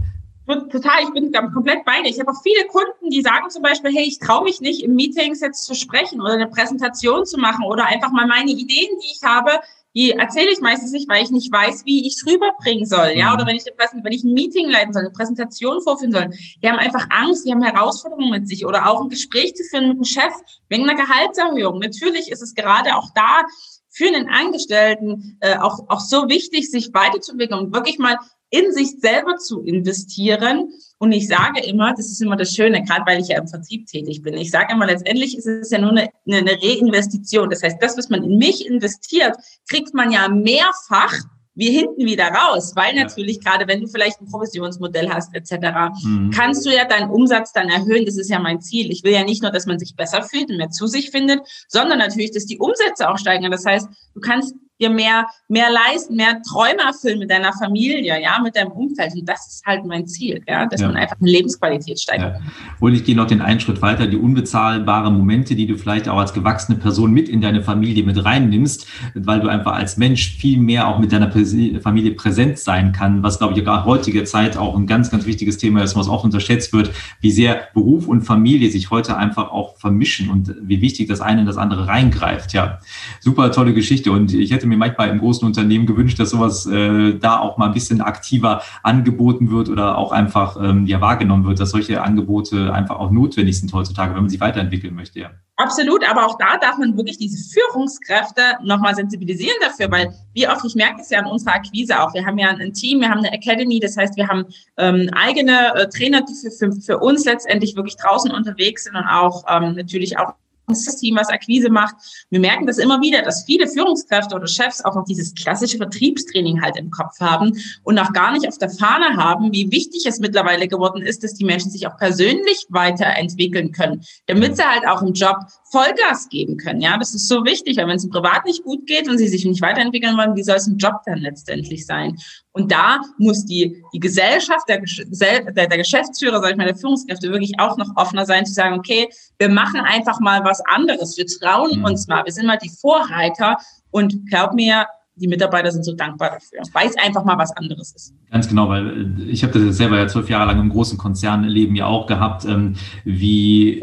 total, 0.70 1.02
ich 1.02 1.12
bin 1.12 1.32
komplett 1.52 1.84
bei 1.84 2.02
dir. 2.02 2.10
Ich 2.10 2.20
habe 2.20 2.30
auch 2.30 2.42
viele 2.42 2.64
Kunden, 2.66 3.10
die 3.10 3.22
sagen 3.22 3.50
zum 3.50 3.62
Beispiel, 3.62 3.92
hey, 3.92 4.04
ich 4.04 4.18
traue 4.18 4.44
mich 4.44 4.60
nicht, 4.60 4.82
in 4.82 4.94
Meetings 4.94 5.40
jetzt 5.40 5.64
zu 5.64 5.74
sprechen 5.74 6.20
oder 6.20 6.34
eine 6.34 6.48
Präsentation 6.48 7.26
zu 7.26 7.38
machen 7.38 7.64
oder 7.64 7.86
einfach 7.86 8.10
mal 8.10 8.26
meine 8.26 8.50
Ideen, 8.50 8.88
die 9.02 9.12
ich 9.12 9.20
habe, 9.22 9.52
die 9.94 10.12
erzähle 10.12 10.52
ich 10.52 10.60
meistens 10.60 10.92
nicht, 10.92 11.08
weil 11.08 11.24
ich 11.24 11.30
nicht 11.30 11.52
weiß, 11.52 11.84
wie 11.84 12.06
ich 12.06 12.14
es 12.14 12.26
rüberbringen 12.26 12.86
soll, 12.86 13.12
ja, 13.16 13.28
mhm. 13.28 13.34
oder 13.34 13.46
wenn 13.46 13.56
ich, 13.56 13.64
wenn 13.64 14.12
ich 14.12 14.22
ein 14.22 14.34
Meeting 14.34 14.70
leiten 14.70 14.92
soll, 14.92 15.02
eine 15.02 15.10
Präsentation 15.10 15.82
vorführen 15.82 16.12
soll. 16.12 16.30
Die 16.62 16.68
haben 16.68 16.78
einfach 16.78 17.08
Angst, 17.10 17.44
die 17.44 17.50
haben 17.50 17.62
Herausforderungen 17.62 18.30
mit 18.30 18.48
sich 18.48 18.64
oder 18.64 18.88
auch 18.88 19.02
ein 19.02 19.08
Gespräch 19.08 19.54
zu 19.56 19.64
führen 19.64 19.88
mit 19.88 19.96
dem 19.96 20.04
Chef 20.04 20.32
wegen 20.68 20.88
einer 20.88 21.00
Gehaltserhöhung. 21.00 21.80
Natürlich 21.80 22.30
ist 22.30 22.40
es 22.40 22.54
gerade 22.54 22.96
auch 22.96 23.10
da 23.16 23.42
für 23.90 24.06
einen 24.06 24.28
Angestellten 24.28 25.36
äh, 25.40 25.56
auch, 25.56 25.88
auch 25.88 26.00
so 26.00 26.28
wichtig, 26.28 26.70
sich 26.70 26.94
weiterzuentwickeln 26.94 27.60
und 27.60 27.74
wirklich 27.74 27.98
mal 27.98 28.16
in 28.50 28.72
sich 28.72 29.00
selber 29.00 29.36
zu 29.36 29.62
investieren. 29.62 30.72
Und 30.98 31.12
ich 31.12 31.28
sage 31.28 31.60
immer, 31.64 31.94
das 31.94 32.06
ist 32.06 32.20
immer 32.20 32.36
das 32.36 32.54
Schöne, 32.54 32.82
gerade 32.82 33.04
weil 33.06 33.20
ich 33.20 33.28
ja 33.28 33.38
im 33.38 33.48
Vertrieb 33.48 33.86
tätig 33.86 34.22
bin. 34.22 34.34
Ich 34.34 34.50
sage 34.50 34.72
immer, 34.72 34.86
letztendlich 34.86 35.36
ist 35.36 35.46
es 35.46 35.70
ja 35.70 35.78
nur 35.78 35.90
eine, 35.90 36.10
eine 36.26 36.58
Reinvestition. 36.60 37.48
Das 37.50 37.62
heißt, 37.62 37.78
das, 37.80 37.96
was 37.96 38.10
man 38.10 38.24
in 38.24 38.38
mich 38.38 38.66
investiert, 38.66 39.36
kriegt 39.68 39.94
man 39.94 40.10
ja 40.10 40.28
mehrfach 40.28 41.14
wir 41.60 41.70
hinten 41.70 42.06
wieder 42.06 42.28
raus, 42.28 42.72
weil 42.74 42.94
natürlich 42.94 43.38
ja. 43.44 43.52
gerade 43.52 43.68
wenn 43.68 43.82
du 43.82 43.86
vielleicht 43.86 44.20
ein 44.20 44.26
Provisionsmodell 44.26 45.10
hast 45.10 45.34
etc., 45.34 46.02
mhm. 46.02 46.30
kannst 46.34 46.66
du 46.66 46.70
ja 46.70 46.86
deinen 46.86 47.10
Umsatz 47.10 47.52
dann 47.52 47.68
erhöhen. 47.68 48.06
Das 48.06 48.16
ist 48.16 48.30
ja 48.30 48.38
mein 48.38 48.60
Ziel. 48.60 48.90
Ich 48.90 49.04
will 49.04 49.12
ja 49.12 49.22
nicht 49.22 49.42
nur, 49.42 49.52
dass 49.52 49.66
man 49.66 49.78
sich 49.78 49.94
besser 49.94 50.22
fühlt 50.22 50.50
und 50.50 50.56
mehr 50.56 50.70
zu 50.70 50.86
sich 50.86 51.10
findet, 51.10 51.40
sondern 51.68 51.98
natürlich, 51.98 52.32
dass 52.32 52.46
die 52.46 52.58
Umsätze 52.58 53.08
auch 53.08 53.18
steigen. 53.18 53.48
Das 53.50 53.64
heißt, 53.64 53.88
du 54.14 54.20
kannst 54.20 54.54
dir 54.80 54.90
mehr, 54.90 55.26
mehr 55.48 55.68
leisten, 55.70 56.16
mehr 56.16 56.40
Träume 56.42 56.82
erfüllen 56.86 57.18
mit 57.18 57.30
deiner 57.30 57.52
Familie, 57.52 58.20
ja, 58.20 58.40
mit 58.42 58.56
deinem 58.56 58.72
Umfeld. 58.72 59.12
Und 59.14 59.28
das 59.28 59.46
ist 59.46 59.66
halt 59.66 59.84
mein 59.84 60.06
Ziel, 60.06 60.42
ja, 60.48 60.66
dass 60.66 60.80
ja. 60.80 60.88
man 60.88 60.96
einfach 60.96 61.16
eine 61.20 61.30
Lebensqualität 61.30 62.00
steigert. 62.00 62.36
Ja. 62.36 62.52
Und 62.80 62.94
ich 62.94 63.04
gehe 63.04 63.16
noch 63.16 63.26
den 63.26 63.40
einen 63.40 63.60
Schritt 63.60 63.82
weiter, 63.82 64.06
die 64.06 64.16
unbezahlbaren 64.16 65.16
Momente, 65.16 65.54
die 65.54 65.66
du 65.66 65.76
vielleicht 65.76 66.08
auch 66.08 66.18
als 66.18 66.32
gewachsene 66.32 66.78
Person 66.78 67.12
mit 67.12 67.28
in 67.28 67.40
deine 67.40 67.62
Familie 67.62 68.02
mit 68.04 68.24
reinnimmst, 68.24 68.86
weil 69.14 69.40
du 69.40 69.48
einfach 69.48 69.72
als 69.72 69.96
Mensch 69.96 70.36
viel 70.36 70.58
mehr 70.58 70.88
auch 70.88 70.98
mit 70.98 71.12
deiner 71.12 71.30
Familie 71.30 72.12
präsent 72.12 72.58
sein 72.58 72.92
kann, 72.92 73.22
was, 73.22 73.38
glaube 73.38 73.54
ich, 73.56 73.64
gerade 73.64 73.84
heutiger 73.84 74.24
Zeit 74.24 74.56
auch 74.56 74.76
ein 74.76 74.86
ganz, 74.86 75.10
ganz 75.10 75.26
wichtiges 75.26 75.58
Thema 75.58 75.82
ist, 75.82 75.96
was 75.96 76.08
oft 76.08 76.24
unterschätzt 76.24 76.72
wird, 76.72 76.90
wie 77.20 77.30
sehr 77.30 77.68
Beruf 77.74 78.08
und 78.08 78.22
Familie 78.22 78.70
sich 78.70 78.90
heute 78.90 79.16
einfach 79.16 79.50
auch 79.50 79.76
vermischen 79.76 80.30
und 80.30 80.54
wie 80.62 80.80
wichtig 80.80 81.08
das 81.08 81.20
eine 81.20 81.40
in 81.42 81.46
das 81.46 81.56
andere 81.56 81.86
reingreift. 81.86 82.52
Ja, 82.52 82.78
super 83.20 83.52
tolle 83.52 83.74
Geschichte. 83.74 84.12
Und 84.12 84.32
ich 84.32 84.50
hätte 84.50 84.66
mir 84.70 84.78
manchmal 84.78 85.10
im 85.10 85.18
großen 85.18 85.46
Unternehmen 85.46 85.86
gewünscht, 85.86 86.18
dass 86.18 86.30
sowas 86.30 86.66
äh, 86.66 87.18
da 87.18 87.38
auch 87.38 87.58
mal 87.58 87.66
ein 87.66 87.74
bisschen 87.74 88.00
aktiver 88.00 88.62
angeboten 88.82 89.50
wird 89.50 89.68
oder 89.68 89.98
auch 89.98 90.12
einfach 90.12 90.56
ähm, 90.62 90.86
ja 90.86 91.00
wahrgenommen 91.00 91.44
wird, 91.44 91.60
dass 91.60 91.70
solche 91.70 92.02
Angebote 92.02 92.72
einfach 92.72 92.98
auch 92.98 93.10
notwendig 93.10 93.60
sind 93.60 93.72
heutzutage, 93.72 94.14
wenn 94.14 94.22
man 94.22 94.30
sich 94.30 94.40
weiterentwickeln 94.40 94.94
möchte. 94.94 95.20
Ja. 95.20 95.30
Absolut, 95.56 96.08
aber 96.08 96.26
auch 96.26 96.38
da 96.38 96.56
darf 96.56 96.78
man 96.78 96.96
wirklich 96.96 97.18
diese 97.18 97.36
Führungskräfte 97.52 98.40
nochmal 98.62 98.94
sensibilisieren 98.94 99.56
dafür, 99.60 99.90
weil 99.90 100.14
wie 100.32 100.48
oft, 100.48 100.64
ich 100.64 100.74
merke 100.74 101.02
es 101.02 101.10
ja 101.10 101.18
an 101.18 101.26
unserer 101.26 101.56
Akquise 101.56 102.02
auch, 102.02 102.14
wir 102.14 102.24
haben 102.24 102.38
ja 102.38 102.48
ein 102.48 102.72
Team, 102.72 103.00
wir 103.00 103.10
haben 103.10 103.18
eine 103.18 103.32
Academy, 103.32 103.78
das 103.78 103.94
heißt, 103.94 104.16
wir 104.16 104.26
haben 104.26 104.46
ähm, 104.78 105.10
eigene 105.12 105.74
äh, 105.74 105.88
Trainer, 105.88 106.22
die 106.22 106.32
für, 106.34 106.50
für, 106.50 106.80
für 106.80 106.98
uns 106.98 107.26
letztendlich 107.26 107.76
wirklich 107.76 107.96
draußen 107.96 108.30
unterwegs 108.30 108.84
sind 108.84 108.96
und 108.96 109.04
auch 109.04 109.44
ähm, 109.50 109.74
natürlich 109.74 110.18
auch 110.18 110.32
Team, 110.74 111.16
was 111.16 111.28
Akquise 111.28 111.70
macht. 111.70 111.94
Wir 112.30 112.40
merken 112.40 112.66
das 112.66 112.78
immer 112.78 113.00
wieder, 113.00 113.22
dass 113.22 113.44
viele 113.44 113.68
Führungskräfte 113.68 114.34
oder 114.34 114.46
Chefs 114.46 114.84
auch 114.84 114.94
noch 114.94 115.04
dieses 115.04 115.34
klassische 115.34 115.76
Vertriebstraining 115.76 116.62
halt 116.62 116.76
im 116.76 116.90
Kopf 116.90 117.18
haben 117.20 117.52
und 117.82 117.98
auch 117.98 118.12
gar 118.12 118.32
nicht 118.32 118.46
auf 118.46 118.58
der 118.58 118.70
Fahne 118.70 119.16
haben, 119.16 119.52
wie 119.52 119.70
wichtig 119.70 120.06
es 120.06 120.18
mittlerweile 120.18 120.68
geworden 120.68 121.02
ist, 121.02 121.24
dass 121.24 121.34
die 121.34 121.44
Menschen 121.44 121.70
sich 121.70 121.86
auch 121.86 121.96
persönlich 121.96 122.66
weiterentwickeln 122.68 123.72
können, 123.72 124.02
damit 124.26 124.56
sie 124.56 124.64
halt 124.64 124.86
auch 124.86 125.02
im 125.02 125.12
Job 125.12 125.36
Vollgas 125.70 126.28
geben 126.28 126.56
können. 126.56 126.80
Ja, 126.80 126.98
das 126.98 127.14
ist 127.14 127.28
so 127.28 127.44
wichtig, 127.44 127.76
weil 127.76 127.86
wenn 127.86 127.96
es 127.96 128.04
im 128.04 128.10
Privat 128.10 128.44
nicht 128.44 128.64
gut 128.64 128.86
geht 128.86 129.08
und 129.08 129.18
sie 129.18 129.28
sich 129.28 129.44
nicht 129.44 129.62
weiterentwickeln 129.62 130.16
wollen, 130.16 130.34
wie 130.34 130.42
soll 130.42 130.56
es 130.56 130.66
im 130.66 130.76
Job 130.76 130.94
dann 131.06 131.18
letztendlich 131.18 131.86
sein? 131.86 132.16
Und 132.52 132.72
da 132.72 133.00
muss 133.18 133.44
die, 133.44 133.82
die 133.92 134.00
Gesellschaft, 134.00 134.68
der, 134.68 134.80
der, 134.80 135.68
der 135.68 135.78
Geschäftsführer, 135.78 136.40
sag 136.40 136.50
ich 136.50 136.56
mal, 136.56 136.66
der 136.66 136.76
Führungskräfte 136.76 137.30
wirklich 137.30 137.52
auch 137.60 137.76
noch 137.76 137.88
offener 137.96 138.26
sein, 138.26 138.44
zu 138.44 138.52
sagen, 138.52 138.76
okay, 138.76 139.08
wir 139.38 139.48
machen 139.48 139.80
einfach 139.80 140.18
mal 140.18 140.44
was 140.44 140.60
anderes. 140.66 141.16
Wir 141.16 141.26
trauen 141.26 141.78
mhm. 141.78 141.84
uns 141.84 142.08
mal. 142.08 142.24
Wir 142.24 142.32
sind 142.32 142.46
mal 142.46 142.58
die 142.58 142.70
Vorreiter. 142.80 143.56
Und 143.92 144.26
glaub 144.28 144.54
mir, 144.54 144.86
die 145.16 145.28
Mitarbeiter 145.28 145.70
sind 145.70 145.84
so 145.84 145.94
dankbar 145.94 146.30
dafür, 146.30 146.60
weil 146.72 146.88
es 146.88 146.96
einfach 146.96 147.24
mal 147.24 147.36
was 147.36 147.54
anderes 147.56 147.92
ist. 147.94 148.14
Ganz 148.30 148.48
genau, 148.48 148.68
weil 148.68 149.20
äh, 149.20 149.30
ich 149.30 149.42
habe 149.44 149.52
das 149.58 149.76
selber 149.76 149.98
ja 149.98 150.08
zwölf 150.08 150.28
Jahre 150.30 150.46
lang 150.46 150.60
im 150.60 150.70
großen 150.70 150.98
Konzernleben 150.98 151.76
ja 151.76 151.86
auch 151.86 152.06
gehabt, 152.06 152.44
ähm, 152.44 152.76
wie 153.04 153.82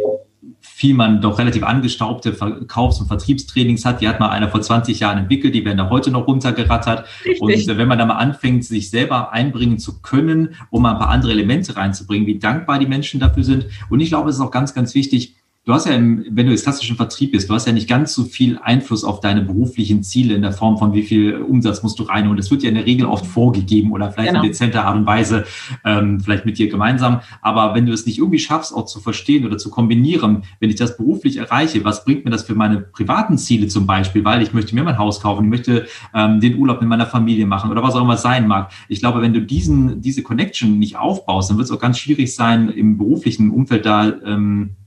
viel 0.78 0.94
man 0.94 1.22
doch 1.22 1.40
relativ 1.40 1.64
angestaubte 1.64 2.34
Verkaufs- 2.34 3.00
und 3.02 3.08
Vertriebstrainings 3.08 3.84
hat. 3.84 4.00
Die 4.00 4.08
hat 4.08 4.20
mal 4.20 4.30
einer 4.30 4.48
vor 4.48 4.62
20 4.62 5.00
Jahren 5.00 5.18
entwickelt, 5.18 5.56
die 5.56 5.66
werden 5.66 5.80
da 5.80 5.90
heute 5.90 6.12
noch 6.12 6.28
runtergerattert. 6.28 7.08
Richtig. 7.26 7.42
Und 7.42 7.78
wenn 7.80 7.88
man 7.88 7.98
da 7.98 8.06
mal 8.06 8.18
anfängt, 8.18 8.64
sich 8.64 8.92
selber 8.92 9.34
einbringen 9.34 9.80
zu 9.80 10.04
können, 10.04 10.54
um 10.70 10.84
mal 10.84 10.92
ein 10.92 11.00
paar 11.00 11.10
andere 11.10 11.32
Elemente 11.32 11.76
reinzubringen, 11.76 12.28
wie 12.28 12.38
dankbar 12.38 12.78
die 12.78 12.86
Menschen 12.86 13.20
dafür 13.20 13.44
sind. 13.44 13.66
Und 13.90 14.02
ich 14.02 14.10
glaube, 14.10 14.30
es 14.30 14.36
ist 14.36 14.42
auch 14.42 14.52
ganz, 14.52 14.76
ganz 14.76 14.94
wichtig, 14.94 15.36
du 15.68 15.74
hast 15.74 15.86
ja, 15.86 15.94
im, 15.94 16.26
wenn 16.30 16.46
du 16.46 16.54
jetzt 16.54 16.64
klassischen 16.64 16.96
Vertrieb 16.96 17.34
bist, 17.34 17.50
du 17.50 17.54
hast 17.54 17.68
ja 17.68 17.74
nicht 17.74 17.90
ganz 17.90 18.14
so 18.14 18.24
viel 18.24 18.58
Einfluss 18.58 19.04
auf 19.04 19.20
deine 19.20 19.42
beruflichen 19.42 20.02
Ziele 20.02 20.34
in 20.34 20.42
der 20.42 20.54
Form 20.54 20.78
von 20.78 20.94
wie 20.94 21.04
viel 21.04 21.36
Umsatz 21.36 21.84
musst 21.84 22.00
du 22.00 22.04
rein. 22.04 22.30
Und 22.30 22.38
das 22.38 22.50
wird 22.50 22.64
ja 22.64 22.70
in 22.70 22.76
der 22.76 22.86
Regel 22.86 23.06
oft 23.06 23.26
vorgegeben 23.26 23.92
oder 23.92 24.10
vielleicht 24.10 24.30
genau. 24.30 24.44
in 24.44 24.48
dezenter 24.48 24.86
Art 24.86 24.96
und 24.96 25.06
Weise, 25.06 25.44
ähm, 25.84 26.22
vielleicht 26.22 26.46
mit 26.46 26.58
dir 26.58 26.70
gemeinsam. 26.70 27.20
Aber 27.42 27.76
wenn 27.76 27.86
du 27.86 27.92
es 27.92 28.06
nicht 28.06 28.18
irgendwie 28.18 28.40
schaffst, 28.40 28.74
auch 28.74 28.86
zu 28.86 29.02
verstehen 29.02 29.46
oder 29.46 29.58
zu 29.58 29.70
kombinieren, 29.70 30.44
wenn 30.62 30.70
ich 30.70 30.78
das 30.78 30.96
beruflich 30.96 31.36
erreiche, 31.36 31.84
was 31.84 32.06
bringt 32.06 32.24
mir 32.24 32.32
das 32.32 32.44
für 32.44 32.56
meine 32.56 32.80
privaten 32.80 33.38
Ziele 33.38 33.68
zum 33.68 33.86
Beispiel? 33.86 34.24
Weil 34.24 34.42
ich 34.42 34.54
möchte 34.54 34.74
mir 34.74 34.86
mein 34.86 34.98
Haus 34.98 35.20
kaufen, 35.20 35.44
ich 35.44 35.50
möchte 35.50 35.86
ähm, 36.16 36.40
den 36.40 36.58
Urlaub 36.58 36.80
mit 36.80 36.88
meiner 36.90 37.08
Familie 37.08 37.46
machen 37.46 37.72
oder 37.72 37.84
was 37.84 37.94
auch 37.94 38.02
immer 38.04 38.14
es 38.14 38.22
sein 38.22 38.48
mag. 38.48 38.72
Ich 38.88 39.02
glaube, 39.02 39.22
wenn 39.22 39.34
du 39.34 39.42
diesen, 39.42 40.00
diese 40.00 40.24
Connection 40.24 40.80
nicht 40.80 40.96
aufbaust, 40.96 41.50
dann 41.50 41.58
wird 41.58 41.66
es 41.66 41.72
auch 41.72 41.80
ganz 41.82 42.00
schwierig 42.00 42.34
sein, 42.34 42.70
im 42.70 42.98
beruflichen 42.98 43.52
Umfeld 43.52 43.86
da 43.86 44.14
ähm, 44.24 44.78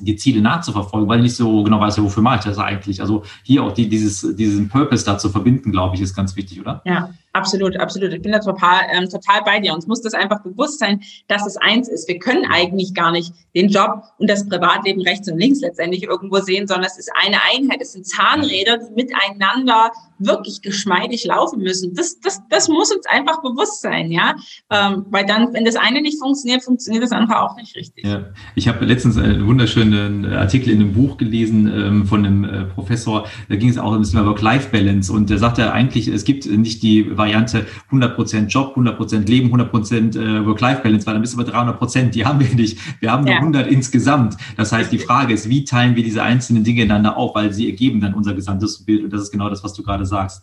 die 0.00 0.16
Ziele 0.16 0.40
nachzuverfolgen, 0.40 1.08
weil 1.08 1.18
ich 1.18 1.24
nicht 1.24 1.36
so 1.36 1.62
genau 1.62 1.80
weiß, 1.80 2.02
wofür 2.02 2.22
mache 2.22 2.36
ich 2.38 2.44
das 2.44 2.58
eigentlich. 2.58 3.00
Also 3.00 3.24
hier 3.42 3.62
auch 3.62 3.72
die, 3.72 3.88
dieses, 3.88 4.36
diesen 4.36 4.68
Purpose 4.68 5.04
da 5.04 5.18
zu 5.18 5.28
verbinden, 5.28 5.72
glaube 5.72 5.96
ich, 5.96 6.00
ist 6.00 6.14
ganz 6.14 6.36
wichtig, 6.36 6.60
oder? 6.60 6.82
Ja, 6.84 7.10
Absolut, 7.32 7.76
absolut. 7.78 8.12
Ich 8.12 8.22
bin 8.22 8.32
da 8.32 8.40
total, 8.40 8.82
ähm, 8.92 9.08
total 9.08 9.42
bei 9.44 9.60
dir. 9.60 9.72
Uns 9.72 9.86
muss 9.86 10.02
das 10.02 10.14
einfach 10.14 10.42
bewusst 10.42 10.80
sein, 10.80 11.00
dass 11.28 11.46
es 11.46 11.56
eins 11.56 11.88
ist. 11.88 12.08
Wir 12.08 12.18
können 12.18 12.44
eigentlich 12.50 12.92
gar 12.92 13.12
nicht 13.12 13.32
den 13.54 13.68
Job 13.68 14.02
und 14.18 14.28
das 14.28 14.48
Privatleben 14.48 15.00
rechts 15.02 15.30
und 15.30 15.38
links 15.38 15.60
letztendlich 15.60 16.02
irgendwo 16.02 16.38
sehen, 16.38 16.66
sondern 16.66 16.86
es 16.86 16.98
ist 16.98 17.10
eine 17.22 17.36
Einheit. 17.52 17.80
Es 17.80 17.92
sind 17.92 18.06
Zahnräder, 18.06 18.78
die 18.78 18.94
miteinander 18.94 19.92
wirklich 20.18 20.60
geschmeidig 20.60 21.24
laufen 21.24 21.62
müssen. 21.62 21.94
Das, 21.94 22.20
das, 22.20 22.40
das 22.50 22.68
muss 22.68 22.92
uns 22.92 23.06
einfach 23.06 23.40
bewusst 23.42 23.80
sein, 23.80 24.10
ja. 24.10 24.34
Ähm, 24.68 25.06
weil 25.10 25.24
dann, 25.24 25.52
wenn 25.52 25.64
das 25.64 25.76
eine 25.76 26.02
nicht 26.02 26.18
funktioniert, 26.18 26.62
funktioniert 26.62 27.02
das 27.02 27.12
andere 27.12 27.40
auch 27.40 27.56
nicht 27.56 27.74
richtig. 27.76 28.04
Ja. 28.04 28.26
Ich 28.54 28.68
habe 28.68 28.84
letztens 28.84 29.16
einen 29.16 29.46
wunderschönen 29.46 30.26
Artikel 30.26 30.70
in 30.70 30.80
einem 30.80 30.92
Buch 30.92 31.16
gelesen 31.16 31.66
ähm, 31.66 32.06
von 32.06 32.26
einem 32.26 32.44
äh, 32.44 32.64
Professor. 32.64 33.26
Da 33.48 33.56
ging 33.56 33.70
es 33.70 33.78
auch 33.78 33.92
ein 33.92 34.00
bisschen 34.00 34.20
über 34.20 34.30
Work-Life-Balance 34.30 35.12
und 35.12 35.30
der 35.30 35.38
sagte 35.38 35.72
eigentlich, 35.72 36.08
es 36.08 36.24
gibt 36.24 36.46
nicht 36.46 36.82
die 36.82 37.16
Variante 37.20 37.66
100% 37.90 38.46
Job, 38.46 38.76
100% 38.76 39.26
Leben, 39.26 39.54
100% 39.54 40.18
äh, 40.18 40.46
Work-Life-Balance, 40.46 41.06
weil 41.06 41.14
dann 41.14 41.20
bist 41.20 41.34
du 41.34 41.44
bei 41.44 41.44
300%. 41.44 42.10
Die 42.10 42.24
haben 42.24 42.40
wir 42.40 42.54
nicht. 42.54 42.78
Wir 43.00 43.12
haben 43.12 43.24
nur 43.24 43.34
ja. 43.34 43.38
100 43.38 43.68
insgesamt. 43.68 44.36
Das 44.56 44.72
heißt, 44.72 44.90
die 44.90 44.98
Frage 44.98 45.34
ist, 45.34 45.48
wie 45.48 45.64
teilen 45.64 45.96
wir 45.96 46.02
diese 46.02 46.22
einzelnen 46.22 46.64
Dinge 46.64 46.82
ineinander 46.82 47.16
auf, 47.16 47.34
weil 47.34 47.52
sie 47.52 47.68
ergeben 47.68 48.00
dann 48.00 48.14
unser 48.14 48.34
gesamtes 48.34 48.84
Bild. 48.84 49.04
Und 49.04 49.12
das 49.12 49.22
ist 49.22 49.30
genau 49.30 49.50
das, 49.50 49.62
was 49.62 49.74
du 49.74 49.82
gerade 49.82 50.06
sagst. 50.06 50.42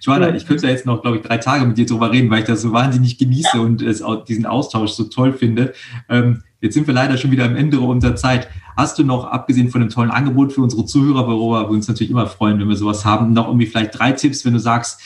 Joanna, 0.00 0.34
ich 0.34 0.46
könnte 0.46 0.68
jetzt 0.68 0.86
noch, 0.86 1.02
glaube 1.02 1.16
ich, 1.16 1.22
drei 1.22 1.38
Tage 1.38 1.64
mit 1.64 1.76
dir 1.76 1.86
drüber 1.86 2.12
reden, 2.12 2.30
weil 2.30 2.40
ich 2.40 2.44
das 2.44 2.62
so 2.62 2.72
wahnsinnig 2.72 3.18
genieße 3.18 3.50
ja. 3.56 3.60
und 3.60 3.82
es, 3.82 4.02
auch 4.02 4.24
diesen 4.24 4.46
Austausch 4.46 4.92
so 4.92 5.04
toll 5.04 5.32
finde. 5.32 5.72
Ähm, 6.08 6.42
jetzt 6.60 6.74
sind 6.74 6.86
wir 6.86 6.94
leider 6.94 7.16
schon 7.16 7.30
wieder 7.30 7.44
am 7.44 7.56
Ende 7.56 7.80
unserer 7.80 8.16
Zeit. 8.16 8.48
Hast 8.76 8.96
du 8.98 9.02
noch, 9.02 9.24
abgesehen 9.24 9.70
von 9.70 9.80
dem 9.80 9.90
tollen 9.90 10.12
Angebot 10.12 10.52
für 10.52 10.60
unsere 10.60 10.84
Zuhörer, 10.84 11.26
worüber 11.26 11.68
wir 11.68 11.70
uns 11.70 11.88
natürlich 11.88 12.12
immer 12.12 12.26
freuen, 12.26 12.60
wenn 12.60 12.68
wir 12.68 12.76
sowas 12.76 13.04
haben, 13.04 13.32
noch 13.32 13.48
irgendwie 13.48 13.66
vielleicht 13.66 13.98
drei 13.98 14.12
Tipps, 14.12 14.44
wenn 14.44 14.52
du 14.52 14.60
sagst, 14.60 15.00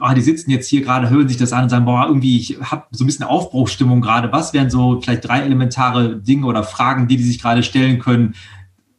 oh, 0.00 0.12
die 0.14 0.20
sitzen 0.20 0.50
jetzt 0.50 0.68
hier 0.68 0.82
gerade, 0.82 1.10
hören 1.10 1.28
sich 1.28 1.36
das 1.36 1.52
an 1.52 1.64
und 1.64 1.68
sagen, 1.68 1.84
boah, 1.84 2.06
irgendwie, 2.06 2.38
ich 2.38 2.58
habe 2.60 2.86
so 2.90 3.04
ein 3.04 3.06
bisschen 3.06 3.24
Aufbruchstimmung 3.24 4.00
gerade. 4.00 4.32
Was 4.32 4.52
wären 4.52 4.70
so 4.70 5.00
vielleicht 5.00 5.26
drei 5.26 5.40
elementare 5.40 6.16
Dinge 6.16 6.46
oder 6.46 6.62
Fragen, 6.62 7.08
die 7.08 7.16
die 7.16 7.24
sich 7.24 7.40
gerade 7.40 7.62
stellen 7.62 7.98
können, 7.98 8.34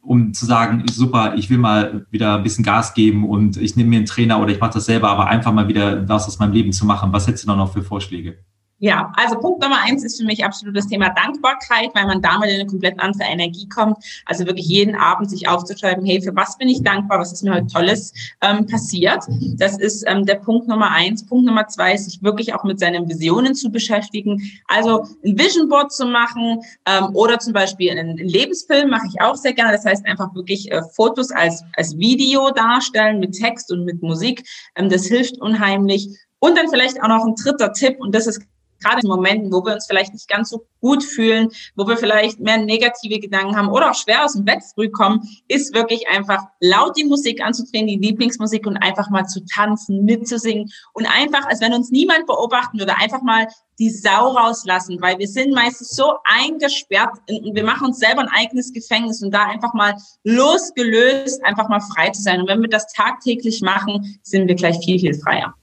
um 0.00 0.32
zu 0.32 0.46
sagen, 0.46 0.84
super, 0.88 1.34
ich 1.36 1.50
will 1.50 1.58
mal 1.58 2.06
wieder 2.10 2.36
ein 2.36 2.42
bisschen 2.42 2.64
Gas 2.64 2.94
geben 2.94 3.28
und 3.28 3.56
ich 3.56 3.76
nehme 3.76 3.90
mir 3.90 3.96
einen 3.96 4.06
Trainer 4.06 4.40
oder 4.40 4.52
ich 4.52 4.60
mache 4.60 4.74
das 4.74 4.86
selber, 4.86 5.10
aber 5.10 5.26
einfach 5.26 5.52
mal 5.52 5.68
wieder 5.68 6.08
was 6.08 6.28
aus 6.28 6.38
meinem 6.38 6.52
Leben 6.52 6.72
zu 6.72 6.86
machen. 6.86 7.12
Was 7.12 7.26
hättest 7.26 7.44
du 7.44 7.48
da 7.48 7.56
noch 7.56 7.72
für 7.72 7.82
Vorschläge? 7.82 8.38
Ja, 8.78 9.10
also 9.16 9.38
Punkt 9.38 9.62
Nummer 9.62 9.80
eins 9.80 10.04
ist 10.04 10.20
für 10.20 10.26
mich 10.26 10.44
absolut 10.44 10.76
das 10.76 10.86
Thema 10.86 11.08
Dankbarkeit, 11.08 11.94
weil 11.94 12.04
man 12.04 12.20
damit 12.20 12.50
in 12.50 12.60
eine 12.60 12.66
komplett 12.66 13.00
andere 13.00 13.24
Energie 13.24 13.66
kommt. 13.70 13.96
Also 14.26 14.44
wirklich 14.44 14.66
jeden 14.66 14.94
Abend 14.94 15.30
sich 15.30 15.48
aufzuschreiben, 15.48 16.04
hey, 16.04 16.20
für 16.20 16.36
was 16.36 16.58
bin 16.58 16.68
ich 16.68 16.82
dankbar, 16.82 17.18
was 17.18 17.32
ist 17.32 17.42
mir 17.42 17.54
heute 17.54 17.68
Tolles 17.68 18.12
ähm, 18.42 18.66
passiert. 18.66 19.24
Das 19.56 19.78
ist 19.78 20.04
ähm, 20.06 20.26
der 20.26 20.34
Punkt 20.34 20.68
Nummer 20.68 20.90
eins. 20.90 21.24
Punkt 21.24 21.46
Nummer 21.46 21.66
zwei 21.68 21.94
ist, 21.94 22.04
sich 22.04 22.22
wirklich 22.22 22.52
auch 22.52 22.64
mit 22.64 22.78
seinen 22.78 23.08
Visionen 23.08 23.54
zu 23.54 23.70
beschäftigen. 23.70 24.42
Also 24.66 25.06
ein 25.24 25.38
Vision 25.38 25.70
Board 25.70 25.90
zu 25.90 26.04
machen 26.04 26.60
ähm, 26.84 27.14
oder 27.14 27.38
zum 27.38 27.54
Beispiel 27.54 27.90
einen, 27.90 28.10
einen 28.10 28.28
Lebensfilm 28.28 28.90
mache 28.90 29.06
ich 29.08 29.22
auch 29.22 29.36
sehr 29.36 29.54
gerne. 29.54 29.72
Das 29.72 29.86
heißt 29.86 30.04
einfach 30.04 30.34
wirklich 30.34 30.70
äh, 30.70 30.82
Fotos 30.94 31.30
als, 31.30 31.64
als 31.76 31.96
Video 31.96 32.50
darstellen 32.50 33.20
mit 33.20 33.32
Text 33.32 33.72
und 33.72 33.86
mit 33.86 34.02
Musik. 34.02 34.46
Ähm, 34.74 34.90
das 34.90 35.06
hilft 35.06 35.38
unheimlich. 35.38 36.10
Und 36.40 36.58
dann 36.58 36.68
vielleicht 36.68 37.02
auch 37.02 37.08
noch 37.08 37.24
ein 37.24 37.34
dritter 37.34 37.72
Tipp, 37.72 37.96
und 37.98 38.14
das 38.14 38.26
ist 38.26 38.42
gerade 38.80 39.00
in 39.02 39.08
Momenten, 39.08 39.52
wo 39.52 39.64
wir 39.64 39.74
uns 39.74 39.86
vielleicht 39.86 40.12
nicht 40.12 40.28
ganz 40.28 40.50
so 40.50 40.66
gut 40.80 41.02
fühlen, 41.02 41.48
wo 41.74 41.86
wir 41.86 41.96
vielleicht 41.96 42.40
mehr 42.40 42.58
negative 42.58 43.18
Gedanken 43.18 43.56
haben 43.56 43.68
oder 43.68 43.90
auch 43.90 43.94
schwer 43.94 44.24
aus 44.24 44.34
dem 44.34 44.44
Bett 44.44 44.62
früh 44.74 44.88
kommen, 44.88 45.28
ist 45.48 45.74
wirklich 45.74 46.08
einfach 46.08 46.44
laut 46.60 46.96
die 46.96 47.04
Musik 47.04 47.42
anzudrehen, 47.42 47.86
die 47.86 47.96
Lieblingsmusik 47.96 48.66
und 48.66 48.76
einfach 48.76 49.10
mal 49.10 49.26
zu 49.26 49.44
tanzen, 49.46 50.04
mitzusingen 50.04 50.70
und 50.92 51.06
einfach, 51.06 51.46
als 51.46 51.60
wenn 51.60 51.74
uns 51.74 51.90
niemand 51.90 52.26
beobachten 52.26 52.78
würde, 52.78 52.96
einfach 52.96 53.22
mal 53.22 53.48
die 53.78 53.90
Sau 53.90 54.30
rauslassen, 54.30 55.00
weil 55.00 55.18
wir 55.18 55.28
sind 55.28 55.52
meistens 55.52 55.90
so 55.90 56.14
eingesperrt 56.24 57.18
und 57.28 57.54
wir 57.54 57.64
machen 57.64 57.88
uns 57.88 57.98
selber 57.98 58.22
ein 58.22 58.28
eigenes 58.28 58.72
Gefängnis 58.72 59.22
und 59.22 59.32
da 59.32 59.44
einfach 59.44 59.74
mal 59.74 59.94
losgelöst, 60.24 61.44
einfach 61.44 61.68
mal 61.68 61.80
frei 61.80 62.10
zu 62.10 62.22
sein. 62.22 62.40
Und 62.40 62.48
wenn 62.48 62.62
wir 62.62 62.70
das 62.70 62.86
tagtäglich 62.92 63.60
machen, 63.60 64.18
sind 64.22 64.48
wir 64.48 64.54
gleich 64.54 64.78
viel, 64.84 64.98
viel 64.98 65.14
freier. 65.14 65.54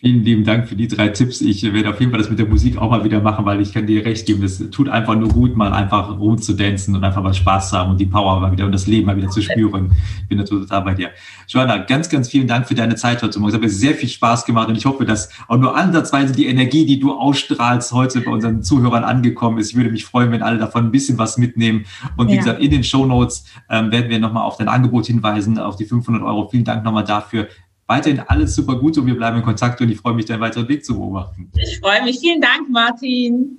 Vielen 0.00 0.24
lieben 0.24 0.44
Dank 0.44 0.66
für 0.66 0.76
die 0.76 0.88
drei 0.88 1.08
Tipps. 1.08 1.42
Ich 1.42 1.62
werde 1.62 1.90
auf 1.90 2.00
jeden 2.00 2.10
Fall 2.10 2.18
das 2.18 2.30
mit 2.30 2.38
der 2.38 2.46
Musik 2.46 2.78
auch 2.78 2.90
mal 2.90 3.04
wieder 3.04 3.20
machen, 3.20 3.44
weil 3.44 3.60
ich 3.60 3.74
kann 3.74 3.86
dir 3.86 4.02
recht 4.02 4.24
geben, 4.24 4.42
es 4.42 4.70
tut 4.70 4.88
einfach 4.88 5.14
nur 5.14 5.28
gut, 5.28 5.56
mal 5.56 5.74
einfach 5.74 6.18
rumzudancen 6.18 6.96
und 6.96 7.04
einfach 7.04 7.22
mal 7.22 7.34
Spaß 7.34 7.68
zu 7.68 7.76
haben 7.76 7.90
und 7.90 8.00
die 8.00 8.06
Power 8.06 8.40
mal 8.40 8.50
wieder 8.50 8.64
und 8.64 8.72
das 8.72 8.86
Leben 8.86 9.08
mal 9.08 9.16
wieder 9.18 9.28
zu 9.28 9.42
spüren. 9.42 9.90
Ich 10.22 10.28
bin 10.28 10.38
da 10.38 10.44
total 10.44 10.80
bei 10.84 10.94
dir. 10.94 11.10
Joanna, 11.46 11.76
ganz, 11.76 12.08
ganz 12.08 12.30
vielen 12.30 12.46
Dank 12.46 12.66
für 12.66 12.74
deine 12.74 12.94
Zeit 12.94 13.22
heute 13.22 13.38
Morgen. 13.38 13.50
Es 13.50 13.54
hat 13.56 13.60
mir 13.60 13.68
sehr 13.68 13.92
viel 13.92 14.08
Spaß 14.08 14.46
gemacht 14.46 14.70
und 14.70 14.76
ich 14.78 14.86
hoffe, 14.86 15.04
dass 15.04 15.28
auch 15.48 15.58
nur 15.58 15.76
ansatzweise 15.76 16.32
die 16.32 16.46
Energie, 16.46 16.86
die 16.86 16.98
du 16.98 17.12
ausstrahlst, 17.12 17.92
heute 17.92 18.22
bei 18.22 18.30
unseren 18.30 18.62
Zuhörern 18.62 19.04
angekommen 19.04 19.58
ist. 19.58 19.72
Ich 19.72 19.76
würde 19.76 19.90
mich 19.90 20.06
freuen, 20.06 20.32
wenn 20.32 20.40
alle 20.40 20.56
davon 20.56 20.86
ein 20.86 20.92
bisschen 20.92 21.18
was 21.18 21.36
mitnehmen. 21.36 21.84
Und 22.16 22.28
wie 22.28 22.36
ja. 22.36 22.38
gesagt, 22.38 22.62
in 22.62 22.70
den 22.70 22.84
Show 22.84 23.04
Notes 23.04 23.44
ähm, 23.68 23.92
werden 23.92 24.08
wir 24.08 24.18
nochmal 24.18 24.44
auf 24.44 24.56
dein 24.56 24.68
Angebot 24.68 25.08
hinweisen, 25.08 25.58
auf 25.58 25.76
die 25.76 25.84
500 25.84 26.22
Euro. 26.22 26.48
Vielen 26.48 26.64
Dank 26.64 26.86
nochmal 26.86 27.04
dafür 27.04 27.48
weiterhin 27.90 28.20
alles 28.20 28.54
super 28.54 28.76
gut 28.76 28.96
und 28.98 29.06
wir 29.06 29.16
bleiben 29.16 29.38
in 29.38 29.42
Kontakt 29.42 29.80
und 29.80 29.90
ich 29.90 29.98
freue 29.98 30.14
mich, 30.14 30.24
deinen 30.24 30.40
weiteren 30.40 30.68
Weg 30.68 30.84
zu 30.84 30.94
beobachten. 30.94 31.50
Ich 31.56 31.80
freue 31.80 32.04
mich. 32.04 32.20
Vielen 32.20 32.40
Dank, 32.40 32.70
Martin. 32.70 33.58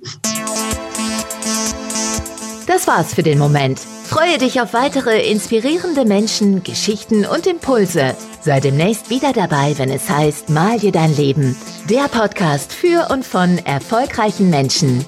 Das 2.66 2.86
war's 2.86 3.12
für 3.12 3.22
den 3.22 3.38
Moment. 3.38 3.78
Freue 3.78 4.38
dich 4.38 4.60
auf 4.60 4.72
weitere 4.72 5.30
inspirierende 5.30 6.06
Menschen, 6.06 6.62
Geschichten 6.62 7.26
und 7.26 7.46
Impulse. 7.46 8.14
Sei 8.40 8.60
demnächst 8.60 9.10
wieder 9.10 9.32
dabei, 9.32 9.74
wenn 9.76 9.90
es 9.90 10.08
heißt 10.08 10.48
Mal 10.48 10.78
dir 10.78 10.92
dein 10.92 11.14
Leben. 11.14 11.54
Der 11.90 12.08
Podcast 12.08 12.72
für 12.72 13.08
und 13.10 13.26
von 13.26 13.58
erfolgreichen 13.58 14.48
Menschen. 14.48 15.04